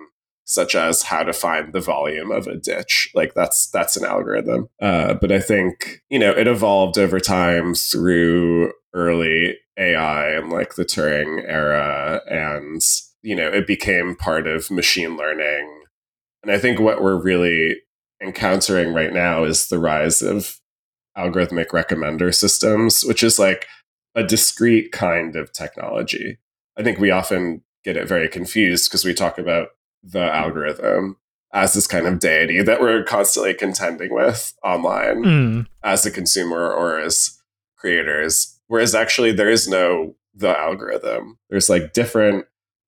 such 0.44 0.74
as 0.74 1.02
how 1.02 1.24
to 1.24 1.32
find 1.32 1.72
the 1.72 1.80
volume 1.80 2.30
of 2.30 2.46
a 2.46 2.56
ditch. 2.56 3.10
Like 3.14 3.34
that's 3.34 3.68
that's 3.68 3.96
an 3.96 4.04
algorithm. 4.04 4.68
Uh, 4.80 5.14
but 5.14 5.32
I 5.32 5.40
think 5.40 6.02
you 6.08 6.18
know 6.18 6.30
it 6.30 6.46
evolved 6.46 6.96
over 6.96 7.18
time 7.18 7.74
through 7.74 8.72
early 8.94 9.58
AI 9.76 10.30
and 10.30 10.50
like 10.50 10.76
the 10.76 10.84
Turing 10.84 11.42
era, 11.44 12.22
and 12.30 12.80
you 13.22 13.34
know 13.34 13.48
it 13.48 13.66
became 13.66 14.14
part 14.14 14.46
of 14.46 14.70
machine 14.70 15.16
learning. 15.16 15.82
And 16.44 16.52
I 16.52 16.58
think 16.58 16.78
what 16.78 17.02
we're 17.02 17.20
really 17.20 17.80
encountering 18.22 18.94
right 18.94 19.12
now 19.12 19.42
is 19.42 19.68
the 19.68 19.80
rise 19.80 20.22
of 20.22 20.60
algorithmic 21.18 21.68
recommender 21.68 22.32
systems, 22.32 23.02
which 23.02 23.24
is 23.24 23.38
like 23.38 23.66
a 24.16 24.24
discrete 24.24 24.90
kind 24.90 25.36
of 25.36 25.52
technology. 25.52 26.38
I 26.76 26.82
think 26.82 26.98
we 26.98 27.10
often 27.10 27.62
get 27.84 27.96
it 27.96 28.08
very 28.08 28.28
confused 28.28 28.90
because 28.90 29.04
we 29.04 29.14
talk 29.14 29.38
about 29.38 29.68
the 30.02 30.22
algorithm 30.22 31.18
as 31.52 31.74
this 31.74 31.86
kind 31.86 32.06
of 32.06 32.18
deity 32.18 32.62
that 32.62 32.80
we're 32.80 33.04
constantly 33.04 33.54
contending 33.54 34.12
with 34.12 34.54
online 34.64 35.24
Mm, 35.24 35.66
as 35.84 36.04
a 36.04 36.10
consumer 36.10 36.70
or 36.72 36.98
as 36.98 37.38
creators. 37.76 38.58
Whereas 38.66 38.94
actually, 38.94 39.32
there 39.32 39.50
is 39.50 39.68
no 39.68 40.16
the 40.34 40.58
algorithm. 40.58 41.38
There's 41.48 41.68
like 41.68 41.92
different 41.92 42.46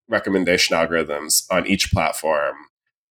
recommendation 0.08 0.76
algorithms 0.76 1.44
on 1.50 1.66
each 1.66 1.92
platform 1.92 2.56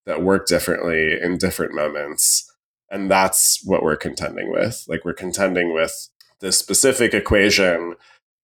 that 0.05 0.23
work 0.23 0.47
differently 0.47 1.19
in 1.21 1.37
different 1.37 1.73
moments. 1.73 2.51
And 2.89 3.09
that's 3.11 3.61
what 3.63 3.83
we're 3.83 3.97
contending 3.97 4.51
with. 4.51 4.85
Like, 4.87 5.03
we're 5.03 5.13
contending 5.13 5.73
with 5.73 6.09
the 6.39 6.51
specific 6.51 7.13
equation 7.13 7.95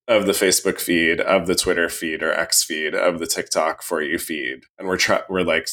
of 0.08 0.26
the 0.26 0.34
Facebook 0.34 0.80
feed, 0.80 1.22
of 1.22 1.48
the 1.48 1.56
Twitter 1.56 1.90
feed 1.90 2.22
or 2.22 2.34
X 2.34 2.64
feed, 2.64 2.94
of 2.94 3.20
the 3.20 3.28
TikTok 3.28 3.82
for 3.82 4.02
you 4.02 4.18
feed. 4.18 4.64
And 4.78 4.88
we're 4.88 4.98
we're 5.30 5.44
like 5.44 5.70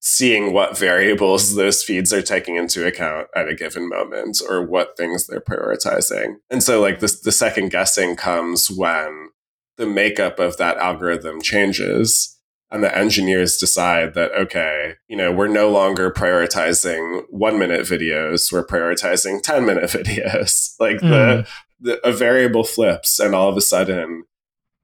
seeing 0.00 0.52
what 0.52 0.76
variables 0.76 1.54
those 1.56 1.82
feeds 1.82 2.12
are 2.12 2.22
taking 2.22 2.56
into 2.56 2.86
account 2.86 3.28
at 3.34 3.48
a 3.48 3.54
given 3.54 3.88
moment 3.88 4.40
or 4.48 4.62
what 4.62 4.96
things 4.96 5.26
they're 5.26 5.40
prioritizing. 5.40 6.36
And 6.50 6.62
so 6.62 6.80
like 6.80 7.00
this 7.00 7.20
the 7.20 7.32
second 7.32 7.70
guessing 7.70 8.16
comes 8.16 8.70
when 8.70 9.30
the 9.76 9.86
makeup 9.86 10.38
of 10.38 10.56
that 10.58 10.76
algorithm 10.76 11.40
changes 11.40 12.33
and 12.74 12.82
the 12.84 12.94
engineers 12.96 13.56
decide 13.56 14.12
that 14.14 14.32
okay, 14.32 14.96
you 15.08 15.16
know, 15.16 15.30
we're 15.32 15.48
no 15.48 15.70
longer 15.70 16.10
prioritizing 16.10 17.22
1 17.30 17.58
minute 17.58 17.82
videos, 17.82 18.52
we're 18.52 18.66
prioritizing 18.66 19.40
10 19.42 19.64
minute 19.64 19.84
videos. 19.90 20.74
Like 20.78 21.00
the, 21.00 21.46
the 21.80 22.06
a 22.06 22.12
variable 22.12 22.64
flips 22.64 23.18
and 23.18 23.34
all 23.34 23.48
of 23.48 23.56
a 23.56 23.60
sudden 23.60 24.24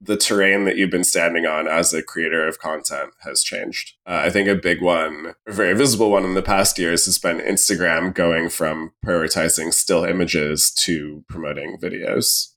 the 0.03 0.17
terrain 0.17 0.65
that 0.65 0.77
you've 0.77 0.89
been 0.89 1.03
standing 1.03 1.45
on 1.45 1.67
as 1.67 1.93
a 1.93 2.01
creator 2.01 2.47
of 2.47 2.57
content 2.57 3.11
has 3.19 3.43
changed. 3.43 3.93
Uh, 4.07 4.21
I 4.25 4.31
think 4.31 4.47
a 4.47 4.55
big 4.55 4.81
one, 4.81 5.35
a 5.45 5.51
very 5.51 5.75
visible 5.75 6.09
one 6.09 6.23
in 6.25 6.33
the 6.33 6.41
past 6.41 6.79
years 6.79 7.05
has 7.05 7.19
been 7.19 7.37
Instagram 7.39 8.11
going 8.11 8.49
from 8.49 8.93
prioritizing 9.05 9.71
still 9.71 10.03
images 10.03 10.71
to 10.85 11.23
promoting 11.29 11.77
videos. 11.77 12.47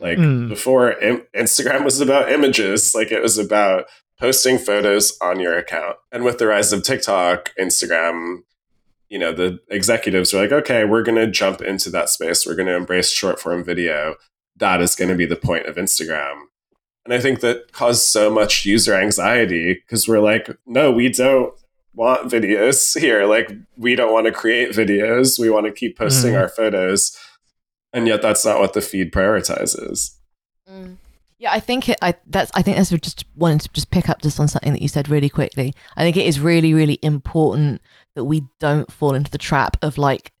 Like 0.00 0.18
Mm. 0.18 0.48
before, 0.48 0.92
Im- 0.94 1.22
Instagram 1.36 1.84
was 1.84 2.00
about 2.00 2.32
images, 2.32 2.92
like 2.92 3.12
it 3.12 3.22
was 3.22 3.38
about 3.38 3.84
posting 4.20 4.58
photos 4.58 5.16
on 5.20 5.40
your 5.40 5.56
account. 5.58 5.96
And 6.12 6.22
with 6.24 6.38
the 6.38 6.46
rise 6.46 6.72
of 6.72 6.82
TikTok, 6.82 7.52
Instagram, 7.58 8.42
you 9.08 9.18
know, 9.18 9.32
the 9.32 9.58
executives 9.70 10.32
were 10.32 10.42
like, 10.42 10.52
okay, 10.52 10.84
we're 10.84 11.02
going 11.02 11.16
to 11.18 11.26
jump 11.30 11.62
into 11.62 11.90
that 11.90 12.10
space. 12.10 12.46
We're 12.46 12.54
going 12.54 12.68
to 12.68 12.76
embrace 12.76 13.10
short 13.10 13.40
form 13.40 13.64
video. 13.64 14.16
That 14.56 14.80
is 14.82 14.94
going 14.94 15.08
to 15.10 15.16
be 15.16 15.26
the 15.26 15.36
point 15.36 15.66
of 15.66 15.76
Instagram. 15.76 16.42
And 17.04 17.14
I 17.14 17.18
think 17.18 17.40
that 17.40 17.72
caused 17.72 18.02
so 18.02 18.30
much 18.30 18.66
user 18.66 18.94
anxiety 18.94 19.72
because 19.74 20.06
we're 20.06 20.20
like, 20.20 20.50
no, 20.66 20.92
we 20.92 21.08
don't 21.08 21.54
want 21.94 22.30
videos 22.30 22.96
here. 23.00 23.24
Like, 23.24 23.50
we 23.76 23.96
don't 23.96 24.12
want 24.12 24.26
to 24.26 24.32
create 24.32 24.70
videos. 24.72 25.38
We 25.38 25.48
want 25.50 25.64
to 25.66 25.72
keep 25.72 25.96
posting 25.98 26.34
Mm. 26.34 26.40
our 26.42 26.48
photos. 26.48 27.18
And 27.92 28.06
yet, 28.06 28.20
that's 28.22 28.44
not 28.44 28.60
what 28.60 28.74
the 28.74 28.80
feed 28.82 29.12
prioritizes. 29.12 30.16
Mm. 30.70 30.98
Yeah, 31.40 31.52
I 31.52 31.58
think 31.58 31.88
it. 31.88 31.98
I 32.02 32.14
that's. 32.26 32.50
I 32.54 32.60
think 32.60 32.76
that's 32.76 32.90
just 32.90 33.24
wanted 33.34 33.62
to 33.62 33.70
just 33.72 33.90
pick 33.90 34.10
up 34.10 34.20
just 34.20 34.38
on 34.38 34.46
something 34.46 34.72
that 34.74 34.82
you 34.82 34.88
said 34.88 35.08
really 35.08 35.30
quickly. 35.30 35.74
I 35.96 36.02
think 36.02 36.18
it 36.18 36.26
is 36.26 36.38
really, 36.38 36.74
really 36.74 36.98
important 37.02 37.80
that 38.14 38.24
we 38.24 38.42
don't 38.60 38.92
fall 38.92 39.14
into 39.14 39.30
the 39.30 39.38
trap 39.38 39.78
of 39.80 39.96
like 39.96 40.32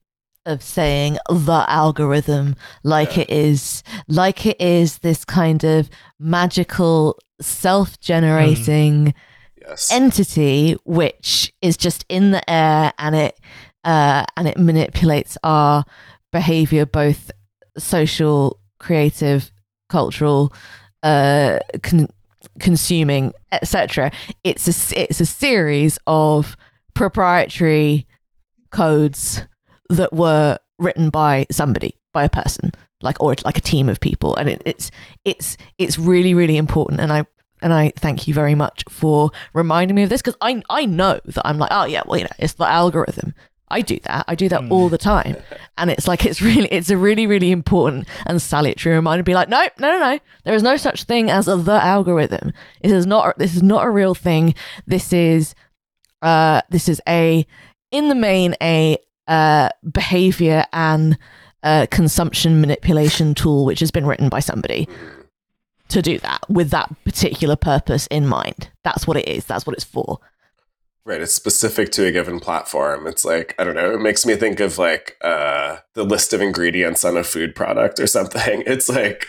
of 0.46 0.62
saying 0.62 1.16
the 1.30 1.64
algorithm 1.68 2.54
like 2.82 3.16
Yeah. 3.16 3.22
it 3.22 3.30
is 3.30 3.82
like 4.08 4.44
it 4.46 4.58
is 4.60 4.98
this 4.98 5.24
kind 5.24 5.64
of 5.64 5.88
magical 6.18 7.18
self-generating 7.40 9.14
Yes. 9.60 9.92
entity 9.92 10.72
which 10.84 11.52
is 11.60 11.76
just 11.76 12.04
in 12.08 12.30
the 12.30 12.48
air 12.50 12.92
and 12.98 13.14
it 13.14 13.38
uh, 13.84 14.24
and 14.36 14.48
it 14.48 14.58
manipulates 14.58 15.36
our 15.44 15.84
behavior 16.32 16.86
both 16.86 17.30
social 17.76 18.58
creative 18.78 19.52
cultural 19.90 20.52
uh, 21.02 21.58
con- 21.82 22.10
consuming 22.58 23.32
etc 23.52 24.10
it's 24.44 24.66
a 24.92 25.00
it's 25.00 25.20
a 25.20 25.26
series 25.26 25.98
of 26.06 26.56
proprietary 26.94 28.06
codes 28.70 29.42
that 29.88 30.12
were 30.12 30.58
written 30.78 31.10
by 31.10 31.46
somebody 31.50 31.96
by 32.12 32.24
a 32.24 32.28
person 32.28 32.72
like 33.02 33.20
or 33.20 33.34
like 33.44 33.58
a 33.58 33.62
team 33.62 33.88
of 33.88 34.00
people. 34.00 34.36
And 34.36 34.48
it, 34.48 34.62
it's 34.64 34.90
it's 35.24 35.56
it's 35.78 35.98
really 35.98 36.34
really 36.34 36.56
important. 36.56 37.00
And 37.00 37.12
i 37.12 37.24
and 37.62 37.74
I 37.74 37.92
thank 37.96 38.26
you 38.26 38.32
very 38.32 38.54
much 38.54 38.84
for 38.88 39.30
reminding 39.52 39.94
me 39.94 40.02
of 40.02 40.08
this 40.08 40.22
because 40.22 40.36
I 40.40 40.62
I 40.70 40.86
know 40.86 41.20
that 41.24 41.46
I'm 41.46 41.58
like 41.58 41.70
oh 41.72 41.84
yeah 41.84 42.02
well 42.06 42.18
you 42.18 42.24
know 42.24 42.30
it's 42.38 42.54
the 42.54 42.66
algorithm 42.66 43.34
I 43.70 43.80
do 43.80 43.98
that 44.04 44.24
I 44.28 44.34
do 44.34 44.48
that 44.48 44.70
all 44.70 44.88
the 44.88 44.98
time 44.98 45.36
and 45.78 45.90
it's 45.90 46.08
like 46.08 46.24
it's 46.26 46.42
really 46.42 46.68
it's 46.68 46.90
a 46.90 46.96
really 46.96 47.26
really 47.26 47.50
important 47.50 48.08
and 48.26 48.40
salutary 48.40 48.94
reminder 48.94 49.22
to 49.22 49.24
be 49.24 49.34
like 49.34 49.48
no 49.48 49.60
no 49.78 49.90
no 49.92 49.98
no 49.98 50.18
there 50.44 50.54
is 50.54 50.62
no 50.62 50.76
such 50.76 51.04
thing 51.04 51.30
as 51.30 51.48
a, 51.48 51.56
the 51.56 51.72
algorithm 51.72 52.52
this 52.82 52.92
is 52.92 53.06
not 53.06 53.38
this 53.38 53.54
is 53.54 53.62
not 53.62 53.86
a 53.86 53.90
real 53.90 54.14
thing 54.14 54.54
this 54.86 55.12
is 55.12 55.54
uh 56.22 56.60
this 56.70 56.88
is 56.88 57.00
a 57.08 57.46
in 57.90 58.08
the 58.08 58.14
main 58.14 58.54
a 58.62 58.98
uh 59.28 59.68
behavior 59.90 60.64
and 60.72 61.18
uh 61.62 61.86
consumption 61.90 62.60
manipulation 62.60 63.34
tool 63.34 63.64
which 63.64 63.80
has 63.80 63.90
been 63.90 64.06
written 64.06 64.28
by 64.28 64.40
somebody 64.40 64.88
to 65.90 66.00
do 66.00 66.18
that 66.18 66.48
with 66.48 66.70
that 66.70 66.90
particular 67.04 67.56
purpose 67.56 68.06
in 68.06 68.26
mind. 68.26 68.70
That's 68.84 69.06
what 69.06 69.16
it 69.16 69.28
is. 69.28 69.44
That's 69.44 69.66
what 69.66 69.74
it's 69.74 69.84
for. 69.84 70.18
Right, 71.06 71.22
it's 71.22 71.32
specific 71.32 71.90
to 71.92 72.06
a 72.06 72.12
given 72.12 72.40
platform. 72.40 73.06
It's 73.06 73.24
like, 73.24 73.54
I 73.58 73.64
don't 73.64 73.74
know, 73.74 73.94
it 73.94 74.00
makes 74.00 74.26
me 74.26 74.36
think 74.36 74.60
of 74.60 74.76
like 74.76 75.16
uh, 75.22 75.78
the 75.94 76.04
list 76.04 76.32
of 76.34 76.42
ingredients 76.42 77.04
on 77.04 77.16
a 77.16 77.24
food 77.24 77.54
product 77.54 77.98
or 77.98 78.06
something. 78.06 78.62
It's 78.66 78.88
like 78.88 79.26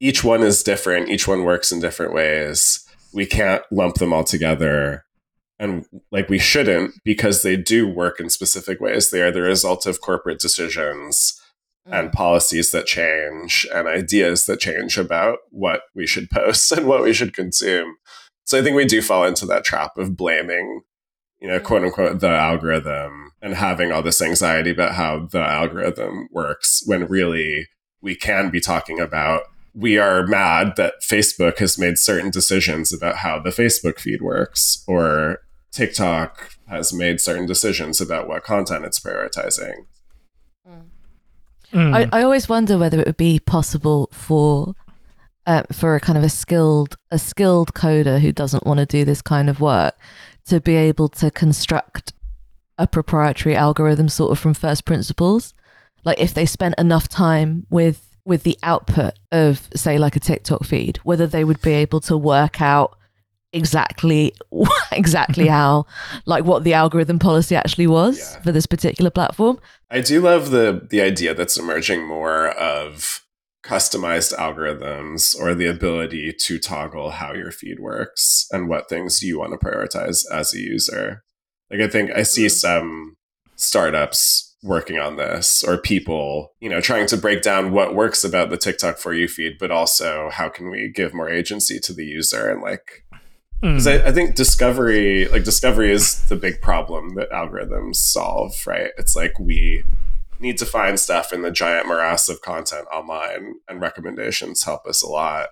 each 0.00 0.24
one 0.24 0.42
is 0.42 0.62
different, 0.62 1.10
each 1.10 1.28
one 1.28 1.44
works 1.44 1.70
in 1.70 1.80
different 1.80 2.14
ways. 2.14 2.86
We 3.12 3.26
can't 3.26 3.62
lump 3.70 3.96
them 3.96 4.12
all 4.12 4.24
together. 4.24 5.04
And 5.58 5.86
like 6.10 6.28
we 6.28 6.38
shouldn't 6.38 6.94
because 7.04 7.42
they 7.42 7.56
do 7.56 7.86
work 7.86 8.18
in 8.18 8.28
specific 8.28 8.80
ways. 8.80 9.10
They 9.10 9.22
are 9.22 9.30
the 9.30 9.42
result 9.42 9.86
of 9.86 10.00
corporate 10.00 10.40
decisions 10.40 11.40
and 11.86 12.12
policies 12.12 12.70
that 12.70 12.86
change 12.86 13.66
and 13.74 13.86
ideas 13.86 14.46
that 14.46 14.60
change 14.60 14.96
about 14.96 15.38
what 15.50 15.82
we 15.94 16.06
should 16.06 16.30
post 16.32 16.72
and 16.72 16.86
what 16.86 17.02
we 17.02 17.12
should 17.12 17.34
consume. 17.34 17.96
So 18.44 18.58
I 18.58 18.62
think 18.62 18.76
we 18.76 18.84
do 18.84 19.02
fall 19.02 19.24
into 19.24 19.46
that 19.46 19.64
trap 19.64 19.96
of 19.96 20.16
blaming, 20.16 20.82
you 21.40 21.48
know, 21.48 21.60
quote 21.60 21.82
unquote, 21.82 22.20
the 22.20 22.28
algorithm 22.28 23.32
and 23.42 23.54
having 23.54 23.92
all 23.92 24.02
this 24.02 24.22
anxiety 24.22 24.70
about 24.70 24.94
how 24.94 25.26
the 25.30 25.40
algorithm 25.40 26.28
works 26.30 26.82
when 26.86 27.06
really 27.06 27.68
we 28.00 28.14
can 28.14 28.50
be 28.50 28.60
talking 28.60 29.00
about 29.00 29.42
we 29.74 29.98
are 29.98 30.26
mad 30.26 30.74
that 30.76 31.02
Facebook 31.02 31.58
has 31.58 31.78
made 31.78 31.98
certain 31.98 32.30
decisions 32.30 32.92
about 32.92 33.16
how 33.16 33.40
the 33.40 33.50
Facebook 33.50 33.98
feed 33.98 34.22
works 34.22 34.84
or 34.86 35.40
TikTok 35.72 36.50
has 36.68 36.92
made 36.92 37.20
certain 37.20 37.46
decisions 37.46 38.00
about 38.00 38.28
what 38.28 38.44
content 38.44 38.84
it's 38.84 39.00
prioritizing. 39.00 39.86
Mm. 41.72 41.92
I, 41.92 42.20
I 42.20 42.22
always 42.22 42.48
wonder 42.48 42.78
whether 42.78 43.00
it 43.00 43.06
would 43.06 43.16
be 43.16 43.40
possible 43.40 44.08
for 44.12 44.74
uh, 45.46 45.62
for 45.72 45.94
a 45.94 46.00
kind 46.00 46.16
of 46.18 46.24
a 46.24 46.28
skilled 46.28 46.96
a 47.10 47.18
skilled 47.18 47.74
coder 47.74 48.20
who 48.20 48.32
doesn't 48.32 48.66
want 48.66 48.78
to 48.78 48.86
do 48.86 49.04
this 49.04 49.20
kind 49.22 49.48
of 49.50 49.60
work 49.60 49.94
to 50.46 50.60
be 50.60 50.74
able 50.74 51.08
to 51.08 51.30
construct 51.30 52.12
a 52.78 52.86
proprietary 52.86 53.54
algorithm 53.54 54.08
sort 54.08 54.32
of 54.32 54.38
from 54.38 54.52
first 54.54 54.84
principles. 54.84 55.54
Like 56.04 56.18
if 56.20 56.34
they 56.34 56.46
spent 56.46 56.74
enough 56.78 57.08
time 57.08 57.66
with 57.70 58.00
with 58.26 58.42
the 58.42 58.58
output 58.62 59.14
of 59.32 59.68
say 59.74 59.98
like 59.98 60.16
a 60.16 60.20
TikTok 60.20 60.64
feed, 60.64 60.96
whether 61.04 61.26
they 61.26 61.44
would 61.44 61.60
be 61.62 61.72
able 61.72 62.00
to 62.00 62.16
work 62.16 62.60
out 62.62 62.96
exactly 63.52 64.34
exactly 64.92 65.46
how 65.58 65.86
like 66.26 66.44
what 66.44 66.64
the 66.64 66.74
algorithm 66.74 67.18
policy 67.18 67.54
actually 67.54 67.86
was 67.86 68.18
Yeah. 68.18 68.40
for 68.42 68.52
this 68.52 68.66
particular 68.66 69.10
platform. 69.10 69.58
I 69.90 70.00
do 70.00 70.20
love 70.20 70.50
the 70.50 70.86
the 70.90 71.00
idea 71.00 71.34
that's 71.34 71.56
emerging 71.56 72.06
more 72.06 72.48
of 72.48 73.23
customized 73.64 74.36
algorithms 74.36 75.34
or 75.38 75.54
the 75.54 75.66
ability 75.66 76.32
to 76.32 76.58
toggle 76.58 77.10
how 77.10 77.32
your 77.32 77.50
feed 77.50 77.80
works 77.80 78.46
and 78.52 78.68
what 78.68 78.88
things 78.88 79.22
you 79.22 79.38
want 79.38 79.52
to 79.52 79.66
prioritize 79.66 80.24
as 80.30 80.54
a 80.54 80.60
user. 80.60 81.24
Like 81.70 81.80
I 81.80 81.88
think 81.88 82.10
I 82.14 82.22
see 82.24 82.46
Mm. 82.46 82.50
some 82.50 83.16
startups 83.56 84.54
working 84.62 84.98
on 84.98 85.16
this 85.16 85.62
or 85.64 85.76
people, 85.78 86.52
you 86.60 86.68
know, 86.68 86.80
trying 86.80 87.06
to 87.06 87.16
break 87.16 87.42
down 87.42 87.72
what 87.72 87.94
works 87.94 88.24
about 88.24 88.50
the 88.50 88.56
TikTok 88.56 88.98
for 88.98 89.12
you 89.14 89.28
feed, 89.28 89.56
but 89.58 89.70
also 89.70 90.30
how 90.32 90.48
can 90.48 90.70
we 90.70 90.90
give 90.94 91.14
more 91.14 91.30
agency 91.30 91.78
to 91.80 91.92
the 91.92 92.04
user 92.04 92.50
and 92.50 92.62
like 92.62 93.04
Mm. 93.62 93.74
because 93.74 93.86
I, 93.86 94.08
I 94.08 94.12
think 94.12 94.34
discovery, 94.34 95.26
like 95.28 95.44
discovery, 95.44 95.90
is 95.90 96.26
the 96.28 96.36
big 96.36 96.60
problem 96.60 97.14
that 97.14 97.30
algorithms 97.30 97.96
solve. 97.96 98.66
Right? 98.66 98.90
It's 98.98 99.16
like 99.16 99.38
we 99.38 99.84
need 100.40 100.58
to 100.58 100.66
find 100.66 100.98
stuff 100.98 101.32
in 101.32 101.42
the 101.42 101.50
giant 101.50 101.86
morass 101.86 102.28
of 102.28 102.42
content 102.42 102.86
online, 102.92 103.54
and 103.68 103.80
recommendations 103.80 104.64
help 104.64 104.86
us 104.86 105.02
a 105.02 105.08
lot. 105.08 105.48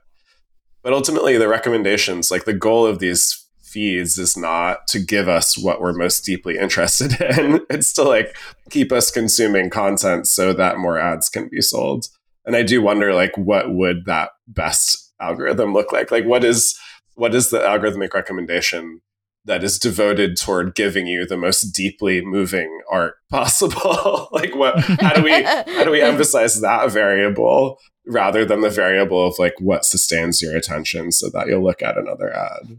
But 0.83 0.93
ultimately, 0.93 1.37
the 1.37 1.49
recommendations, 1.49 2.31
like 2.31 2.45
the 2.45 2.53
goal 2.53 2.87
of 2.87 2.99
these 2.99 3.47
feeds, 3.63 4.19
is 4.19 4.37
not 4.37 4.87
to 4.89 4.99
give 4.99 5.29
us 5.29 5.57
what 5.57 5.81
we're 5.81 5.93
most 5.93 6.25
deeply 6.25 6.59
interested 6.59 7.21
in. 7.39 7.61
It's 7.71 7.93
to 7.95 8.03
like 8.03 8.37
keep 8.71 8.93
us 8.93 9.11
consuming 9.11 9.71
content 9.71 10.27
so 10.27 10.53
that 10.53 10.79
more 10.79 10.99
ads 10.99 11.29
can 11.29 11.49
be 11.49 11.63
sold. 11.63 12.09
And 12.45 12.57
I 12.57 12.63
do 12.63 12.83
wonder, 12.83 13.15
like, 13.15 13.37
what 13.37 13.73
would 13.73 14.05
that 14.07 14.31
best 14.49 15.13
algorithm 15.21 15.73
look 15.73 15.93
like? 15.93 16.11
Like, 16.11 16.25
what 16.25 16.45
is 16.45 16.77
what 17.15 17.35
is 17.35 17.51
the 17.51 17.59
algorithmic 17.59 18.15
recommendation 18.15 19.01
that 19.45 19.65
is 19.65 19.79
devoted 19.79 20.37
toward 20.37 20.75
giving 20.75 21.07
you 21.07 21.27
the 21.27 21.37
most 21.37 21.63
deeply 21.73 22.21
moving 22.25 22.81
art 22.91 23.15
possible 23.31 24.29
like 24.33 24.55
what 24.55 24.79
how 25.01 25.13
do 25.15 25.23
we 25.23 25.43
how 25.43 25.85
do 25.85 25.91
we 25.91 26.01
emphasize 26.03 26.61
that 26.61 26.91
variable 26.91 27.79
rather 28.07 28.45
than 28.45 28.61
the 28.61 28.71
variable 28.71 29.27
of 29.27 29.35
like 29.39 29.55
what 29.61 29.85
sustains 29.85 30.41
your 30.43 30.57
attention 30.57 31.11
so 31.13 31.29
that 31.31 31.47
you'll 31.49 31.63
look 31.63 31.83
at 31.83 31.97
another 31.99 32.35
ad 32.35 32.79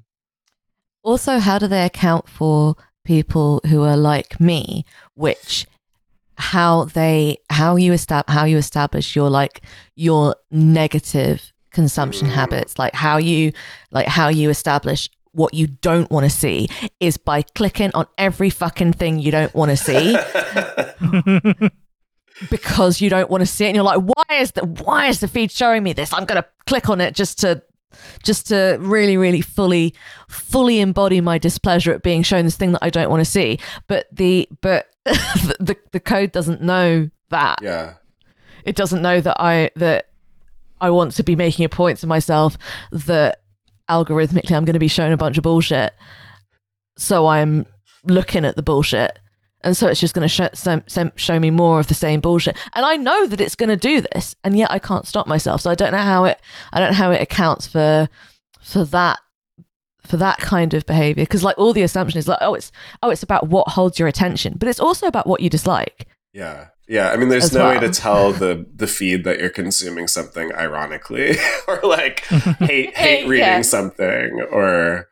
Also, 1.03 1.39
how 1.39 1.59
do 1.59 1.68
they 1.68 1.84
account 1.86 2.30
for 2.30 2.76
people 3.03 3.59
who 3.70 3.84
are 3.84 3.97
like 3.97 4.39
me, 4.39 4.86
which 5.16 5.66
how 6.38 6.86
they 6.86 7.38
how 7.49 7.76
you 7.76 7.91
estab- 7.91 8.30
how 8.30 8.45
you 8.45 8.57
establish 8.57 9.16
your 9.16 9.30
like 9.30 9.61
your 9.95 10.36
negative 10.51 11.51
consumption 11.72 12.28
Mm. 12.28 12.32
habits, 12.32 12.80
like 12.80 12.93
how 12.95 13.18
you 13.18 13.51
like 13.91 14.07
how 14.07 14.30
you 14.30 14.49
establish 14.49 15.09
what 15.34 15.54
you 15.54 15.68
don't 15.68 16.10
want 16.10 16.24
to 16.24 16.30
see 16.30 16.68
is 17.00 17.18
by 17.18 17.42
clicking 17.42 17.92
on 17.94 18.08
every 18.18 18.50
fucking 18.50 18.94
thing 18.94 19.20
you 19.20 19.32
don't 19.32 19.54
want 19.54 19.72
to 19.72 19.78
see. 19.78 20.18
Because 22.50 23.00
you 23.00 23.12
don't 23.12 23.30
want 23.30 23.42
to 23.42 23.46
see 23.46 23.66
it 23.66 23.68
and 23.68 23.76
you're 23.76 23.86
like 23.86 24.02
why 24.02 24.38
is 24.38 24.54
the 24.54 24.66
why 24.66 25.06
is 25.08 25.20
the 25.20 25.28
feed 25.28 25.52
showing 25.52 25.84
me 25.84 25.94
this? 25.94 26.12
I'm 26.12 26.26
going 26.26 26.42
to 26.42 26.48
click 26.66 26.90
on 26.90 27.00
it 27.00 27.14
just 27.14 27.40
to 27.42 27.62
just 28.24 28.48
to 28.48 28.78
really 28.80 29.18
really 29.18 29.40
fully 29.40 29.94
fully 30.28 30.80
embody 30.80 31.22
my 31.22 31.38
displeasure 31.38 31.94
at 31.94 32.02
being 32.02 32.24
shown 32.24 32.44
this 32.44 32.58
thing 32.58 32.72
that 32.72 32.84
i 32.84 32.90
don't 32.90 33.12
want 33.12 33.22
to 33.22 33.30
see. 33.30 33.60
But 33.88 34.08
the 34.12 34.50
but 34.62 34.88
the 35.06 35.78
the 35.92 36.00
code 36.00 36.32
doesn't 36.32 36.60
know 36.60 37.12
that. 37.30 37.60
Yeah. 37.62 37.94
It 38.66 38.76
doesn't 38.76 39.04
know 39.04 39.22
that 39.22 39.40
i 39.40 39.70
that 39.76 40.10
i 40.82 40.90
want 40.90 41.12
to 41.14 41.24
be 41.24 41.36
making 41.36 41.66
a 41.66 41.70
point 41.70 42.00
to 42.00 42.08
myself 42.08 42.58
that 42.92 43.43
algorithmically 43.94 44.56
I'm 44.56 44.66
going 44.66 44.74
to 44.74 44.80
be 44.80 44.88
shown 44.88 45.12
a 45.12 45.18
bunch 45.18 45.38
of 45.38 45.44
bullshit. 45.44 45.94
So 46.98 47.28
I'm 47.28 47.66
looking 48.04 48.46
at 48.46 48.56
the 48.56 48.64
bullshit. 48.64 49.20
And 49.62 49.78
so 49.78 49.88
it's 49.88 50.00
just 50.00 50.14
going 50.14 50.28
to 50.28 50.30
show, 50.30 50.50
show, 50.54 51.12
show 51.16 51.39
me 51.39 51.50
more 51.50 51.80
of 51.80 51.88
the 51.88 51.94
same 51.94 52.20
bullshit. 52.20 52.58
And 52.74 52.86
I 52.86 52.98
know 52.98 53.28
that 53.28 53.39
it's 53.39 53.56
going 53.56 53.70
to 53.70 53.78
do 53.78 54.02
this, 54.02 54.36
and 54.44 54.58
yet 54.58 54.70
I 54.70 54.78
can't 54.78 55.08
stop 55.08 55.26
myself. 55.26 55.62
So 55.62 55.72
I 55.72 55.76
don't 55.76 55.94
know 55.94 56.00
how 56.00 56.26
it 56.26 56.41
I 56.74 56.80
don't 56.80 56.91
know 56.91 56.98
how 56.98 57.12
it 57.12 57.22
accounts 57.22 57.66
for 57.66 58.10
for 58.62 58.84
that 58.86 59.20
for 60.06 60.18
that 60.18 60.38
kind 60.39 60.74
of 60.74 60.86
behavior 60.86 61.24
because 61.24 61.44
like 61.44 61.58
all 61.58 61.74
the 61.74 61.82
assumption 61.82 62.18
is 62.18 62.28
like 62.28 62.39
oh 62.41 62.54
it's 62.54 62.72
oh 63.02 63.10
it's 63.10 63.24
about 63.24 63.48
what 63.48 63.70
holds 63.70 63.98
your 63.98 64.08
attention 64.08 64.54
but 64.58 64.68
it's 64.68 64.80
also 64.80 65.08
about 65.08 65.28
what 65.28 65.39
you 65.41 65.50
dislike 65.50 66.08
yeah 66.34 66.68
yeah 66.88 67.10
i 67.12 67.18
mean 67.18 67.30
there's 67.30 67.46
As 67.46 67.54
no 67.54 67.70
way 67.70 67.80
to 67.80 67.90
tell 67.90 68.34
the 68.34 68.66
the 68.76 68.88
feed 68.88 69.24
that 69.24 69.40
you're 69.40 69.50
consuming 69.50 70.08
something 70.08 70.54
ironically 70.54 71.36
or 71.68 71.80
like 71.84 72.22
hate 72.60 72.96
hate 72.98 73.28
reading 73.28 73.46
Yeah. 73.48 73.62
something 73.62 74.42
or 74.52 75.08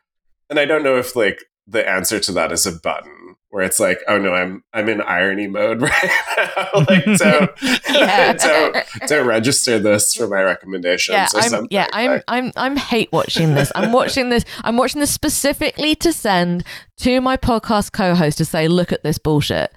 and 0.50 0.58
i 0.58 0.64
don't 0.64 0.82
know 0.82 0.96
if 0.96 1.16
like 1.16 1.42
the 1.66 1.88
answer 1.88 2.18
to 2.20 2.32
that 2.32 2.52
is 2.52 2.66
a 2.66 2.72
button 2.72 3.21
where 3.52 3.62
it's 3.64 3.78
like 3.78 4.00
oh 4.08 4.16
no 4.18 4.32
i'm 4.32 4.64
i'm 4.72 4.88
in 4.88 5.00
irony 5.02 5.46
mode 5.46 5.80
right 5.82 6.10
now. 6.38 6.68
Like 6.88 7.04
don't 7.04 7.50
Yeah. 7.90 8.32
don't 8.38 8.76
don't 9.06 9.26
register 9.26 9.78
this 9.78 10.14
for 10.14 10.26
my 10.26 10.40
recommendations 10.42 11.12
yeah 11.14 11.28
or 11.34 11.40
i'm 11.40 11.50
something. 11.50 11.68
yeah 11.70 11.86
i'm 11.92 12.10
Like, 12.12 12.24
i'm 12.28 12.52
i'm 12.56 12.76
hate 12.76 13.10
watching 13.12 13.54
this. 13.54 13.70
I'm 13.74 13.92
watching 13.92 14.30
this 14.30 14.44
i'm 14.64 14.76
watching 14.78 15.00
this 15.00 15.12
specifically 15.12 15.94
to 15.96 16.12
send 16.14 16.64
to 17.00 17.20
my 17.20 17.36
podcast 17.36 17.92
co-host 17.92 18.38
to 18.38 18.44
say 18.46 18.68
look 18.68 18.90
at 18.92 19.02
this 19.02 19.18
bullshit. 19.18 19.70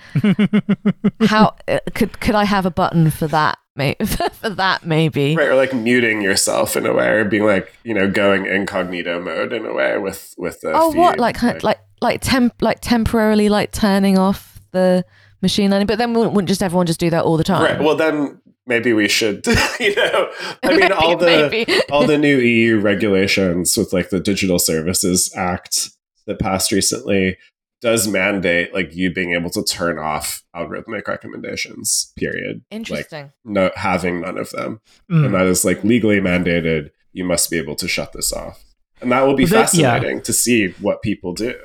How 1.28 1.56
uh, 1.68 1.80
could 1.94 2.20
could 2.22 2.36
i 2.36 2.46
have 2.46 2.66
a 2.66 2.72
button 2.72 3.10
for 3.12 3.28
that 3.28 3.58
May- 3.76 3.96
for 4.06 4.50
that 4.50 4.86
maybe 4.86 5.36
right 5.36 5.50
or 5.50 5.56
like 5.56 5.74
muting 5.74 6.22
yourself 6.22 6.78
in 6.78 6.86
a 6.86 6.94
way 6.94 7.10
or 7.10 7.26
being 7.26 7.44
like 7.44 7.78
you 7.84 7.94
know 7.94 8.10
going 8.10 8.46
incognito 8.46 9.22
mode 9.22 9.52
in 9.52 9.66
a 9.66 9.74
way 9.74 9.98
with 9.98 10.34
with 10.38 10.62
the 10.62 10.72
oh 10.74 10.90
what 10.92 11.16
feed. 11.16 11.20
like 11.22 11.64
like 11.64 11.80
like 12.02 12.22
temp 12.22 12.54
like 12.62 12.80
temporarily 12.82 13.50
like 13.50 13.72
turning 13.72 14.18
off 14.18 14.62
the 14.72 15.04
machine 15.42 15.72
learning 15.72 15.88
but 15.88 15.98
then 15.98 16.14
wouldn't, 16.14 16.48
just 16.48 16.64
everyone 16.64 16.86
just 16.86 17.00
do 17.00 17.10
that 17.10 17.26
all 17.26 17.36
the 17.38 17.44
time 17.44 17.64
Right. 17.64 17.82
Well, 17.82 17.96
then 17.96 18.42
maybe 18.66 18.94
we 18.94 19.08
should. 19.08 19.46
you 19.80 19.96
know, 19.96 20.32
I 20.64 20.74
mean, 20.78 20.92
all 20.92 21.18
the 21.18 21.84
all 21.92 22.06
the 22.08 22.18
new 22.18 22.38
EU 22.38 22.80
regulations 22.80 23.78
with 23.78 23.94
like 23.94 24.10
the 24.10 24.20
Digital 24.20 24.60
Services 24.60 25.32
Act 25.36 25.90
that 26.28 26.40
passed 26.40 26.72
recently 26.72 27.38
does 27.82 28.08
mandate 28.08 28.74
like 28.74 28.96
you 28.96 29.14
being 29.14 29.34
able 29.34 29.50
to 29.52 29.64
turn 29.64 30.00
off 30.00 30.42
algorithmic 30.56 31.08
recommendations. 31.08 32.12
Period. 32.16 32.58
Like 32.72 32.76
interesting 32.78 33.32
no 33.44 33.72
having 33.76 34.22
none 34.22 34.38
of 34.38 34.50
them, 34.52 34.82
Mm. 35.12 35.26
and 35.26 35.34
that 35.36 35.46
is 35.48 35.66
like 35.66 35.84
legally 35.84 36.20
mandated. 36.20 36.90
You 37.14 37.24
must 37.26 37.50
be 37.50 37.58
able 37.58 37.76
to 37.78 37.88
shut 37.88 38.12
this 38.14 38.34
off, 38.34 38.64
and 39.02 39.12
that 39.12 39.22
will 39.26 39.36
be 39.36 39.44
Well, 39.46 39.64
that- 39.64 39.74
yeah. 39.74 39.94
fascinating 39.94 40.22
to 40.24 40.34
see 40.34 40.68
what 40.82 41.02
people 41.02 41.34
do. 41.34 41.56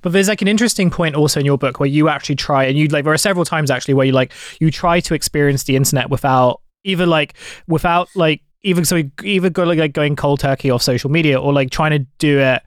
But 0.00 0.12
there's 0.12 0.28
like 0.28 0.42
an 0.42 0.48
interesting 0.48 0.90
point 0.90 1.14
also 1.16 1.40
in 1.40 1.46
your 1.46 1.58
book 1.58 1.80
where 1.80 1.88
you 1.88 2.08
actually 2.08 2.36
try, 2.36 2.64
and 2.64 2.78
you 2.78 2.86
like 2.88 3.04
there 3.04 3.12
are 3.12 3.18
several 3.18 3.44
times 3.44 3.70
actually 3.70 3.94
where 3.94 4.06
you 4.06 4.12
like 4.12 4.32
you 4.60 4.70
try 4.70 5.00
to 5.00 5.14
experience 5.14 5.64
the 5.64 5.76
internet 5.76 6.08
without 6.10 6.60
either 6.84 7.06
like 7.06 7.34
without 7.68 8.08
like 8.14 8.42
even 8.64 8.84
so 8.84 9.02
either 9.24 9.50
go 9.50 9.64
like, 9.64 9.78
like 9.78 9.92
going 9.92 10.14
cold 10.14 10.38
turkey 10.38 10.70
off 10.70 10.82
social 10.82 11.10
media 11.10 11.40
or 11.40 11.52
like 11.52 11.70
trying 11.70 11.90
to 11.90 11.98
do 12.18 12.38
it 12.38 12.62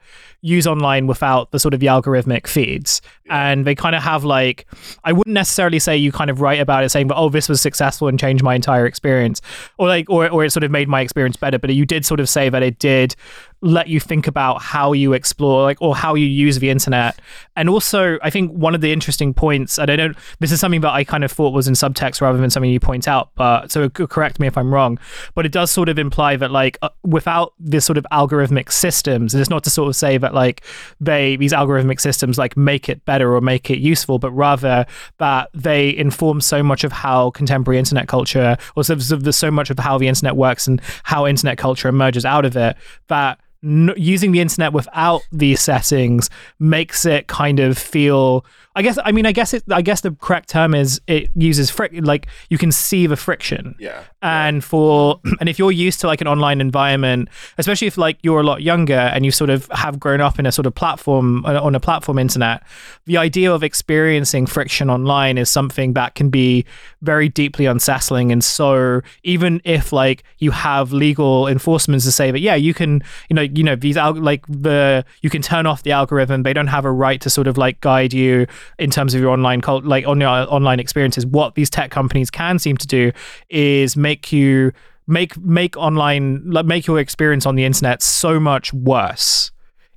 use 0.46 0.66
online 0.66 1.06
without 1.06 1.50
the 1.50 1.58
sort 1.58 1.74
of 1.74 1.80
the 1.80 1.86
algorithmic 1.86 2.46
feeds. 2.46 3.02
And 3.28 3.66
they 3.66 3.74
kind 3.74 3.96
of 3.96 4.02
have 4.02 4.22
like 4.22 4.66
i 5.04 5.12
wouldn't 5.12 5.34
necessarily 5.34 5.78
say 5.80 5.96
you 5.96 6.12
kind 6.12 6.30
of 6.30 6.40
write 6.40 6.60
about 6.60 6.84
it 6.84 6.90
saying 6.90 7.08
that, 7.08 7.16
oh 7.16 7.28
this 7.28 7.48
was 7.48 7.60
successful 7.60 8.06
and 8.06 8.20
changed 8.20 8.44
my 8.44 8.54
entire 8.54 8.86
experience 8.86 9.42
or 9.78 9.88
like 9.88 10.08
or, 10.08 10.28
or 10.30 10.44
it 10.44 10.50
sort 10.50 10.62
of 10.62 10.70
made 10.70 10.88
my 10.88 11.00
experience 11.00 11.36
better 11.36 11.58
but 11.58 11.74
you 11.74 11.84
did 11.84 12.06
sort 12.06 12.20
of 12.20 12.28
say 12.28 12.48
that 12.48 12.62
it 12.62 12.78
did 12.78 13.16
let 13.62 13.88
you 13.88 13.98
think 13.98 14.26
about 14.26 14.60
how 14.62 14.92
you 14.92 15.12
explore 15.12 15.62
like 15.62 15.80
or 15.80 15.96
how 15.96 16.14
you 16.14 16.26
use 16.26 16.58
the 16.58 16.70
internet. 16.70 17.18
And 17.56 17.68
also 17.68 18.18
i 18.22 18.30
think 18.30 18.52
one 18.52 18.74
of 18.74 18.80
the 18.80 18.92
interesting 18.92 19.34
points 19.34 19.78
and 19.78 19.90
i 19.90 19.96
don't 19.96 20.16
this 20.38 20.52
is 20.52 20.60
something 20.60 20.82
that 20.82 20.92
i 20.92 21.02
kind 21.02 21.24
of 21.24 21.32
thought 21.32 21.52
was 21.52 21.66
in 21.66 21.74
subtext 21.74 22.20
rather 22.20 22.38
than 22.38 22.50
something 22.50 22.70
you 22.70 22.80
point 22.80 23.08
out 23.08 23.30
but 23.34 23.72
so 23.72 23.88
correct 23.88 24.38
me 24.38 24.46
if 24.46 24.56
i'm 24.56 24.72
wrong 24.72 24.98
but 25.34 25.46
it 25.46 25.52
does 25.52 25.70
sort 25.70 25.88
of 25.88 25.98
imply 25.98 26.36
that 26.36 26.50
like 26.50 26.78
uh, 26.82 26.88
without 27.02 27.54
this 27.58 27.84
sort 27.84 27.96
of 27.96 28.06
algorithmic 28.12 28.70
systems 28.70 29.34
and 29.34 29.40
it's 29.40 29.50
not 29.50 29.64
to 29.64 29.70
sort 29.70 29.88
of 29.88 29.96
say 29.96 30.18
that 30.18 30.34
like 30.36 30.62
they 31.00 31.34
these 31.34 31.52
algorithmic 31.52 32.00
systems 32.00 32.38
like 32.38 32.56
make 32.56 32.88
it 32.88 33.04
better 33.04 33.34
or 33.34 33.40
make 33.40 33.68
it 33.70 33.78
useful 33.78 34.20
but 34.20 34.30
rather 34.30 34.86
that 35.18 35.50
they 35.52 35.96
inform 35.96 36.40
so 36.40 36.62
much 36.62 36.84
of 36.84 36.92
how 36.92 37.30
contemporary 37.30 37.78
internet 37.78 38.06
culture 38.06 38.56
or 38.76 38.84
so, 38.84 38.96
so, 38.98 39.50
much 39.50 39.70
of 39.70 39.78
how 39.78 39.98
the 39.98 40.06
internet 40.06 40.36
works 40.36 40.68
and 40.68 40.80
how 41.02 41.26
internet 41.26 41.58
culture 41.58 41.88
emerges 41.88 42.24
out 42.24 42.44
of 42.44 42.56
it 42.56 42.76
that 43.08 43.40
using 43.62 44.32
the 44.32 44.40
internet 44.40 44.72
without 44.72 45.22
these 45.32 45.60
settings 45.60 46.30
makes 46.60 47.04
it 47.04 47.26
kind 47.26 47.58
of 47.58 47.76
feel 47.76 48.44
i 48.76 48.82
guess 48.82 48.98
i 49.04 49.10
mean 49.10 49.26
i 49.26 49.32
guess 49.32 49.52
it 49.54 49.64
i 49.72 49.82
guess 49.82 50.02
the 50.02 50.10
correct 50.12 50.48
term 50.50 50.74
is 50.74 51.00
it 51.08 51.28
uses 51.34 51.70
fric 51.70 52.06
like 52.06 52.26
you 52.50 52.58
can 52.58 52.70
see 52.70 53.06
the 53.06 53.16
friction 53.16 53.74
Yeah. 53.80 54.02
and 54.22 54.62
for 54.62 55.18
and 55.40 55.48
if 55.48 55.58
you're 55.58 55.72
used 55.72 55.98
to 56.00 56.06
like 56.06 56.20
an 56.20 56.28
online 56.28 56.60
environment 56.60 57.28
especially 57.58 57.86
if 57.88 57.96
like 57.98 58.18
you're 58.22 58.40
a 58.40 58.44
lot 58.44 58.62
younger 58.62 58.94
and 59.14 59.24
you 59.24 59.30
sort 59.32 59.50
of 59.50 59.66
have 59.72 59.98
grown 59.98 60.20
up 60.20 60.38
in 60.38 60.46
a 60.46 60.52
sort 60.52 60.66
of 60.66 60.74
platform 60.74 61.44
on 61.46 61.74
a 61.74 61.80
platform 61.80 62.18
internet 62.18 62.62
the 63.06 63.16
idea 63.16 63.52
of 63.52 63.62
experiencing 63.62 64.46
friction 64.46 64.90
online 64.90 65.38
is 65.38 65.50
something 65.50 65.94
that 65.94 66.14
can 66.14 66.28
be 66.28 66.64
very 67.02 67.28
deeply 67.28 67.64
unsettling 67.66 68.30
and 68.30 68.44
so 68.44 69.00
even 69.22 69.60
if 69.64 69.92
like 69.92 70.22
you 70.38 70.50
have 70.50 70.92
legal 70.92 71.48
enforcements 71.48 72.04
to 72.04 72.12
say 72.12 72.30
that 72.30 72.40
yeah 72.40 72.54
you 72.54 72.74
can 72.74 73.02
you 73.30 73.34
know 73.34 73.42
you 73.42 73.62
know 73.64 73.74
these 73.76 73.96
al- 73.96 74.14
like 74.20 74.44
the 74.48 75.04
you 75.22 75.30
can 75.30 75.40
turn 75.40 75.64
off 75.66 75.82
the 75.82 75.92
algorithm 75.92 76.42
they 76.42 76.52
don't 76.52 76.66
have 76.66 76.84
a 76.84 76.92
right 76.92 77.20
to 77.22 77.30
sort 77.30 77.46
of 77.46 77.56
like 77.56 77.80
guide 77.80 78.12
you 78.12 78.46
in 78.78 78.90
terms 78.90 79.14
of 79.14 79.20
your 79.20 79.30
online 79.30 79.60
cult 79.60 79.84
like 79.84 80.06
on 80.06 80.20
your 80.20 80.28
online 80.28 80.80
experiences 80.80 81.24
what 81.26 81.54
these 81.54 81.70
tech 81.70 81.90
companies 81.90 82.30
can 82.30 82.58
seem 82.58 82.76
to 82.76 82.86
do 82.86 83.12
is 83.50 83.96
make 83.96 84.32
you 84.32 84.72
make 85.06 85.36
make 85.38 85.76
online 85.76 86.42
like 86.50 86.66
make 86.66 86.86
your 86.86 86.98
experience 86.98 87.46
on 87.46 87.54
the 87.54 87.64
internet 87.64 88.02
so 88.02 88.40
much 88.40 88.72
worse 88.72 89.50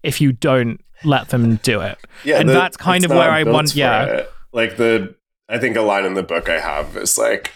if 0.04 0.22
you 0.22 0.32
don't 0.32 0.80
let 1.04 1.30
them 1.30 1.56
do 1.64 1.82
it 1.82 1.98
Yeah, 2.24 2.40
and 2.40 2.50
the- 2.50 2.54
that's 2.54 2.78
kind 2.78 3.06
of 3.06 3.12
where 3.12 3.30
I 3.32 3.44
want- 3.44 3.76
yeah. 3.76 4.04
it. 4.06 4.32
Like 4.52 4.78
the 4.78 5.16
I 5.48 5.58
think 5.58 5.76
a 5.78 5.82
line 5.82 6.06
in 6.06 6.14
the 6.14 6.24
book 6.24 6.50
I 6.50 6.60
have 6.60 6.96
is 6.98 7.18
like 7.18 7.52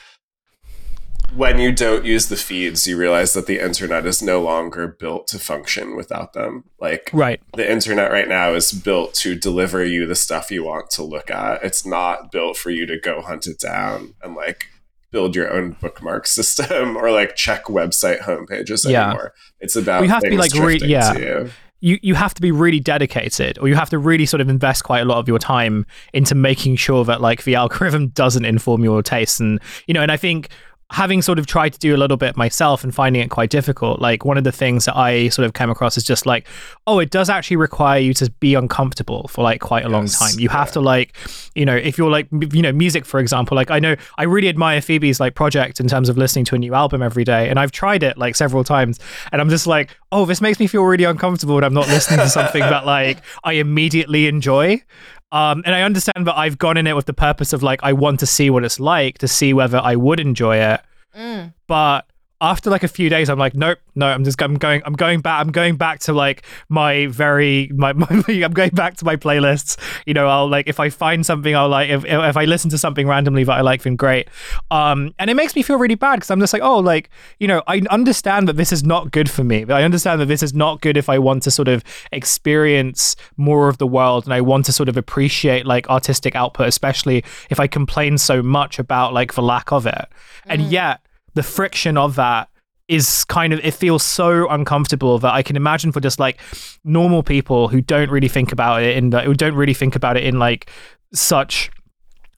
when 1.36 1.59
you 1.59 1.71
don't 1.71 2.05
use 2.05 2.27
the 2.27 2.36
feeds, 2.36 2.86
you 2.88 2.97
realize 2.97 3.34
that 3.34 3.47
the 3.47 3.59
internet 3.59 4.05
is 4.05 4.21
no 4.21 4.41
longer 4.41 4.88
built 4.88 5.27
to 5.27 5.39
function 5.39 5.95
without 5.95 6.34
them. 6.34 6.63
Like 6.79 7.09
right 7.13 7.41
the 7.55 7.69
internet 7.69 8.11
right 8.11 8.27
now 8.27 8.53
is 8.53 8.71
built 8.71 9.13
to 9.15 9.36
deliver 9.36 9.84
you 9.84 10.05
the 10.05 10.15
stuff 10.15 10.51
you 10.51 10.63
want 10.63 10.89
to 10.91 11.03
look 11.03 11.31
at. 11.31 11.63
It's 11.63 11.86
not 11.86 12.31
built 12.31 12.57
for 12.57 12.69
you 12.69 12.86
to 12.86 12.99
go 12.99 13.21
hunt 13.21 13.47
it 13.47 13.59
down 13.59 14.13
and 14.21 14.36
like 14.36 14.65
build 15.11 15.36
your 15.36 15.51
own 15.53 15.77
bookmark 15.79 16.25
system 16.38 16.95
or 16.97 17.11
like 17.11 17.36
check 17.36 17.65
website 17.65 18.19
homepages 18.21 18.89
Yeah. 18.89 19.05
anymore. 19.09 19.34
It's 19.59 19.75
about 19.75 20.01
Well, 20.01 20.05
you 20.05 20.09
have 20.11 20.23
to 20.23 20.29
be, 20.29 20.38
like, 20.38 20.53
re- 20.53 20.77
yeah. 20.84 21.13
you. 21.13 21.49
you 21.81 21.99
you 22.01 22.15
have 22.15 22.34
to 22.34 22.41
be 22.41 22.51
really 22.51 22.79
dedicated 22.79 23.57
or 23.59 23.67
you 23.67 23.75
have 23.75 23.89
to 23.89 23.97
really 23.97 24.25
sort 24.25 24.41
of 24.41 24.49
invest 24.49 24.84
quite 24.84 25.01
a 25.01 25.05
lot 25.05 25.17
of 25.19 25.27
your 25.27 25.39
time 25.39 25.86
into 26.13 26.34
making 26.36 26.75
sure 26.77 27.03
that 27.05 27.21
like 27.21 27.43
the 27.43 27.55
algorithm 27.55 28.07
doesn't 28.21 28.45
inform 28.45 28.84
your 28.84 29.01
tastes 29.03 29.39
and 29.39 29.59
you 29.88 29.93
know 29.93 30.01
and 30.01 30.11
i 30.11 30.17
think 30.17 30.49
having 30.94 31.24
sort 31.24 31.39
of 31.39 31.48
tried 31.48 31.74
to 31.74 31.80
do 31.80 31.96
a 31.96 31.98
little 31.98 32.18
bit 32.18 32.38
myself 32.38 32.84
and 32.84 32.94
finding 32.94 33.20
it 33.20 33.30
quite 33.30 33.50
difficult 33.50 34.00
like 34.00 34.24
one 34.24 34.38
of 34.38 34.44
the 34.44 34.52
things 34.52 34.86
that 34.86 34.96
i 34.96 35.28
sort 35.30 35.44
of 35.44 35.54
came 35.54 35.72
across 35.72 35.98
is 35.98 36.04
just 36.04 36.28
like 36.28 36.48
oh 36.86 37.00
it 37.00 37.10
does 37.10 37.32
actually 37.32 37.58
require 37.58 38.00
you 38.00 38.14
to 38.14 38.30
be 38.39 38.54
uncomfortable 38.54 39.28
for 39.28 39.44
like 39.44 39.60
quite 39.60 39.84
a 39.84 39.89
long 39.89 40.06
time. 40.08 40.38
You 40.38 40.50
have 40.50 40.68
yeah. 40.68 40.74
to 40.74 40.82
like 40.82 41.16
you 41.56 41.66
know 41.66 41.76
if 41.76 41.98
you're 41.98 42.12
like 42.12 42.28
you 42.52 42.62
know 42.62 42.72
music 42.72 43.06
for 43.06 43.20
example 43.20 43.56
like 43.56 43.72
i 43.72 43.80
know 43.80 43.96
i 44.18 44.24
really 44.24 44.50
admire 44.50 44.82
phoebe's 44.82 45.20
like 45.20 45.34
project 45.34 45.80
in 45.80 45.88
terms 45.88 46.10
of 46.10 46.18
listening 46.18 46.46
to 46.46 46.56
a 46.56 46.60
new 46.60 46.74
album 46.74 47.02
every 47.02 47.24
day 47.24 47.50
and 47.50 47.60
i've 47.60 47.72
tried 47.72 48.04
it 48.04 48.18
like 48.18 48.36
several 48.36 48.64
times 48.64 49.00
and 49.32 49.41
i'm 49.41 49.50
just 49.50 49.68
like 49.68 49.98
oh 50.12 50.26
this 50.26 50.41
makes 50.41 50.60
me 50.60 50.68
feel 50.68 50.84
really 50.84 51.04
uncomfortable 51.04 51.56
when 51.56 51.64
i'm 51.64 51.74
not 51.74 51.88
listening 51.88 52.20
to 52.20 52.30
something 52.30 52.62
that 52.74 52.86
like 52.86 53.20
i 53.44 53.54
immediately 53.54 54.28
enjoy 54.28 54.82
um, 55.34 55.63
and 55.65 55.73
I 55.73 55.81
understand 55.81 56.27
that 56.27 56.38
I've 56.38 56.59
gone 56.59 56.77
in 56.77 56.86
it 56.86 56.95
with 56.95 57.07
the 57.07 57.13
purpose 57.13 57.53
of 57.53 57.63
like 57.63 57.79
I 57.84 57.91
want 57.91 58.19
to 58.19 58.27
see 58.27 58.51
what 58.51 58.63
it's 58.63 58.79
like 58.79 59.17
to 59.17 59.27
see 59.27 59.51
whether 59.51 59.79
I 59.79 59.95
would 59.95 60.19
enjoy 60.19 60.57
it. 60.57 60.81
Mm. 61.17 61.53
But 61.65 62.05
after 62.44 62.70
like 62.70 62.84
a 62.84 62.89
few 62.89 63.08
days, 63.08 63.30
I'm 63.30 63.39
like, 63.39 63.56
nope, 63.56 63.80
no, 63.96 64.06
I'm 64.06 64.26
just 64.26 64.39
I'm 64.41 64.56
going 64.56 64.82
I'm 64.86 64.94
going 64.94 65.22
back 65.22 65.39
I'm 65.39 65.52
going 65.52 65.78
back 65.78 66.00
to 66.02 66.14
like 66.14 66.44
my 66.68 67.08
very 67.08 67.72
my, 67.74 67.94
my 67.94 68.06
I'm 68.28 68.52
going 68.52 68.72
back 68.72 68.98
to 68.98 69.06
my 69.06 69.16
playlists. 69.16 69.78
You 70.06 70.14
know, 70.14 70.28
I'll 70.28 70.50
like 70.50 70.68
if 70.68 70.78
I 70.78 70.89
find 70.89 71.26
something 71.26 71.56
I'll 71.56 71.70
like 71.70 71.89
if 71.89 72.04
if 72.04 72.36
I 72.36 72.44
listen 72.44 72.70
to 72.72 72.78
something 72.78 73.08
randomly 73.08 73.46
that 73.46 73.54
I 73.54 73.62
like, 73.62 73.84
then 73.84 73.96
great. 73.96 74.28
Um, 74.72 75.16
and 75.20 75.30
it 75.30 75.36
makes 75.36 75.56
me 75.56 75.64
feel 75.64 75.80
really 75.80 75.96
bad 75.96 76.18
because 76.18 76.32
I'm 76.32 76.41
just 76.41 76.52
like, 76.52 76.62
oh, 76.62 76.80
like 76.80 77.10
you 77.39 77.48
know, 77.48 77.64
I 77.66 77.82
understand 77.89 78.50
that 78.50 78.58
this 78.58 78.74
is 78.74 78.84
not 78.84 79.12
good 79.12 79.30
for 79.30 79.46
me. 79.46 79.64
I 79.70 79.84
understand 79.84 80.20
that 80.20 80.26
this 80.26 80.44
is 80.44 80.54
not 80.54 80.82
good 80.82 80.98
if 80.98 81.08
I 81.08 81.20
want 81.20 81.44
to 81.44 81.52
sort 81.52 81.70
of 81.70 81.82
experience 82.12 83.16
more 83.38 83.70
of 83.70 83.78
the 83.78 83.88
world 83.88 84.26
and 84.26 84.34
I 84.34 84.41
want 84.41 84.66
to 84.66 84.74
sort 84.74 84.89
of 84.89 84.98
appreciate 84.98 85.66
like 85.66 85.89
artistic 85.89 86.36
output, 86.36 86.68
especially 86.68 87.24
if 87.50 87.62
I 87.62 87.68
complain 87.68 88.18
so 88.18 88.44
much 88.44 88.80
about 88.80 89.14
like 89.14 89.34
the 89.34 89.41
lack 89.41 89.72
of 89.72 89.88
it. 89.88 90.10
And 90.46 90.62
yet 90.64 91.00
the 91.34 91.43
friction 91.43 91.97
of 91.97 92.15
that 92.15 92.49
is 92.88 93.23
kind 93.25 93.53
of 93.53 93.59
it 93.63 93.73
feels 93.73 94.03
so 94.03 94.47
uncomfortable 94.49 95.17
that 95.19 95.34
I 95.34 95.41
can 95.41 95.55
imagine 95.55 95.91
for 95.91 96.01
just 96.01 96.19
like 96.19 96.39
normal 96.84 97.23
people 97.23 97.69
who 97.69 97.81
don't 97.81 98.09
really 98.09 98.27
think 98.27 98.51
about 98.51 98.84
it 98.84 98.97
in 98.97 99.09
the, 99.11 99.21
who 99.21 99.34
don't 99.34 99.55
really 99.55 99.73
think 99.73 99.95
about 99.95 100.17
it 100.17 100.23
in 100.23 100.38
like 100.38 100.69
such 101.13 101.71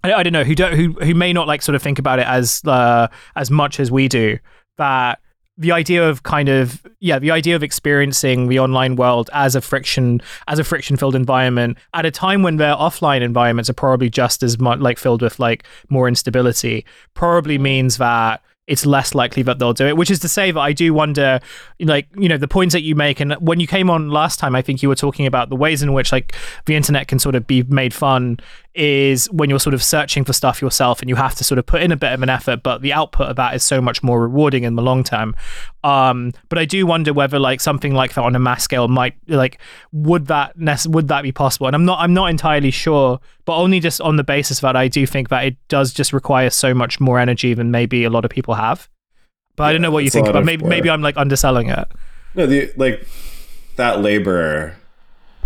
I, 0.03 0.13
I 0.13 0.23
don't 0.23 0.33
know 0.33 0.43
who 0.43 0.55
don't 0.55 0.73
who 0.73 0.93
who 0.93 1.15
may 1.15 1.33
not 1.33 1.47
like 1.47 1.61
sort 1.61 1.75
of 1.75 1.81
think 1.81 1.99
about 1.99 2.19
it 2.19 2.27
as 2.27 2.61
uh, 2.65 3.07
as 3.35 3.49
much 3.49 3.79
as 3.79 3.91
we 3.91 4.07
do 4.07 4.37
that 4.77 5.19
the 5.57 5.71
idea 5.71 6.07
of 6.07 6.23
kind 6.23 6.49
of 6.49 6.85
yeah 6.99 7.17
the 7.17 7.31
idea 7.31 7.55
of 7.55 7.63
experiencing 7.63 8.47
the 8.47 8.59
online 8.59 8.95
world 8.95 9.29
as 9.33 9.55
a 9.55 9.61
friction 9.61 10.21
as 10.47 10.59
a 10.59 10.63
friction 10.63 10.95
filled 10.95 11.15
environment 11.15 11.77
at 11.93 12.05
a 12.05 12.11
time 12.11 12.43
when 12.43 12.57
their 12.57 12.75
offline 12.75 13.21
environments 13.21 13.69
are 13.69 13.73
probably 13.73 14.09
just 14.09 14.43
as 14.43 14.59
much 14.59 14.79
like 14.79 14.99
filled 14.99 15.21
with 15.21 15.39
like 15.39 15.65
more 15.89 16.07
instability 16.07 16.85
probably 17.13 17.57
means 17.57 17.97
that 17.97 18.43
it's 18.67 18.85
less 18.85 19.13
likely 19.13 19.43
that 19.43 19.59
they'll 19.59 19.73
do 19.73 19.85
it 19.85 19.95
which 19.95 20.09
is 20.09 20.19
to 20.19 20.27
say 20.27 20.49
that 20.51 20.59
i 20.59 20.73
do 20.73 20.93
wonder 20.93 21.39
like 21.79 22.07
you 22.17 22.27
know 22.27 22.37
the 22.37 22.47
points 22.47 22.73
that 22.73 22.81
you 22.81 22.95
make. 22.95 23.19
And 23.19 23.33
when 23.33 23.59
you 23.59 23.67
came 23.67 23.89
on 23.89 24.09
last 24.09 24.39
time 24.39 24.55
i 24.55 24.61
think 24.61 24.81
you 24.81 24.89
were 24.89 24.95
talking 24.95 25.25
about 25.25 25.49
the 25.49 25.55
ways 25.55 25.81
in 25.81 25.93
which 25.93 26.11
like 26.11 26.35
the 26.65 26.75
internet 26.75 27.07
can 27.07 27.19
sort 27.19 27.35
of 27.35 27.45
be 27.45 27.63
made 27.63 27.93
fun 27.93 28.39
is 28.75 29.31
when 29.31 29.49
you're 29.49 29.59
sort 29.59 29.73
of 29.73 29.81
searching 29.81 30.23
for 30.25 30.33
stuff 30.33 30.61
yourself 30.61 31.01
and 31.01 31.09
you 31.09 31.15
have 31.15 31.33
to 31.35 31.43
sort 31.43 31.57
of 31.57 31.65
put 31.65 31.81
in 31.81 31.91
a 31.91 31.95
bit 31.95 32.11
of 32.11 32.21
an 32.21 32.29
effort 32.29 32.61
but 32.61 32.81
the 32.81 32.91
output 32.91 33.27
of 33.29 33.35
that 33.37 33.55
is 33.55 33.63
so 33.63 33.79
much 33.79 34.03
more 34.03 34.21
rewarding 34.21 34.63
in 34.63 34.75
the 34.75 34.81
long 34.81 35.03
term. 35.03 35.35
Um 35.83 36.33
but 36.49 36.59
i 36.59 36.65
do 36.65 36.85
wonder 36.85 37.13
whether 37.13 37.39
like 37.39 37.61
something 37.61 37.93
like 37.93 38.13
that 38.15 38.21
on 38.23 38.35
a 38.35 38.39
mass 38.39 38.63
scale 38.63 38.87
might 38.87 39.15
like 39.27 39.59
would 39.91 40.27
that 40.27 40.57
nece- 40.57 40.87
would 40.87 41.07
that 41.07 41.21
be 41.23 41.31
possible? 41.31 41.67
And 41.67 41.75
i'm 41.75 41.85
not 41.85 41.99
i'm 41.99 42.13
not 42.13 42.29
entirely 42.29 42.71
sure 42.71 43.19
but 43.45 43.57
only 43.57 43.79
just 43.79 44.01
on 44.01 44.15
the 44.17 44.23
basis 44.23 44.57
of 44.57 44.63
that 44.63 44.75
i 44.75 44.87
do 44.87 45.05
think 45.05 45.29
that 45.29 45.45
it 45.45 45.55
does 45.67 45.93
just 45.93 46.11
require 46.11 46.49
so 46.49 46.73
much 46.73 46.99
more 46.99 47.19
energy 47.19 47.53
than 47.53 47.71
maybe 47.71 48.03
a 48.03 48.09
lot 48.09 48.25
of 48.25 48.31
people 48.31 48.55
have. 48.55 48.89
But 49.55 49.65
i 49.65 49.71
don't 49.71 49.81
know 49.81 49.91
what 49.91 50.03
you 50.03 50.09
think 50.09 50.27
about 50.27 50.43
maybe 50.43 50.63
work. 50.63 50.69
maybe 50.69 50.89
i'm 50.89 51.01
like 51.01 51.17
underselling 51.17 51.69
it. 51.69 51.87
No, 52.35 52.45
the 52.45 52.73
like 52.75 53.07
that 53.77 54.01
labor 54.01 54.75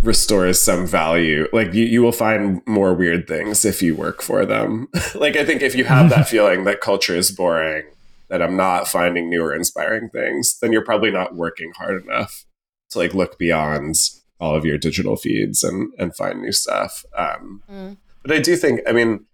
restores 0.02 0.60
some 0.60 0.86
value. 0.86 1.46
Like 1.52 1.74
you, 1.74 1.84
you 1.84 2.02
will 2.02 2.12
find 2.12 2.62
more 2.66 2.94
weird 2.94 3.26
things 3.28 3.64
if 3.64 3.82
you 3.82 3.94
work 3.94 4.22
for 4.22 4.44
them. 4.46 4.88
like 5.14 5.36
I 5.36 5.44
think 5.44 5.62
if 5.62 5.74
you 5.74 5.84
have 5.84 6.10
that 6.10 6.28
feeling 6.34 6.64
that 6.64 6.80
culture 6.80 7.14
is 7.16 7.30
boring, 7.30 7.84
that 8.28 8.40
I'm 8.42 8.56
not 8.56 8.86
finding 8.88 9.28
new 9.28 9.42
or 9.42 9.54
inspiring 9.54 10.08
things, 10.10 10.58
then 10.60 10.72
you're 10.72 10.84
probably 10.84 11.10
not 11.10 11.34
working 11.34 11.72
hard 11.76 12.02
enough 12.04 12.44
to 12.90 12.98
like 12.98 13.14
look 13.14 13.38
beyond 13.38 13.96
all 14.38 14.54
of 14.54 14.64
your 14.64 14.78
digital 14.78 15.16
feeds 15.16 15.62
and 15.62 15.92
and 15.98 16.14
find 16.16 16.40
new 16.40 16.52
stuff. 16.52 17.04
Um, 17.16 17.62
Mm. 17.70 17.96
But 18.22 18.32
I 18.32 18.38
do 18.38 18.54
think, 18.54 18.80
I 18.86 18.92
mean, 18.92 19.24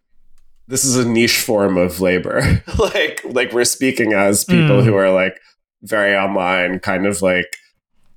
this 0.68 0.84
is 0.84 0.96
a 0.96 1.08
niche 1.08 1.40
form 1.40 1.76
of 1.76 2.00
labor. 2.00 2.62
like 2.78 3.20
like 3.24 3.52
we're 3.52 3.64
speaking 3.64 4.12
as 4.14 4.44
people 4.44 4.80
Mm. 4.80 4.84
who 4.84 4.94
are 4.96 5.10
like 5.10 5.38
very 5.82 6.16
online, 6.16 6.78
kind 6.80 7.06
of 7.06 7.22
like 7.22 7.46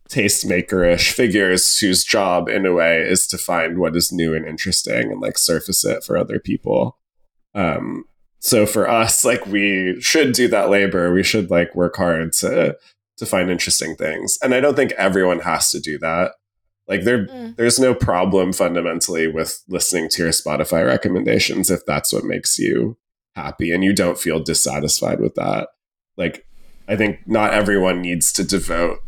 tastemaker-ish 0.10 1.12
figures 1.12 1.78
whose 1.80 2.03
job 2.03 2.49
in 2.49 2.66
a 2.66 2.74
way 2.74 3.01
is 3.01 3.28
to 3.28 3.38
find 3.38 3.78
what 3.78 3.95
is 3.95 4.12
new 4.12 4.34
and 4.36 4.45
interesting 4.47 5.12
and 5.12 5.22
like 5.22 5.38
surface 5.38 5.86
it 5.86 6.03
for 6.03 6.18
other 6.18 6.39
people. 6.39 6.97
Um 7.53 8.05
so 8.41 8.66
for 8.66 8.89
us, 8.89 9.26
like 9.26 9.45
we 9.47 9.99
should 9.99 10.32
do 10.32 10.47
that 10.47 10.70
labor. 10.70 11.12
We 11.14 11.24
should 11.24 11.51
like 11.51 11.76
work 11.76 11.97
hard 11.97 12.32
to 12.34 12.78
to 13.18 13.26
find 13.26 13.49
interesting 13.51 13.95
things. 13.95 14.38
And 14.41 14.53
I 14.55 14.62
don't 14.62 14.76
think 14.76 14.93
everyone 14.93 15.39
has 15.39 15.72
to 15.72 15.80
do 15.80 15.97
that. 15.99 16.32
Like 16.88 17.03
there 17.03 17.28
Mm. 17.28 17.55
there's 17.57 17.80
no 17.80 17.93
problem 17.93 18.53
fundamentally 18.53 19.28
with 19.28 19.62
listening 19.68 20.10
to 20.10 20.24
your 20.24 20.32
Spotify 20.32 20.86
recommendations 20.88 21.70
if 21.70 21.86
that's 21.86 22.12
what 22.14 22.24
makes 22.24 22.57
you 22.57 22.97
happy 23.36 23.72
and 23.72 23.84
you 23.84 23.93
don't 23.93 24.18
feel 24.18 24.39
dissatisfied 24.39 25.20
with 25.20 25.36
that. 25.36 25.68
Like 26.18 26.45
I 26.88 26.95
think 26.95 27.28
not 27.28 27.53
everyone 27.53 28.01
needs 28.01 28.32
to 28.34 28.43
devote 28.43 28.99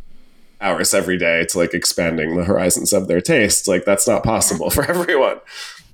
hours 0.61 0.93
every 0.93 1.17
day 1.17 1.45
to 1.45 1.57
like 1.57 1.73
expanding 1.73 2.37
the 2.37 2.43
horizons 2.43 2.93
of 2.93 3.07
their 3.07 3.21
taste. 3.21 3.67
Like 3.67 3.85
that's 3.85 4.07
not 4.07 4.23
possible 4.23 4.69
for 4.69 4.83
everyone. 4.89 5.39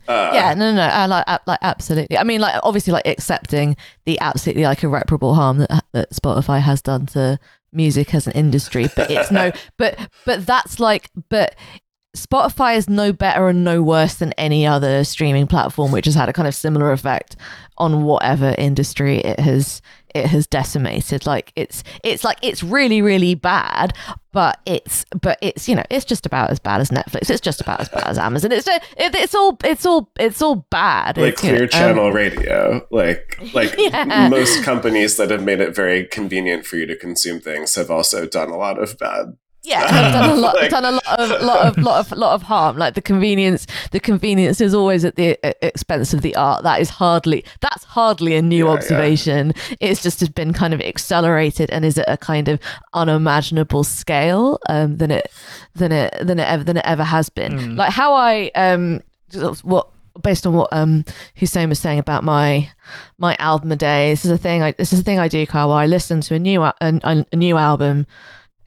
Uh, 0.08 0.32
yeah, 0.34 0.54
no, 0.54 0.72
no, 0.72 0.78
no. 0.78 0.84
I 0.84 1.06
like, 1.06 1.26
like 1.48 1.60
absolutely. 1.62 2.18
I 2.18 2.24
mean, 2.24 2.40
like 2.40 2.60
obviously, 2.64 2.94
like 2.94 3.08
accepting 3.08 3.76
the 4.06 4.20
absolutely 4.20 4.64
like 4.64 4.84
irreparable 4.84 5.34
harm 5.36 5.58
that 5.58 5.84
that 5.92 6.12
Spotify 6.12 6.62
has 6.62 6.82
done 6.82 7.06
to 7.08 7.40
music 7.74 8.14
as 8.16 8.28
an 8.28 8.34
industry, 8.34 8.88
but 8.96 9.12
it's 9.12 9.32
no, 9.32 9.52
but 9.78 9.98
but 10.26 10.46
that's 10.46 10.80
like, 10.80 11.10
but 11.30 11.56
Spotify 12.16 12.78
is 12.78 12.90
no 12.90 13.12
better 13.12 13.50
and 13.50 13.64
no 13.64 13.84
worse 13.84 14.16
than 14.16 14.34
any 14.34 14.66
other 14.66 15.04
streaming 15.04 15.46
platform, 15.46 15.92
which 15.92 16.06
has 16.06 16.16
had 16.16 16.30
a 16.30 16.34
kind 16.34 16.48
of 16.48 16.56
similar 16.56 16.92
effect 16.92 17.36
on 17.78 18.04
whatever 18.04 18.56
industry 18.58 19.18
it 19.18 19.40
has 19.40 19.82
it 20.18 20.28
has 20.28 20.48
decimated. 20.48 21.26
Like 21.26 21.52
it's 21.56 21.84
it's 22.04 22.24
like 22.24 22.38
it's 22.42 22.64
really 22.64 23.02
really 23.02 23.36
bad, 23.36 23.94
but 24.32 24.60
it's 24.66 25.06
but 25.22 25.38
it's 25.42 25.68
you 25.70 25.76
know 25.76 25.84
it's 25.90 26.06
just 26.06 26.26
about 26.26 26.50
as 26.50 26.60
bad 26.60 26.82
as 26.82 26.90
Netflix. 26.90 27.30
It's 27.30 27.42
just 27.42 27.62
about 27.62 27.80
as 27.82 27.90
bad 27.90 28.08
as 28.08 28.18
Amazon. 28.18 28.52
It's 28.52 28.68
it, 28.68 28.82
it's 28.98 29.36
all 29.36 29.58
it's 29.64 29.86
all 29.86 30.10
it's 30.20 30.42
all 30.42 30.68
bad. 30.70 31.18
like 31.18 31.34
It's, 31.34 31.44
you 31.44 31.52
know, 31.52 31.58
clear 31.58 31.64
um, 31.66 31.70
channel 31.70 32.12
radio 32.12 32.86
like 32.92 33.40
like 33.54 33.76
Yeah. 33.78 34.30
most 34.30 34.64
companies 34.64 35.18
that 35.18 35.30
have 35.30 35.44
made 35.44 35.62
it 35.62 35.76
very 35.76 36.06
convenient 36.06 36.66
for 36.66 36.76
you 36.78 36.86
to 36.88 36.96
consume 36.96 37.40
things 37.40 37.76
have 37.76 37.90
also 37.92 38.26
done 38.28 38.50
a 38.50 38.58
lot 38.58 38.82
of 38.82 38.98
bad 38.98 39.38
Yeah, 39.64 39.82
I've 39.90 40.14
done 40.14 40.30
a 40.30 40.36
lot, 40.36 40.56
Like- 40.56 40.70
done 40.70 40.86
a 40.86 40.92
lot 40.92 41.20
of, 41.20 41.42
lot 41.42 41.66
of, 41.66 41.78
lot 41.78 42.00
of, 42.00 42.18
lot 42.18 42.34
of 42.36 42.44
harm. 42.44 42.78
Like 42.78 42.94
the 42.94 43.02
convenience, 43.02 43.68
the 43.92 44.00
convenience 44.00 44.62
is 44.62 44.74
always 44.74 45.04
at 45.04 45.16
the 45.16 45.38
uh, 45.44 45.52
expense 45.62 46.14
of 46.14 46.22
the 46.22 46.36
art. 46.36 46.64
That 46.64 46.80
is 46.80 46.90
hardly, 46.90 47.44
that's 47.60 47.84
hardly 47.84 48.36
a 48.36 48.42
new 48.42 48.66
Yeah, 48.66 48.72
yeah. 48.72 48.78
observation. 48.78 49.54
It's 49.82 50.02
just 50.02 50.20
has 50.22 50.30
been 50.30 50.54
kind 50.54 50.74
of 50.74 50.80
accelerated 50.82 51.70
and 51.72 51.84
is 51.84 51.98
at 51.98 52.08
a 52.08 52.16
kind 52.18 52.48
of 52.48 52.60
unimaginable 52.94 53.84
scale 53.84 54.60
um, 54.70 54.98
than 54.98 55.12
it, 55.12 55.32
than 55.76 55.92
it, 55.92 56.16
than 56.22 56.40
it 56.40 56.48
ever, 56.48 56.64
than 56.64 56.78
it 56.78 56.86
ever 56.86 57.04
has 57.04 57.30
been. 57.30 57.54
Mm. 57.54 57.78
Like 57.78 57.92
how 57.92 58.14
I, 58.14 58.52
um, 58.56 59.02
what 59.64 59.90
based 60.24 60.48
on 60.48 60.54
what 60.54 60.68
um 60.72 61.06
Hussein 61.36 61.70
was 61.70 61.78
saying 61.78 62.00
about 62.00 62.24
my 62.24 62.68
my 63.20 63.36
album 63.38 63.72
a 63.72 63.76
day. 63.76 64.10
This 64.12 64.26
is 64.26 64.32
a 64.32 64.38
thing. 64.38 64.64
I 64.64 64.72
this 64.72 64.92
is 64.92 65.00
a 65.02 65.04
thing 65.04 65.20
I 65.20 65.28
do, 65.28 65.46
Kyle. 65.46 65.70
Where 65.70 65.78
I 65.78 65.86
listen 65.86 66.22
to 66.22 66.34
a 66.36 66.40
new 66.40 66.64
a, 66.64 66.74
a 66.82 67.36
new 67.36 67.56
album 67.58 68.08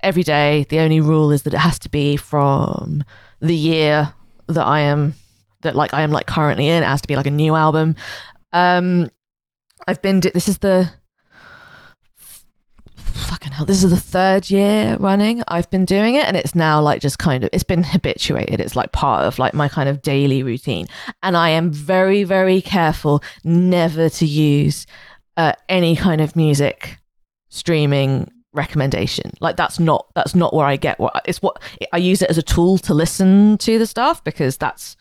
every 0.03 0.23
day. 0.23 0.67
The 0.69 0.81
only 0.81 1.01
rule 1.01 1.31
is 1.31 1.43
that 1.43 1.55
it 1.55 1.59
has 1.59 1.79
to 1.81 1.89
be 1.89 2.17
from 2.17 3.05
the 3.41 3.57
year 3.57 4.13
that 4.47 4.67
I 4.67 4.81
am 4.81 5.15
that 5.63 5.77
like 5.77 5.95
I 5.95 6.03
am 6.03 6.11
like 6.11 6.27
currently 6.27 6.69
in. 6.69 6.83
It 6.83 6.87
has 6.87 7.03
to 7.03 7.09
be 7.09 7.17
like 7.17 7.27
a 7.27 7.31
new 7.31 7.55
album. 7.55 7.97
Um, 8.53 9.11
I've 9.87 10.03
been. 10.03 10.21
This 10.21 10.49
is 10.49 10.59
the 10.59 10.91
fucking 12.97 13.53
hell. 13.53 13.67
This 13.67 13.85
is 13.85 13.91
the 13.91 13.97
third 13.97 14.51
year 14.51 14.97
running. 14.99 15.43
I've 15.49 15.71
been 15.71 15.85
doing 15.85 16.15
it, 16.15 16.25
and 16.25 16.37
it's 16.37 16.55
now 16.55 16.81
like 16.81 17.01
just 17.01 17.19
kind 17.19 17.45
of. 17.45 17.51
It's 17.53 17.65
been 17.65 17.83
habituated. 17.83 18.61
It's 18.61 18.77
like 18.77 18.93
part 18.93 19.25
of 19.25 19.39
like 19.39 19.55
my 19.55 19.69
kind 19.69 19.89
of 19.89 20.03
daily 20.03 20.43
routine, 20.43 20.87
and 21.23 21.37
I 21.37 21.51
am 21.51 21.71
very 21.71 22.25
very 22.25 22.61
careful 22.61 23.23
never 23.45 24.09
to 24.11 24.27
use 24.27 24.87
uh, 25.37 25.53
any 25.69 25.97
kind 25.97 26.21
of 26.21 26.37
music 26.37 26.99
streaming 27.49 28.31
recommendation. 28.53 29.33
Like 29.41 29.57
that's 29.57 29.79
not 29.79 30.07
that's 30.15 30.35
not 30.35 30.55
where 30.55 30.67
i 30.67 30.77
get 30.77 30.99
what 30.99 31.23
it's 31.25 31.43
what 31.43 31.61
i 31.93 31.97
use 31.97 32.23
it 32.23 32.31
as 32.31 32.39
a 32.39 32.43
tool 32.43 32.79
to 32.79 32.95
listen 32.95 33.59
to 33.59 33.79
the 33.79 33.87
stuff 33.87 34.23
because 34.25 34.57
that's 34.57 34.97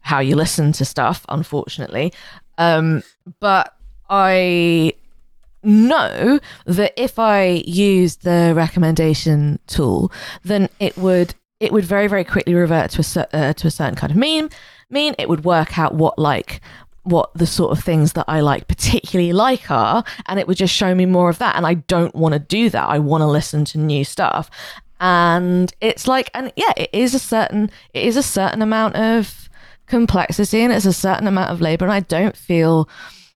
how 0.00 0.18
you 0.18 0.34
listen 0.34 0.72
to 0.72 0.84
stuff 0.84 1.24
unfortunately. 1.28 2.12
Um 2.58 3.02
but 3.38 3.74
i 4.08 4.92
know 5.62 6.40
that 6.64 6.92
if 6.96 7.18
i 7.18 7.62
use 7.66 8.16
the 8.16 8.52
recommendation 8.56 9.58
tool 9.66 10.10
then 10.42 10.68
it 10.80 10.96
would 10.96 11.34
it 11.60 11.70
would 11.70 11.84
very 11.84 12.08
very 12.08 12.24
quickly 12.24 12.54
revert 12.54 12.90
to 12.90 13.02
a 13.02 13.36
uh, 13.36 13.52
to 13.52 13.66
a 13.66 13.70
certain 13.70 13.94
kind 13.94 14.10
of 14.10 14.16
meme 14.16 14.48
mean 14.88 15.14
it 15.18 15.28
would 15.28 15.44
work 15.44 15.78
out 15.78 15.94
what 15.94 16.18
like 16.18 16.60
what 17.02 17.32
the 17.34 17.46
sort 17.46 17.76
of 17.76 17.82
things 17.82 18.12
that 18.12 18.26
I 18.28 18.40
like 18.40 18.68
particularly 18.68 19.32
like 19.32 19.70
are, 19.70 20.04
and 20.26 20.38
it 20.38 20.46
would 20.46 20.56
just 20.56 20.74
show 20.74 20.94
me 20.94 21.06
more 21.06 21.30
of 21.30 21.38
that. 21.38 21.56
And 21.56 21.66
I 21.66 21.74
don't 21.74 22.14
want 22.14 22.34
to 22.34 22.38
do 22.38 22.70
that. 22.70 22.88
I 22.88 22.98
want 22.98 23.22
to 23.22 23.26
listen 23.26 23.64
to 23.66 23.78
new 23.78 24.04
stuff. 24.04 24.50
And 25.00 25.72
it's 25.80 26.06
like, 26.06 26.30
and 26.34 26.52
yeah, 26.56 26.72
it 26.76 26.90
is 26.92 27.14
a 27.14 27.18
certain, 27.18 27.70
it 27.94 28.04
is 28.04 28.16
a 28.16 28.22
certain 28.22 28.60
amount 28.60 28.96
of 28.96 29.48
complexity 29.86 30.60
and 30.60 30.72
it's 30.72 30.84
a 30.84 30.92
certain 30.92 31.26
amount 31.26 31.50
of 31.50 31.60
labor. 31.62 31.86
And 31.86 31.92
I 31.92 32.00
don't 32.00 32.36
feel, 32.36 32.88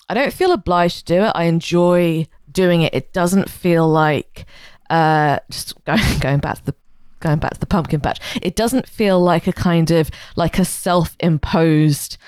I 0.09 0.15
don't 0.15 0.33
feel 0.33 0.53
obliged 0.53 1.07
to 1.07 1.15
do 1.15 1.25
it. 1.25 1.33
I 1.35 1.45
enjoy 1.45 2.27
doing 2.53 2.83
it. 2.83 2.95
It 2.95 3.15
doesn't 3.15 3.49
feel 3.49 3.89
like, 3.89 4.45
uh, 4.91 5.39
just 5.51 5.83
going, 5.85 6.19
going 6.21 6.39
back 6.39 6.57
to 6.59 6.65
the 6.67 6.75
going 7.21 7.39
back 7.39 7.55
to 7.55 7.61
the 7.61 7.65
pumpkin 7.65 8.03
patch 8.03 8.21
it 8.43 8.55
doesn't 8.55 8.87
feel 8.87 9.19
like 9.19 9.47
a 9.47 9.53
kind 9.53 9.91
of 9.91 10.11
like 10.37 10.59
a 10.59 10.65
self-imposed 10.65 12.19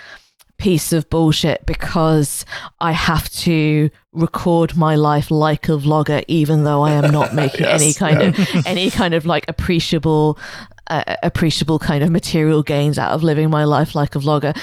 piece 0.59 0.93
of 0.93 1.09
bullshit 1.11 1.67
because 1.67 2.45
I 2.81 2.93
have 2.93 3.29
to 3.31 3.91
record 4.13 4.77
my 4.77 4.95
life 4.95 5.31
like 5.31 5.69
a 5.69 5.73
vlogger, 5.73 6.25
even 6.29 6.65
though 6.65 6.83
I 6.83 6.93
am 6.93 7.11
not 7.11 7.35
making 7.43 7.61
Yes, 7.67 7.83
any 7.83 7.93
kind 7.95 8.21
yeah. 8.21 8.59
of 8.59 8.67
any 8.67 8.91
kind 8.91 9.15
of 9.15 9.27
like 9.27 9.45
appreciable, 9.49 10.39
uh, 10.89 11.17
appreciable 11.23 11.79
kind 11.79 12.03
of 12.03 12.11
material 12.11 12.63
gains 12.63 12.99
out 12.99 13.13
of 13.13 13.23
living 13.23 13.51
my 13.51 13.65
life 13.65 13.95
like 13.95 14.15
a 14.15 14.19
vlogger. 14.19 14.57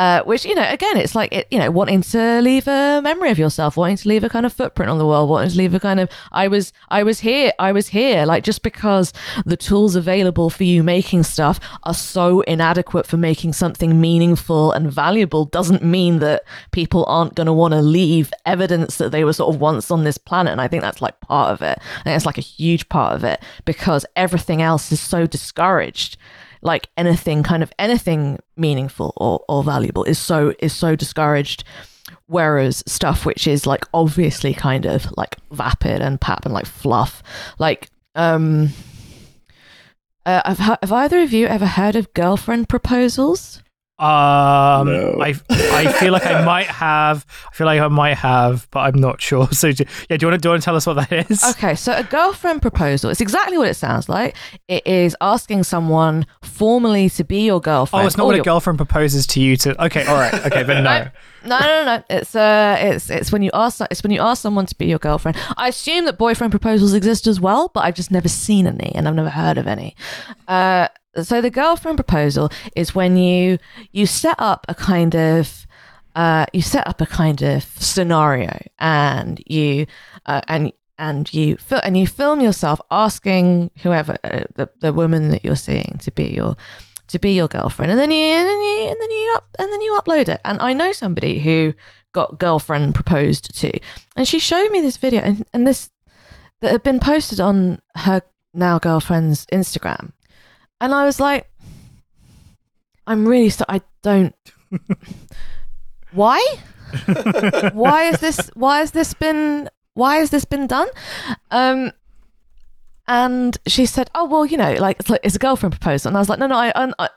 Uh, 0.00 0.22
which 0.22 0.46
you 0.46 0.54
know 0.54 0.66
again 0.66 0.96
it's 0.96 1.14
like 1.14 1.30
it, 1.30 1.46
you 1.50 1.58
know 1.58 1.70
wanting 1.70 2.00
to 2.00 2.40
leave 2.40 2.66
a 2.66 3.02
memory 3.02 3.30
of 3.30 3.38
yourself 3.38 3.76
wanting 3.76 3.98
to 3.98 4.08
leave 4.08 4.24
a 4.24 4.30
kind 4.30 4.46
of 4.46 4.52
footprint 4.52 4.90
on 4.90 4.96
the 4.96 5.06
world 5.06 5.28
wanting 5.28 5.50
to 5.50 5.58
leave 5.58 5.74
a 5.74 5.80
kind 5.80 6.00
of 6.00 6.08
i 6.32 6.48
was 6.48 6.72
i 6.88 7.02
was 7.02 7.20
here 7.20 7.52
i 7.58 7.70
was 7.70 7.88
here. 7.88 8.24
Like 8.24 8.44
just 8.44 8.62
because 8.62 9.12
the 9.44 9.56
tools 9.56 9.96
available 9.96 10.48
for 10.48 10.64
you 10.64 10.82
making 10.82 11.24
stuff 11.24 11.60
are 11.82 11.94
so 11.94 12.40
inadequate 12.42 13.06
for 13.06 13.16
making 13.16 13.52
something 13.52 14.00
meaningful 14.00 14.72
and 14.72 14.90
valuable 14.90 15.44
doesn't 15.44 15.82
mean 15.82 16.20
that 16.20 16.44
people 16.70 17.04
aren't 17.06 17.34
going 17.34 17.46
to 17.46 17.52
want 17.52 17.72
to 17.72 17.82
leave 17.82 18.32
evidence 18.46 18.96
that 18.96 19.12
they 19.12 19.24
were 19.24 19.32
sort 19.32 19.54
of 19.54 19.60
once 19.60 19.90
on 19.90 20.04
this 20.04 20.16
planet. 20.16 20.52
And 20.52 20.60
i 20.60 20.68
think 20.68 20.82
that's 20.82 21.02
like 21.02 21.20
part 21.20 21.52
of 21.52 21.60
it. 21.60 21.78
And 22.04 22.14
it's 22.14 22.26
like 22.26 22.38
a 22.38 22.52
huge 22.58 22.88
part 22.88 23.14
of 23.14 23.24
it 23.24 23.42
because 23.64 24.06
everything 24.16 24.62
else 24.62 24.90
is 24.92 25.00
so 25.00 25.26
discouraged 25.26 26.16
like 26.62 26.88
anything 26.96 27.42
kind 27.42 27.62
of 27.62 27.72
anything 27.78 28.38
meaningful 28.56 29.12
or, 29.16 29.44
or 29.48 29.62
valuable 29.62 30.04
is 30.04 30.18
so 30.18 30.54
is 30.58 30.72
so 30.72 30.96
discouraged. 30.96 31.64
Whereas 32.26 32.82
stuff 32.86 33.24
which 33.24 33.46
is 33.46 33.66
like 33.66 33.84
obviously 33.94 34.54
kind 34.54 34.84
of 34.84 35.06
like 35.16 35.36
vapid 35.52 36.00
and 36.00 36.20
pap 36.20 36.44
and 36.44 36.54
like 36.54 36.66
fluff 36.66 37.22
like 37.58 37.88
um 38.14 38.70
uh, 40.26 40.54
have, 40.54 40.78
have 40.82 40.92
either 40.92 41.20
of 41.20 41.32
you 41.32 41.46
ever 41.46 41.66
heard 41.66 41.96
of 41.96 42.12
girlfriend 42.14 42.68
proposals 42.68 43.62
Um, 44.00 44.86
No. 44.86 45.18
I 45.20 45.34
I 45.50 45.92
feel 45.92 46.12
like 46.12 46.24
I 46.26 46.42
might 46.54 46.66
have. 46.66 47.26
I 47.52 47.54
feel 47.54 47.66
like 47.66 47.80
I 47.80 47.88
might 47.88 48.16
have, 48.16 48.66
but 48.70 48.80
I'm 48.80 48.98
not 48.98 49.20
sure. 49.20 49.48
So 49.60 49.72
do, 49.72 49.84
yeah, 50.08 50.16
do 50.16 50.24
you 50.24 50.30
want 50.30 50.40
to 50.40 50.42
do 50.42 50.48
you 50.48 50.50
want 50.52 50.62
to 50.62 50.64
tell 50.64 50.76
us 50.76 50.86
what 50.86 50.94
that 50.94 51.30
is? 51.30 51.44
Okay, 51.44 51.74
so 51.74 51.92
a 51.92 52.02
girlfriend 52.04 52.62
proposal. 52.62 53.10
It's 53.10 53.20
exactly 53.20 53.58
what 53.58 53.68
it 53.68 53.74
sounds 53.74 54.08
like. 54.08 54.36
It 54.68 54.86
is 54.86 55.14
asking 55.20 55.64
someone 55.64 56.24
formally 56.42 57.10
to 57.10 57.24
be 57.24 57.44
your 57.44 57.60
girlfriend. 57.60 58.04
Oh, 58.04 58.06
it's 58.06 58.16
not 58.16 58.24
or 58.24 58.28
when 58.28 58.40
a 58.40 58.42
girlfriend 58.42 58.78
proposes 58.78 59.26
to 59.28 59.40
you 59.40 59.56
to. 59.58 59.84
Okay, 59.84 60.04
all 60.06 60.14
right, 60.16 60.32
okay, 60.46 60.62
but 60.62 60.80
no. 60.80 61.08
No, 61.42 61.58
no, 61.58 61.66
no, 61.66 61.84
no. 61.96 62.04
It's 62.10 62.34
uh, 62.36 62.76
it's 62.78 63.08
it's 63.08 63.32
when 63.32 63.40
you 63.42 63.50
ask 63.54 63.80
it's 63.90 64.02
when 64.02 64.12
you 64.12 64.20
ask 64.20 64.42
someone 64.42 64.66
to 64.66 64.74
be 64.74 64.84
your 64.84 64.98
girlfriend. 64.98 65.38
I 65.56 65.68
assume 65.68 66.04
that 66.04 66.18
boyfriend 66.18 66.50
proposals 66.50 66.92
exist 66.92 67.26
as 67.26 67.40
well, 67.40 67.70
but 67.72 67.82
I've 67.84 67.94
just 67.94 68.10
never 68.10 68.28
seen 68.28 68.66
any, 68.66 68.92
and 68.94 69.08
I've 69.08 69.14
never 69.14 69.30
heard 69.30 69.56
of 69.56 69.66
any. 69.66 69.96
Uh, 70.48 70.88
so 71.22 71.40
the 71.40 71.50
girlfriend 71.50 71.98
proposal 71.98 72.50
is 72.76 72.94
when 72.94 73.16
you 73.16 73.58
you 73.92 74.06
set 74.06 74.36
up 74.38 74.66
a 74.68 74.74
kind 74.74 75.14
of 75.14 75.66
uh, 76.16 76.46
you 76.52 76.62
set 76.62 76.86
up 76.86 77.00
a 77.00 77.06
kind 77.06 77.42
of 77.42 77.62
scenario, 77.62 78.60
and 78.78 79.42
you 79.46 79.86
uh, 80.26 80.40
and 80.48 80.72
and 80.98 81.32
you 81.32 81.56
fil- 81.56 81.80
and 81.84 81.96
you 81.96 82.06
film 82.06 82.40
yourself 82.40 82.80
asking 82.90 83.70
whoever 83.82 84.16
uh, 84.24 84.44
the 84.54 84.68
the 84.80 84.92
woman 84.92 85.30
that 85.30 85.44
you're 85.44 85.56
seeing 85.56 85.98
to 86.02 86.10
be 86.10 86.24
your 86.24 86.56
to 87.08 87.18
be 87.18 87.32
your 87.32 87.48
girlfriend, 87.48 87.90
and 87.90 88.00
then 88.00 88.10
you 88.10 88.24
and 88.24 88.48
then 88.48 88.60
you 88.60 88.88
and 88.88 88.96
then 89.00 89.10
you 89.10 89.32
up 89.36 89.48
and 89.58 89.72
then 89.72 89.80
you 89.80 89.98
upload 90.00 90.28
it. 90.28 90.40
And 90.44 90.60
I 90.60 90.72
know 90.72 90.92
somebody 90.92 91.38
who 91.40 91.74
got 92.12 92.38
girlfriend 92.38 92.94
proposed 92.94 93.54
to, 93.60 93.78
and 94.16 94.26
she 94.26 94.38
showed 94.38 94.70
me 94.70 94.80
this 94.80 94.96
video 94.96 95.20
and, 95.22 95.46
and 95.52 95.66
this 95.66 95.90
that 96.60 96.72
had 96.72 96.82
been 96.82 97.00
posted 97.00 97.40
on 97.40 97.80
her 97.94 98.22
now 98.52 98.78
girlfriend's 98.78 99.46
Instagram, 99.46 100.12
and 100.80 100.94
I 100.94 101.04
was 101.04 101.20
like, 101.20 101.50
I'm 103.06 103.26
really 103.26 103.50
so 103.50 103.64
I 103.68 103.80
don't. 104.02 104.34
Why? 106.12 106.42
why 107.72 108.04
is 108.04 108.18
this? 108.20 108.50
Why 108.54 108.80
has 108.80 108.90
this 108.90 109.14
been? 109.14 109.68
Why 109.94 110.16
has 110.16 110.30
this 110.30 110.44
been 110.44 110.66
done? 110.66 110.88
Um, 111.50 111.92
and 113.06 113.56
she 113.66 113.86
said, 113.86 114.10
"Oh 114.14 114.24
well, 114.24 114.44
you 114.44 114.56
know, 114.56 114.74
like 114.74 114.98
it's 115.00 115.10
like 115.10 115.20
it's 115.22 115.36
a 115.36 115.38
girlfriend 115.38 115.72
proposal." 115.72 116.08
And 116.08 116.16
I 116.16 116.20
was 116.20 116.28
like, 116.28 116.38
"No, 116.38 116.46
no, 116.46 116.56
I, 116.56 116.72
I, 116.74 116.92
I 116.98 117.08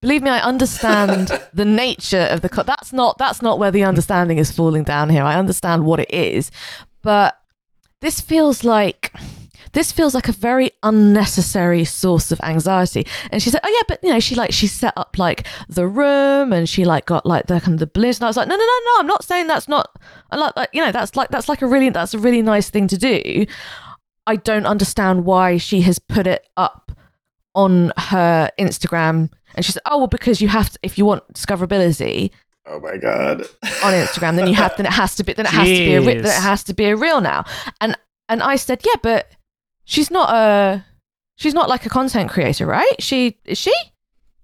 believe 0.00 0.22
me, 0.22 0.30
I 0.30 0.40
understand 0.40 1.32
the 1.52 1.64
nature 1.64 2.28
of 2.30 2.42
the. 2.42 2.48
Co- 2.48 2.62
that's 2.62 2.92
not 2.92 3.18
that's 3.18 3.42
not 3.42 3.58
where 3.58 3.70
the 3.70 3.84
understanding 3.84 4.38
is 4.38 4.52
falling 4.52 4.84
down 4.84 5.10
here. 5.10 5.22
I 5.24 5.36
understand 5.36 5.84
what 5.84 6.00
it 6.00 6.12
is, 6.12 6.50
but 7.02 7.38
this 8.00 8.20
feels 8.20 8.64
like." 8.64 9.12
This 9.76 9.92
feels 9.92 10.14
like 10.14 10.26
a 10.26 10.32
very 10.32 10.70
unnecessary 10.82 11.84
source 11.84 12.32
of 12.32 12.40
anxiety. 12.42 13.06
And 13.30 13.42
she 13.42 13.50
said, 13.50 13.60
"Oh 13.62 13.68
yeah, 13.68 13.82
but 13.86 14.02
you 14.02 14.08
know, 14.08 14.20
she 14.20 14.34
like 14.34 14.50
she 14.50 14.66
set 14.66 14.94
up 14.96 15.18
like 15.18 15.46
the 15.68 15.86
room, 15.86 16.54
and 16.54 16.66
she 16.66 16.86
like 16.86 17.04
got 17.04 17.26
like 17.26 17.46
the 17.46 17.60
kind 17.60 17.74
of 17.74 17.80
the 17.80 17.86
balloons." 17.86 18.16
And 18.16 18.24
I 18.24 18.28
was 18.28 18.38
like, 18.38 18.48
"No, 18.48 18.56
no, 18.56 18.64
no, 18.64 18.80
no! 18.86 19.00
I'm 19.00 19.06
not 19.06 19.22
saying 19.22 19.48
that's 19.48 19.68
not. 19.68 19.94
I 20.30 20.36
like, 20.36 20.56
like 20.56 20.70
you 20.72 20.82
know, 20.82 20.92
that's 20.92 21.14
like 21.14 21.28
that's 21.28 21.46
like 21.46 21.60
a 21.60 21.66
really 21.66 21.90
that's 21.90 22.14
a 22.14 22.18
really 22.18 22.40
nice 22.40 22.70
thing 22.70 22.88
to 22.88 22.96
do. 22.96 23.44
I 24.26 24.36
don't 24.36 24.64
understand 24.64 25.26
why 25.26 25.58
she 25.58 25.82
has 25.82 25.98
put 25.98 26.26
it 26.26 26.48
up 26.56 26.90
on 27.54 27.92
her 27.98 28.50
Instagram. 28.58 29.30
And 29.56 29.62
she 29.62 29.72
said, 29.72 29.82
"Oh 29.84 29.98
well, 29.98 30.06
because 30.06 30.40
you 30.40 30.48
have 30.48 30.70
to 30.70 30.78
if 30.82 30.96
you 30.96 31.04
want 31.04 31.30
discoverability 31.34 32.30
Oh 32.64 32.80
my 32.80 32.96
god. 32.96 33.42
on 33.84 33.92
Instagram, 33.92 34.36
then 34.36 34.46
you 34.48 34.54
have 34.54 34.74
then 34.78 34.86
it 34.86 34.92
has 34.92 35.16
to 35.16 35.22
be 35.22 35.34
then 35.34 35.44
it 35.44 35.52
has 35.52 35.68
to 35.68 35.74
be 35.74 35.94
a 35.96 36.00
then 36.00 36.24
it 36.24 36.42
has 36.42 36.64
to 36.64 36.72
be 36.72 36.86
a 36.86 36.96
reel 36.96 37.20
now." 37.20 37.44
And 37.82 37.94
and 38.26 38.42
I 38.42 38.56
said, 38.56 38.80
"Yeah, 38.82 38.96
but 39.02 39.35
she's 39.86 40.10
not 40.10 40.28
a 40.28 40.84
she's 41.36 41.54
not 41.54 41.70
like 41.70 41.86
a 41.86 41.88
content 41.88 42.30
creator, 42.30 42.66
right? 42.66 43.00
She 43.02 43.38
is 43.46 43.56
she?" 43.56 43.72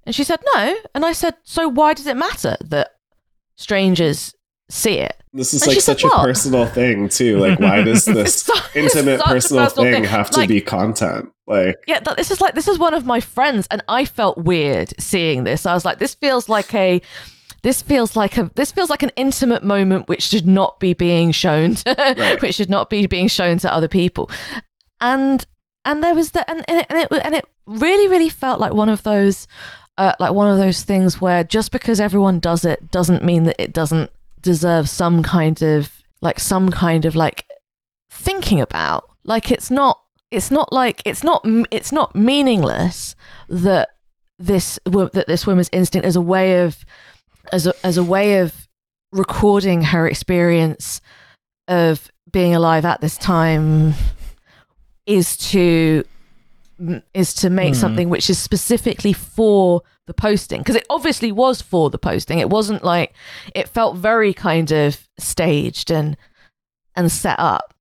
And 0.05 0.14
she 0.14 0.24
said, 0.24 0.40
"No." 0.55 0.74
And 0.95 1.05
I 1.05 1.12
said, 1.12 1.34
"So 1.43 1.68
why 1.68 1.93
does 1.93 2.07
it 2.07 2.16
matter 2.16 2.57
that 2.64 2.93
strangers 3.57 4.34
see 4.70 4.99
it?" 4.99 5.16
This 5.34 5.55
is 5.55 5.62
And 5.62 5.68
like 5.68 5.74
she 5.76 5.80
said 5.80 5.99
such 6.01 6.05
a 6.11 6.14
personal 6.16 6.66
thing 6.66 7.09
too. 7.09 7.38
Like 7.38 7.59
why 7.59 7.82
does 7.84 8.05
this 8.05 8.43
so- 8.43 8.55
intimate 8.74 9.18
such 9.20 9.26
a 9.28 9.32
personal, 9.32 9.68
thing, 9.68 10.05
have 10.05 10.30
to 10.30 10.47
be 10.47 10.61
content? 10.61 11.30
Like 11.47 11.76
yeah 11.86 12.01
th- 12.01 12.16
this 12.16 12.30
is 12.30 12.40
like 12.40 12.55
this 12.55 12.68
is 12.68 12.78
one 12.78 12.95
of 12.95 13.05
my 13.05 13.18
friends 13.18 13.66
and 13.70 13.82
i 13.88 14.05
felt 14.05 14.38
weird 14.38 14.95
seeing 14.99 15.43
this 15.43 15.66
i 15.66 15.74
was 15.74 15.84
like 15.84 15.99
this 15.99 16.14
feels 16.14 16.49
like 16.49 16.72
a 16.72 17.03
this 17.64 17.82
feels 17.82 18.14
like 18.14 18.38
a 18.38 18.49
this 18.55 18.70
feels 18.70 18.88
like 18.88 19.03
an 19.03 19.11
intimate 19.16 19.64
moment 19.64 20.07
which 20.09 20.22
should 20.22 20.47
not 20.47 20.78
be 20.78 20.95
being 20.95 21.32
shown 21.32 21.74
to, 21.74 21.95
Right. 22.16 22.40
which 22.43 22.55
should 22.55 22.70
not 22.70 22.88
be 22.90 23.07
being 23.09 23.26
shown 23.26 23.59
to 23.59 23.72
other 23.74 23.88
people 23.88 24.30
and 25.03 25.47
and 25.85 26.03
there 26.03 26.15
was 26.15 26.31
that 26.31 26.49
and, 26.49 26.65
and, 26.69 26.81
it, 26.81 26.87
and 26.89 26.99
it 26.99 27.09
and 27.25 27.35
it 27.35 27.45
really 27.67 28.09
really 28.09 28.31
felt 28.31 28.61
like 28.61 28.73
one 28.73 28.89
of 28.89 29.03
those 29.03 29.47
uh, 29.99 30.15
like 30.19 30.33
one 30.33 30.51
of 30.51 30.57
those 30.57 30.83
things 30.85 31.21
where 31.21 31.45
just 31.45 31.71
because 31.71 32.01
everyone 32.01 32.41
does 32.41 32.65
it 32.65 32.91
doesn't 32.91 33.23
mean 33.23 33.45
that 33.45 33.57
it 33.61 33.73
doesn't 33.75 34.11
deserve 34.41 34.89
some 34.89 35.23
kind 35.23 35.63
of 35.63 36.03
like 36.21 36.41
some 36.41 36.71
kind 36.71 37.05
of 37.05 37.15
like 37.15 37.45
thinking 38.11 38.61
about. 38.61 39.09
Like 39.25 39.51
it's 39.51 39.71
not 39.71 40.01
it's 40.31 40.51
not 40.51 40.73
like 40.73 41.03
it's 41.05 41.23
not 41.23 41.43
it's 41.71 41.93
not 41.93 42.15
meaningless 42.15 43.15
that 43.49 43.91
this 44.39 44.79
that 44.87 45.25
this 45.27 45.47
woman's 45.47 45.69
instinct 45.73 46.07
is 46.07 46.17
a 46.17 46.21
way 46.21 46.63
of 46.63 46.85
as 47.53 47.67
a, 47.67 47.75
as 47.85 47.99
a 47.99 48.05
way 48.05 48.39
of 48.39 48.69
recording 49.13 49.83
her 49.83 50.09
experience 50.09 51.01
of 51.69 52.11
being 52.31 52.55
alive 52.55 52.85
at 52.85 53.01
this 53.01 53.19
time 53.19 53.95
is 55.07 55.37
to 55.51 56.05
is 57.15 57.33
to 57.35 57.49
make 57.51 57.75
Hmm. 57.75 57.81
something 57.81 58.09
which 58.11 58.29
is 58.29 58.39
specifically 58.39 59.13
for 59.13 59.83
the 60.07 60.15
posting. 60.15 60.61
Because 60.61 60.75
it 60.77 60.87
obviously 60.91 61.31
was 61.31 61.63
for 61.63 61.91
the 61.91 61.99
posting. 61.99 62.39
It 62.41 62.51
wasn't 62.51 62.83
like 62.83 63.15
it 63.55 63.69
felt 63.69 63.97
very 63.97 64.33
kind 64.35 64.73
of 64.73 65.09
staged 65.19 65.91
and 65.91 66.17
and 66.97 67.11
set 67.11 67.39
up. 67.39 67.73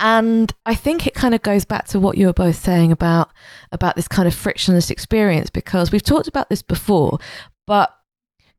And 0.00 0.52
i 0.66 0.74
think 0.74 1.06
it 1.06 1.14
kind 1.14 1.34
of 1.34 1.42
goes 1.42 1.64
back 1.64 1.86
to 1.88 2.00
what 2.00 2.18
you 2.18 2.26
were 2.26 2.32
both 2.32 2.56
saying 2.56 2.90
about 2.90 3.30
about 3.70 3.94
this 3.94 4.08
kind 4.08 4.26
of 4.26 4.34
frictionless 4.34 4.90
experience 4.90 5.48
because 5.48 5.92
we've 5.92 6.02
talked 6.02 6.26
about 6.26 6.48
this 6.48 6.62
before 6.62 7.18
but 7.68 7.96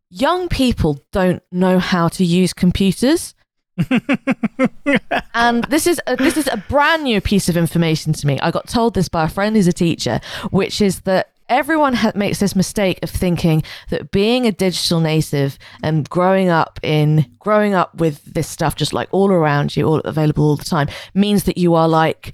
young 0.09 0.47
people 0.47 1.01
don't 1.11 1.43
know 1.51 1.79
how 1.79 2.07
to 2.07 2.23
use 2.23 2.53
computers 2.53 3.35
and 5.33 5.63
this 5.65 5.87
is 5.87 5.99
a, 6.05 6.15
this 6.15 6.37
is 6.37 6.47
a 6.51 6.57
brand 6.69 7.03
new 7.03 7.19
piece 7.21 7.49
of 7.49 7.57
information 7.57 8.13
to 8.13 8.27
me. 8.27 8.39
I 8.39 8.51
got 8.51 8.67
told 8.67 8.93
this 8.93 9.09
by 9.09 9.25
a 9.25 9.29
friend 9.29 9.55
who's 9.55 9.67
a 9.67 9.73
teacher, 9.73 10.19
which 10.51 10.81
is 10.81 11.01
that 11.01 11.29
everyone 11.49 11.93
ha- 11.93 12.11
makes 12.15 12.39
this 12.39 12.55
mistake 12.55 12.99
of 13.03 13.09
thinking 13.09 13.63
that 13.89 14.11
being 14.11 14.45
a 14.45 14.51
digital 14.51 14.99
native 14.99 15.57
and 15.81 16.09
growing 16.09 16.49
up 16.49 16.79
in 16.83 17.25
growing 17.39 17.73
up 17.73 17.95
with 17.95 18.23
this 18.25 18.47
stuff 18.47 18.75
just 18.75 18.93
like 18.93 19.09
all 19.11 19.31
around 19.31 19.75
you, 19.75 19.85
all 19.87 19.99
available 20.01 20.45
all 20.45 20.55
the 20.55 20.63
time, 20.63 20.87
means 21.13 21.43
that 21.43 21.57
you 21.57 21.73
are 21.73 21.87
like 21.87 22.33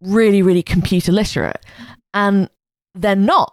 really, 0.00 0.42
really 0.42 0.62
computer 0.62 1.12
literate, 1.12 1.64
and 2.14 2.48
they're 2.94 3.16
not. 3.16 3.52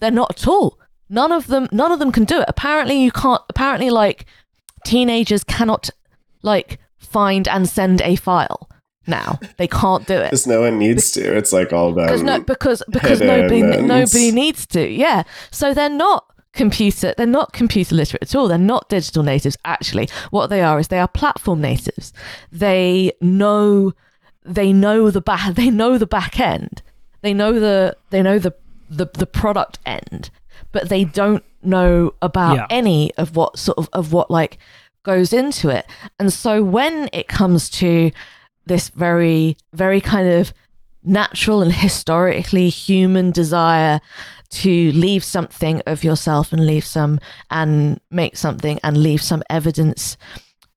They're 0.00 0.10
not 0.10 0.30
at 0.30 0.46
all. 0.46 0.78
None 1.08 1.32
of 1.32 1.46
them. 1.46 1.68
None 1.72 1.92
of 1.92 1.98
them 1.98 2.12
can 2.12 2.24
do 2.24 2.40
it. 2.40 2.44
Apparently, 2.48 3.02
you 3.02 3.10
can't. 3.10 3.42
Apparently, 3.48 3.90
like 3.90 4.26
teenagers 4.84 5.44
cannot 5.44 5.90
like 6.42 6.78
find 6.98 7.48
and 7.48 7.68
send 7.68 8.00
a 8.02 8.16
file 8.16 8.68
now. 9.06 9.38
They 9.56 9.66
can't 9.66 10.06
do 10.06 10.14
it 10.14 10.24
because 10.30 10.46
no 10.46 10.60
one 10.60 10.78
needs 10.78 11.10
to. 11.12 11.36
It's 11.36 11.52
like 11.52 11.72
all 11.72 11.92
done. 11.92 12.06
because 12.06 12.22
no, 12.22 12.40
because 12.40 12.82
because 12.90 13.18
hidden 13.20 13.40
nobody 13.40 13.60
and- 13.60 13.88
nobody 13.88 14.30
needs 14.32 14.66
to. 14.68 14.88
Yeah, 14.88 15.22
so 15.50 15.74
they're 15.74 15.88
not 15.88 16.24
computer 16.52 17.14
they're 17.16 17.26
not 17.28 17.52
computer 17.52 17.94
literate 17.94 18.20
at 18.22 18.34
all 18.34 18.48
they're 18.48 18.58
not 18.58 18.88
digital 18.88 19.22
natives 19.22 19.56
actually 19.64 20.08
what 20.30 20.48
they 20.48 20.60
are 20.60 20.80
is 20.80 20.88
they 20.88 20.98
are 20.98 21.06
platform 21.06 21.60
natives 21.60 22.12
they 22.50 23.12
know 23.20 23.92
they 24.44 24.72
know 24.72 25.12
the 25.12 25.20
back 25.20 25.54
they 25.54 25.70
know 25.70 25.96
the 25.96 26.08
back 26.08 26.40
end 26.40 26.82
they 27.20 27.32
know 27.32 27.60
the 27.60 27.96
they 28.10 28.20
know 28.20 28.36
the 28.40 28.52
the, 28.90 29.06
the 29.14 29.26
product 29.26 29.78
end 29.86 30.28
but 30.72 30.88
they 30.88 31.04
don't 31.04 31.44
know 31.62 32.12
about 32.20 32.56
Yeah. 32.56 32.66
any 32.68 33.14
of 33.14 33.36
what 33.36 33.56
sort 33.56 33.78
of 33.78 33.88
of 33.92 34.12
what 34.12 34.28
like 34.28 34.58
goes 35.02 35.32
into 35.32 35.68
it. 35.68 35.86
And 36.18 36.32
so 36.32 36.62
when 36.62 37.08
it 37.12 37.28
comes 37.28 37.70
to 37.70 38.10
this 38.66 38.88
very 38.90 39.56
very 39.72 40.00
kind 40.00 40.28
of 40.28 40.52
natural 41.02 41.62
and 41.62 41.72
historically 41.72 42.68
human 42.68 43.30
desire 43.30 44.00
to 44.50 44.92
leave 44.92 45.24
something 45.24 45.80
of 45.86 46.04
yourself 46.04 46.52
and 46.52 46.66
leave 46.66 46.84
some 46.84 47.20
and 47.50 48.00
make 48.10 48.36
something 48.36 48.78
and 48.82 49.02
leave 49.02 49.22
some 49.22 49.42
evidence 49.48 50.16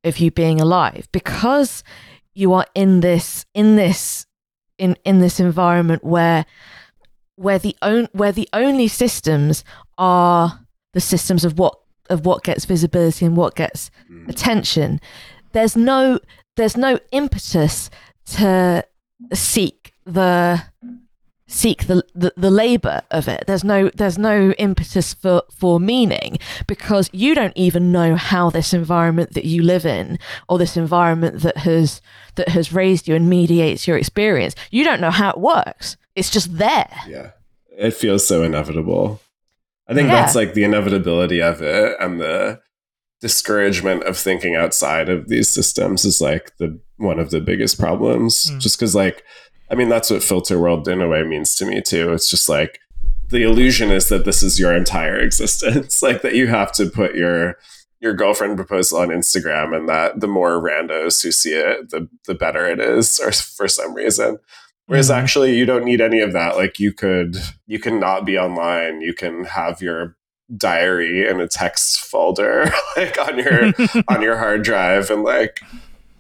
of 0.04 0.20
you 0.20 0.32
being 0.32 0.62
alive 0.62 1.08
because 1.12 1.84
you 2.34 2.54
are 2.54 2.66
in 2.76 3.00
this 3.00 3.46
in 3.54 3.76
this 3.76 4.26
in 4.78 4.96
in 5.04 5.20
this 5.20 5.40
environment 5.40 6.04
where 6.04 6.46
where 7.36 7.60
the 7.60 7.76
on, 7.82 8.08
where 8.12 8.32
the 8.32 8.50
only 8.54 8.88
systems 8.88 9.64
are 9.98 10.60
the 10.94 11.02
systems 11.02 11.44
of 11.44 11.58
what 11.58 11.80
of 12.10 12.26
what 12.26 12.44
gets 12.44 12.66
visibility 12.66 13.26
and 13.26 13.36
what 13.38 13.56
gets 13.56 13.90
Mm. 14.12 14.30
attention 14.30 15.00
there's 15.54 15.76
no 15.76 16.20
there's 16.56 16.76
no 16.78 17.00
impetus 17.12 17.90
to 18.26 18.84
seek 19.34 19.94
the 20.06 20.64
seek 21.48 21.86
the, 21.88 22.04
the 22.16 22.34
the 22.36 22.50
labor 22.50 23.02
of 23.12 23.28
it 23.28 23.44
there's 23.48 23.64
no 23.64 23.90
there's 23.90 24.18
no 24.18 24.52
impetus 24.54 25.14
for 25.14 25.44
for 25.56 25.80
meaning 25.80 26.38
because 26.68 27.10
you 27.14 27.36
don't 27.36 27.56
even 27.56 27.92
know 27.92 28.16
how 28.16 28.50
this 28.50 28.74
environment 28.74 29.34
that 29.34 29.46
you 29.46 29.62
live 29.62 29.86
in 29.86 30.18
or 30.50 30.58
this 30.58 30.76
environment 30.78 31.42
that 31.42 31.58
has 31.58 32.02
that 32.36 32.50
has 32.50 32.74
raised 32.74 33.08
you 33.08 33.14
and 33.16 33.30
mediates 33.30 33.88
your 33.88 33.98
experience 33.98 34.56
you 34.72 34.84
don't 34.84 35.02
know 35.02 35.12
how 35.12 35.30
it 35.30 35.38
works 35.38 35.96
it's 36.16 36.30
just 36.32 36.58
there 36.58 36.90
Yeah. 37.08 37.32
It 37.76 37.96
feels 37.96 38.24
so 38.28 38.44
inevitable. 38.44 39.20
I 39.88 39.94
think 39.94 40.08
Yeah. 40.08 40.16
that's 40.22 40.36
like 40.36 40.54
the 40.54 40.64
inevitability 40.64 41.42
of 41.42 41.62
it 41.62 41.96
and 42.00 42.20
the 42.22 42.62
discouragement 43.22 44.04
of 44.04 44.18
thinking 44.18 44.56
outside 44.56 45.10
of 45.10 45.30
these 45.30 45.50
systems 45.50 46.04
is 46.06 46.20
like 46.22 46.52
the 46.58 46.80
one 46.98 47.20
of 47.20 47.32
the 47.32 47.40
biggest 47.42 47.80
problems. 47.80 48.52
Mm. 48.52 48.60
Just 48.60 48.78
because 48.78 48.96
like 48.96 49.24
I 49.72 49.76
mean 49.76 49.90
that's 49.90 50.10
what 50.10 50.22
Filterworld 50.22 50.88
in 50.88 51.02
a 51.02 51.08
way 51.08 51.24
means 51.24 51.56
to 51.56 51.66
me 51.66 51.82
too. 51.82 52.12
It's 52.14 52.30
just 52.30 52.50
like 52.50 52.80
the 53.30 53.44
illusion 53.44 53.92
is 53.92 54.10
that 54.10 54.26
this 54.26 54.44
is 54.44 54.60
your 54.60 54.74
entire 54.76 55.18
existence. 55.28 56.02
like 56.02 56.22
that 56.22 56.36
you 56.36 56.48
have 56.48 56.72
to 56.74 56.90
put 56.90 57.16
your 57.16 57.58
your 58.02 58.14
girlfriend 58.14 58.58
proposal 58.58 59.00
on 59.00 59.08
Instagram 59.08 59.76
and 59.76 59.88
that 59.88 60.20
the 60.20 60.28
more 60.28 60.62
randos 60.62 61.24
who 61.24 61.32
see 61.32 61.54
it, 61.54 61.90
the 61.90 62.10
the 62.26 62.36
better 62.36 62.66
it 62.66 62.80
is, 62.82 63.20
or 63.20 63.32
for 63.32 63.68
some 63.70 63.94
reason. 63.94 64.38
Whereas 64.88 65.10
Mhm. 65.10 65.16
actually 65.16 65.56
you 65.58 65.66
don't 65.66 65.86
need 65.86 66.02
any 66.02 66.20
of 66.20 66.34
that. 66.34 66.56
Like 66.58 66.80
you 66.80 66.92
could 66.94 67.38
you 67.68 67.80
can 67.80 68.00
not 68.00 68.26
be 68.26 68.38
online. 68.38 69.02
You 69.02 69.14
can 69.14 69.46
have 69.46 69.82
your 69.82 70.16
diary 70.58 71.28
in 71.28 71.40
a 71.40 71.48
text 71.48 72.00
folder 72.02 72.70
like 72.98 73.18
on 73.18 73.38
your 73.40 73.72
on 74.10 74.22
your 74.22 74.38
hard 74.38 74.62
drive 74.64 75.10
and 75.10 75.24
like 75.24 75.62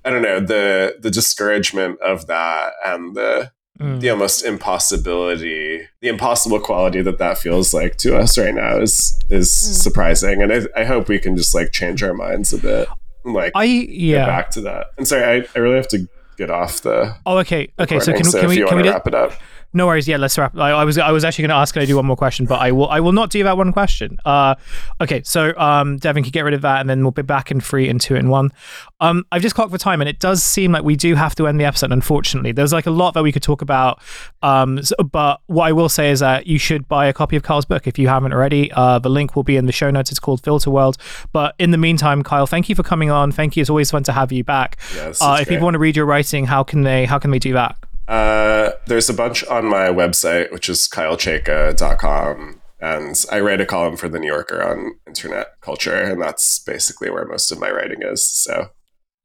I 0.05 0.09
don't 0.09 0.21
know, 0.21 0.39
the 0.39 0.97
the 0.99 1.11
discouragement 1.11 1.99
of 2.01 2.27
that 2.27 2.73
and 2.85 3.15
the 3.15 3.51
Mm. 3.81 4.01
the 4.01 4.09
almost 4.11 4.45
impossibility, 4.45 5.87
the 5.99 6.07
impossible 6.07 6.59
quality 6.59 7.01
that 7.01 7.17
that 7.17 7.39
feels 7.39 7.73
like 7.73 7.97
to 7.97 8.15
us 8.15 8.37
right 8.37 8.53
now 8.53 8.79
is 8.79 9.19
is 9.31 9.49
Mm. 9.49 9.81
surprising, 9.81 10.43
and 10.43 10.53
I, 10.53 10.81
I 10.81 10.83
hope 10.85 11.07
we 11.09 11.17
can 11.17 11.35
just 11.35 11.55
like 11.55 11.71
change 11.71 12.03
our 12.03 12.13
minds 12.13 12.53
a 12.53 12.59
bit, 12.59 12.87
and, 13.25 13.33
like 13.33 13.51
I 13.55 13.65
get 13.67 13.89
yeah. 13.89 14.25
back 14.27 14.51
to 14.51 14.61
that. 14.61 14.87
And 14.99 15.07
sorry, 15.07 15.23
I, 15.23 15.45
I 15.55 15.59
really 15.59 15.75
have 15.77 15.87
to 15.89 16.07
get 16.37 16.49
off 16.49 16.81
the. 16.81 17.15
Oh, 17.25 17.37
okay. 17.39 17.69
Okay. 17.79 17.99
So 17.99 18.13
can, 18.13 18.23
can 18.31 18.49
we 18.49 18.65
can 18.65 18.77
we 18.77 18.89
wrap 18.89 19.07
it 19.07 19.15
up? 19.15 19.33
No 19.75 19.87
worries. 19.87 20.07
Yeah, 20.07 20.17
let's 20.17 20.37
wrap. 20.37 20.55
I, 20.57 20.69
I 20.71 20.83
was 20.85 20.97
I 20.97 21.11
was 21.11 21.23
actually 21.25 21.43
going 21.43 21.49
to 21.49 21.55
ask. 21.55 21.73
Can 21.73 21.81
I 21.81 21.85
do 21.85 21.95
one 21.95 22.05
more 22.05 22.15
question? 22.15 22.45
But 22.45 22.61
I 22.61 22.71
will. 22.71 22.87
I 22.89 22.99
will 22.99 23.11
not 23.11 23.29
do 23.31 23.43
that 23.43 23.57
one 23.57 23.71
question. 23.73 24.17
Uh, 24.23 24.53
okay. 25.01 25.21
So 25.23 25.51
um, 25.57 25.97
Devin 25.97 26.23
can 26.23 26.31
get 26.31 26.41
rid 26.41 26.53
of 26.53 26.61
that, 26.61 26.79
and 26.81 26.89
then 26.89 27.01
we'll 27.01 27.11
be 27.11 27.23
back 27.23 27.49
in 27.49 27.59
three 27.59 27.89
and 27.89 27.99
two 27.99 28.15
and 28.15 28.29
one. 28.29 28.51
Um, 28.99 29.25
I've 29.31 29.41
just 29.41 29.55
clocked 29.55 29.71
the 29.71 29.77
time, 29.79 29.99
and 29.99 30.07
it 30.07 30.19
does 30.19 30.43
seem 30.43 30.71
like 30.71 30.83
we 30.83 30.95
do 30.95 31.15
have 31.15 31.33
to 31.35 31.47
end 31.47 31.59
the 31.59 31.65
episode. 31.65 31.91
Unfortunately, 31.91 32.51
there's 32.51 32.71
like 32.71 32.85
a 32.85 32.91
lot 32.91 33.15
that 33.15 33.23
we 33.23 33.31
could 33.31 33.41
talk 33.43 33.61
about. 33.63 33.99
Um, 34.43 34.77
s- 34.77 34.93
but 35.11 35.41
what 35.47 35.65
I 35.65 35.71
will 35.71 35.89
say 35.89 36.11
is 36.11 36.19
that 36.19 36.45
you 36.45 36.57
should 36.59 36.87
buy 36.87 37.07
a 37.07 37.13
copy 37.13 37.35
of 37.35 37.43
Kyle's 37.43 37.65
book 37.65 37.87
if 37.87 37.97
you 37.97 38.07
haven't 38.07 38.31
already. 38.33 38.71
Uh, 38.71 38.99
the 38.99 39.09
link 39.09 39.35
will 39.35 39.43
be 39.43 39.57
in 39.57 39.65
the 39.65 39.71
show 39.71 39.89
notes. 39.89 40.11
It's 40.11 40.19
called 40.19 40.41
Filterworld. 40.43 40.97
But 41.31 41.55
in 41.57 41.71
the 41.71 41.77
meantime, 41.79 42.21
Kyle, 42.23 42.45
thank 42.45 42.69
you 42.69 42.75
for 42.75 42.83
coming 42.83 43.09
on. 43.09 43.31
Thank 43.31 43.57
you. 43.57 43.61
It's 43.61 43.69
always 43.69 43.89
fun 43.91 44.03
to 44.03 44.11
have 44.11 44.31
you 44.31 44.43
back. 44.43 44.77
Yeah, 44.95 45.05
Uh, 45.19 45.37
if 45.41 45.47
great. 45.47 45.47
people 45.55 45.65
want 45.65 45.73
to 45.75 45.79
read 45.79 45.95
your 45.95 46.05
writing, 46.05 46.45
how 46.45 46.63
can 46.63 46.83
they? 46.83 47.05
How 47.05 47.17
can 47.17 47.31
they 47.31 47.39
do 47.39 47.53
that? 47.53 47.75
Uh, 48.07 48.71
there's 48.87 49.09
a 49.09 49.13
bunch 49.13 49.45
on 49.45 49.65
my 49.65 49.87
website, 49.87 50.51
which 50.51 50.69
is 50.69 50.87
kylechayka.com. 50.87 52.61
And 52.79 53.25
I 53.31 53.39
write 53.39 53.61
a 53.61 53.65
column 53.65 53.95
for 53.95 54.09
The 54.09 54.19
New 54.19 54.27
Yorker 54.27 54.61
on 54.61 54.95
internet 55.07 55.61
culture, 55.61 55.95
and 55.95 56.21
that's 56.21 56.59
basically 56.59 57.09
where 57.09 57.25
most 57.25 57.51
of 57.51 57.59
my 57.59 57.71
writing 57.71 57.99
is. 58.01 58.27
So 58.27 58.69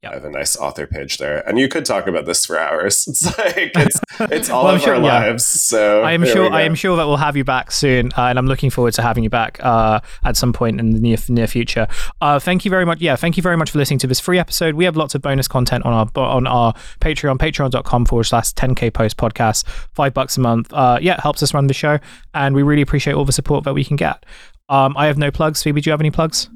Yep. 0.01 0.11
I 0.11 0.15
have 0.15 0.23
a 0.23 0.29
nice 0.29 0.55
author 0.55 0.87
page 0.87 1.17
there. 1.17 1.45
And 1.45 1.59
you 1.59 1.67
could 1.67 1.83
talk 1.83 2.07
about 2.07 2.25
this 2.25 2.45
for 2.45 2.57
hours. 2.57 3.05
It's 3.09 3.37
like 3.37 3.71
it's 3.75 3.99
it's 4.31 4.49
all 4.49 4.63
Well, 4.63 4.75
of 4.75 4.81
sure- 4.81 4.95
our 4.95 5.01
yeah. 5.01 5.19
lives. 5.27 5.45
So 5.45 6.03
I 6.03 6.13
am 6.13 6.25
sure. 6.25 6.49
I 6.53 6.61
am 6.61 6.73
sure 6.73 6.95
that 6.95 7.05
we'll 7.05 7.17
have 7.17 7.35
you 7.35 7.43
back 7.43 7.69
soon, 7.71 8.07
uh, 8.17 8.21
and 8.27 8.39
I'm 8.39 8.45
looking 8.47 8.69
forward 8.69 8.93
to 8.93 9.01
having 9.01 9.25
you 9.25 9.29
back 9.29 9.59
uh, 9.61 9.99
at 10.23 10.37
some 10.37 10.53
point 10.53 10.79
in 10.79 10.91
the 10.91 10.99
near 11.01 11.17
near 11.27 11.47
future. 11.47 11.85
Uh, 12.21 12.39
thank 12.39 12.63
you 12.63 12.71
very 12.71 12.85
much. 12.85 13.01
Yeah, 13.01 13.17
thank 13.17 13.35
you 13.35 13.43
very 13.43 13.57
much 13.57 13.71
for 13.71 13.77
listening 13.77 13.99
to 13.99 14.07
this 14.07 14.21
free 14.21 14.39
episode. 14.39 14.75
We 14.75 14.85
have 14.85 14.95
lots 14.95 15.15
of 15.15 15.21
bonus 15.21 15.49
content 15.49 15.83
on 15.85 15.91
our 15.91 16.09
on 16.23 16.47
our 16.47 16.73
Patreon, 17.01 17.37
patreon.com 17.37 18.05
forward 18.05 18.23
slash 18.23 18.53
10k 18.53 18.93
post 18.93 19.17
podcast. 19.17 19.67
Five 19.93 20.13
bucks 20.13 20.37
a 20.37 20.39
month. 20.39 20.71
Uh, 20.71 20.97
yeah, 21.01 21.15
it 21.15 21.19
helps 21.19 21.43
us 21.43 21.53
run 21.53 21.67
the 21.67 21.73
show, 21.73 21.99
and 22.33 22.55
we 22.55 22.63
really 22.63 22.81
appreciate 22.81 23.13
all 23.15 23.25
the 23.25 23.33
support 23.33 23.65
that 23.65 23.73
we 23.73 23.83
can 23.83 23.97
get. 23.97 24.25
Um, 24.69 24.95
I 24.95 25.07
have 25.07 25.17
no 25.17 25.29
plugs. 25.29 25.61
Phoebe, 25.61 25.81
do 25.81 25.89
you 25.89 25.91
have 25.91 25.99
any 25.99 26.11
plugs? 26.11 26.49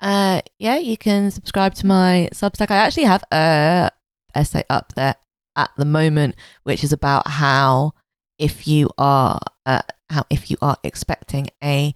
Uh, 0.00 0.40
yeah, 0.58 0.78
you 0.78 0.96
can 0.96 1.30
subscribe 1.30 1.74
to 1.74 1.86
my 1.86 2.28
Substack. 2.32 2.70
I 2.70 2.76
actually 2.76 3.04
have 3.04 3.24
a 3.30 3.90
essay 4.34 4.64
up 4.70 4.94
there 4.94 5.16
at 5.56 5.70
the 5.76 5.84
moment, 5.84 6.36
which 6.62 6.82
is 6.82 6.92
about 6.92 7.28
how 7.28 7.92
if 8.38 8.66
you 8.66 8.88
are 8.96 9.38
uh, 9.66 9.82
how 10.08 10.24
if 10.30 10.50
you 10.50 10.56
are 10.62 10.78
expecting 10.82 11.48
a 11.62 11.94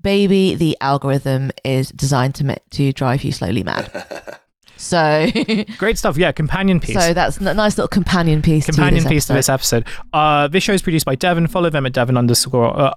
baby, 0.00 0.54
the 0.54 0.76
algorithm 0.80 1.50
is 1.64 1.88
designed 1.90 2.34
to 2.36 2.56
to 2.70 2.92
drive 2.92 3.24
you 3.24 3.32
slowly 3.32 3.62
mad. 3.62 4.40
So, 4.76 5.26
Great 5.78 5.98
stuff. 5.98 6.16
Yeah, 6.16 6.32
companion 6.32 6.80
piece. 6.80 6.94
so 6.96 7.14
that's 7.14 7.38
a 7.38 7.54
nice 7.54 7.76
little 7.78 7.88
companion 7.88 8.42
piece. 8.42 8.66
companion 8.66 8.96
to 8.96 9.00
this 9.04 9.08
piece 9.08 9.26
to 9.26 9.32
this 9.32 9.48
episode. 9.48 9.86
Uh, 10.12 10.48
this 10.48 10.62
show 10.62 10.72
is 10.72 10.82
produced 10.82 11.06
by 11.06 11.14
Devon. 11.14 11.46
Follow 11.46 11.70
them 11.70 11.86
at 11.86 11.92
Devon 11.92 12.16
underscore. 12.16 12.78
Uh, 12.78 12.92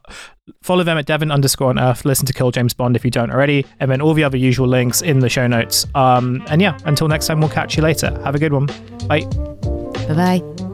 follow 0.62 0.84
them 0.84 0.98
at 0.98 1.06
Devon 1.06 1.32
underscore 1.32 1.70
on 1.70 1.80
Earth. 1.80 2.06
Listen 2.06 2.26
to 2.26 2.34
Kill 2.34 2.52
James 2.52 2.74
Bond 2.74 2.96
if 2.96 3.06
you 3.06 3.12
don't 3.12 3.32
already, 3.32 3.66
and 3.80 3.90
then 3.90 4.02
all 4.02 4.14
the 4.14 4.24
other 4.24 4.38
usual 4.38 4.68
links 4.68 5.02
in 5.02 5.20
the 5.20 5.30
show 5.30 5.48
notes. 5.48 5.86
Um, 5.96 6.44
and 6.50 6.62
yeah, 6.62 6.78
until 6.86 7.08
next 7.08 7.28
time, 7.28 7.40
we'll 7.40 7.50
catch 7.50 7.78
you 7.78 7.84
later. 7.84 8.10
Have 8.24 8.36
a 8.36 8.40
good 8.40 8.54
one. 8.54 8.66
Bye. 9.08 9.22
Bye 10.08 10.42
bye. 10.50 10.69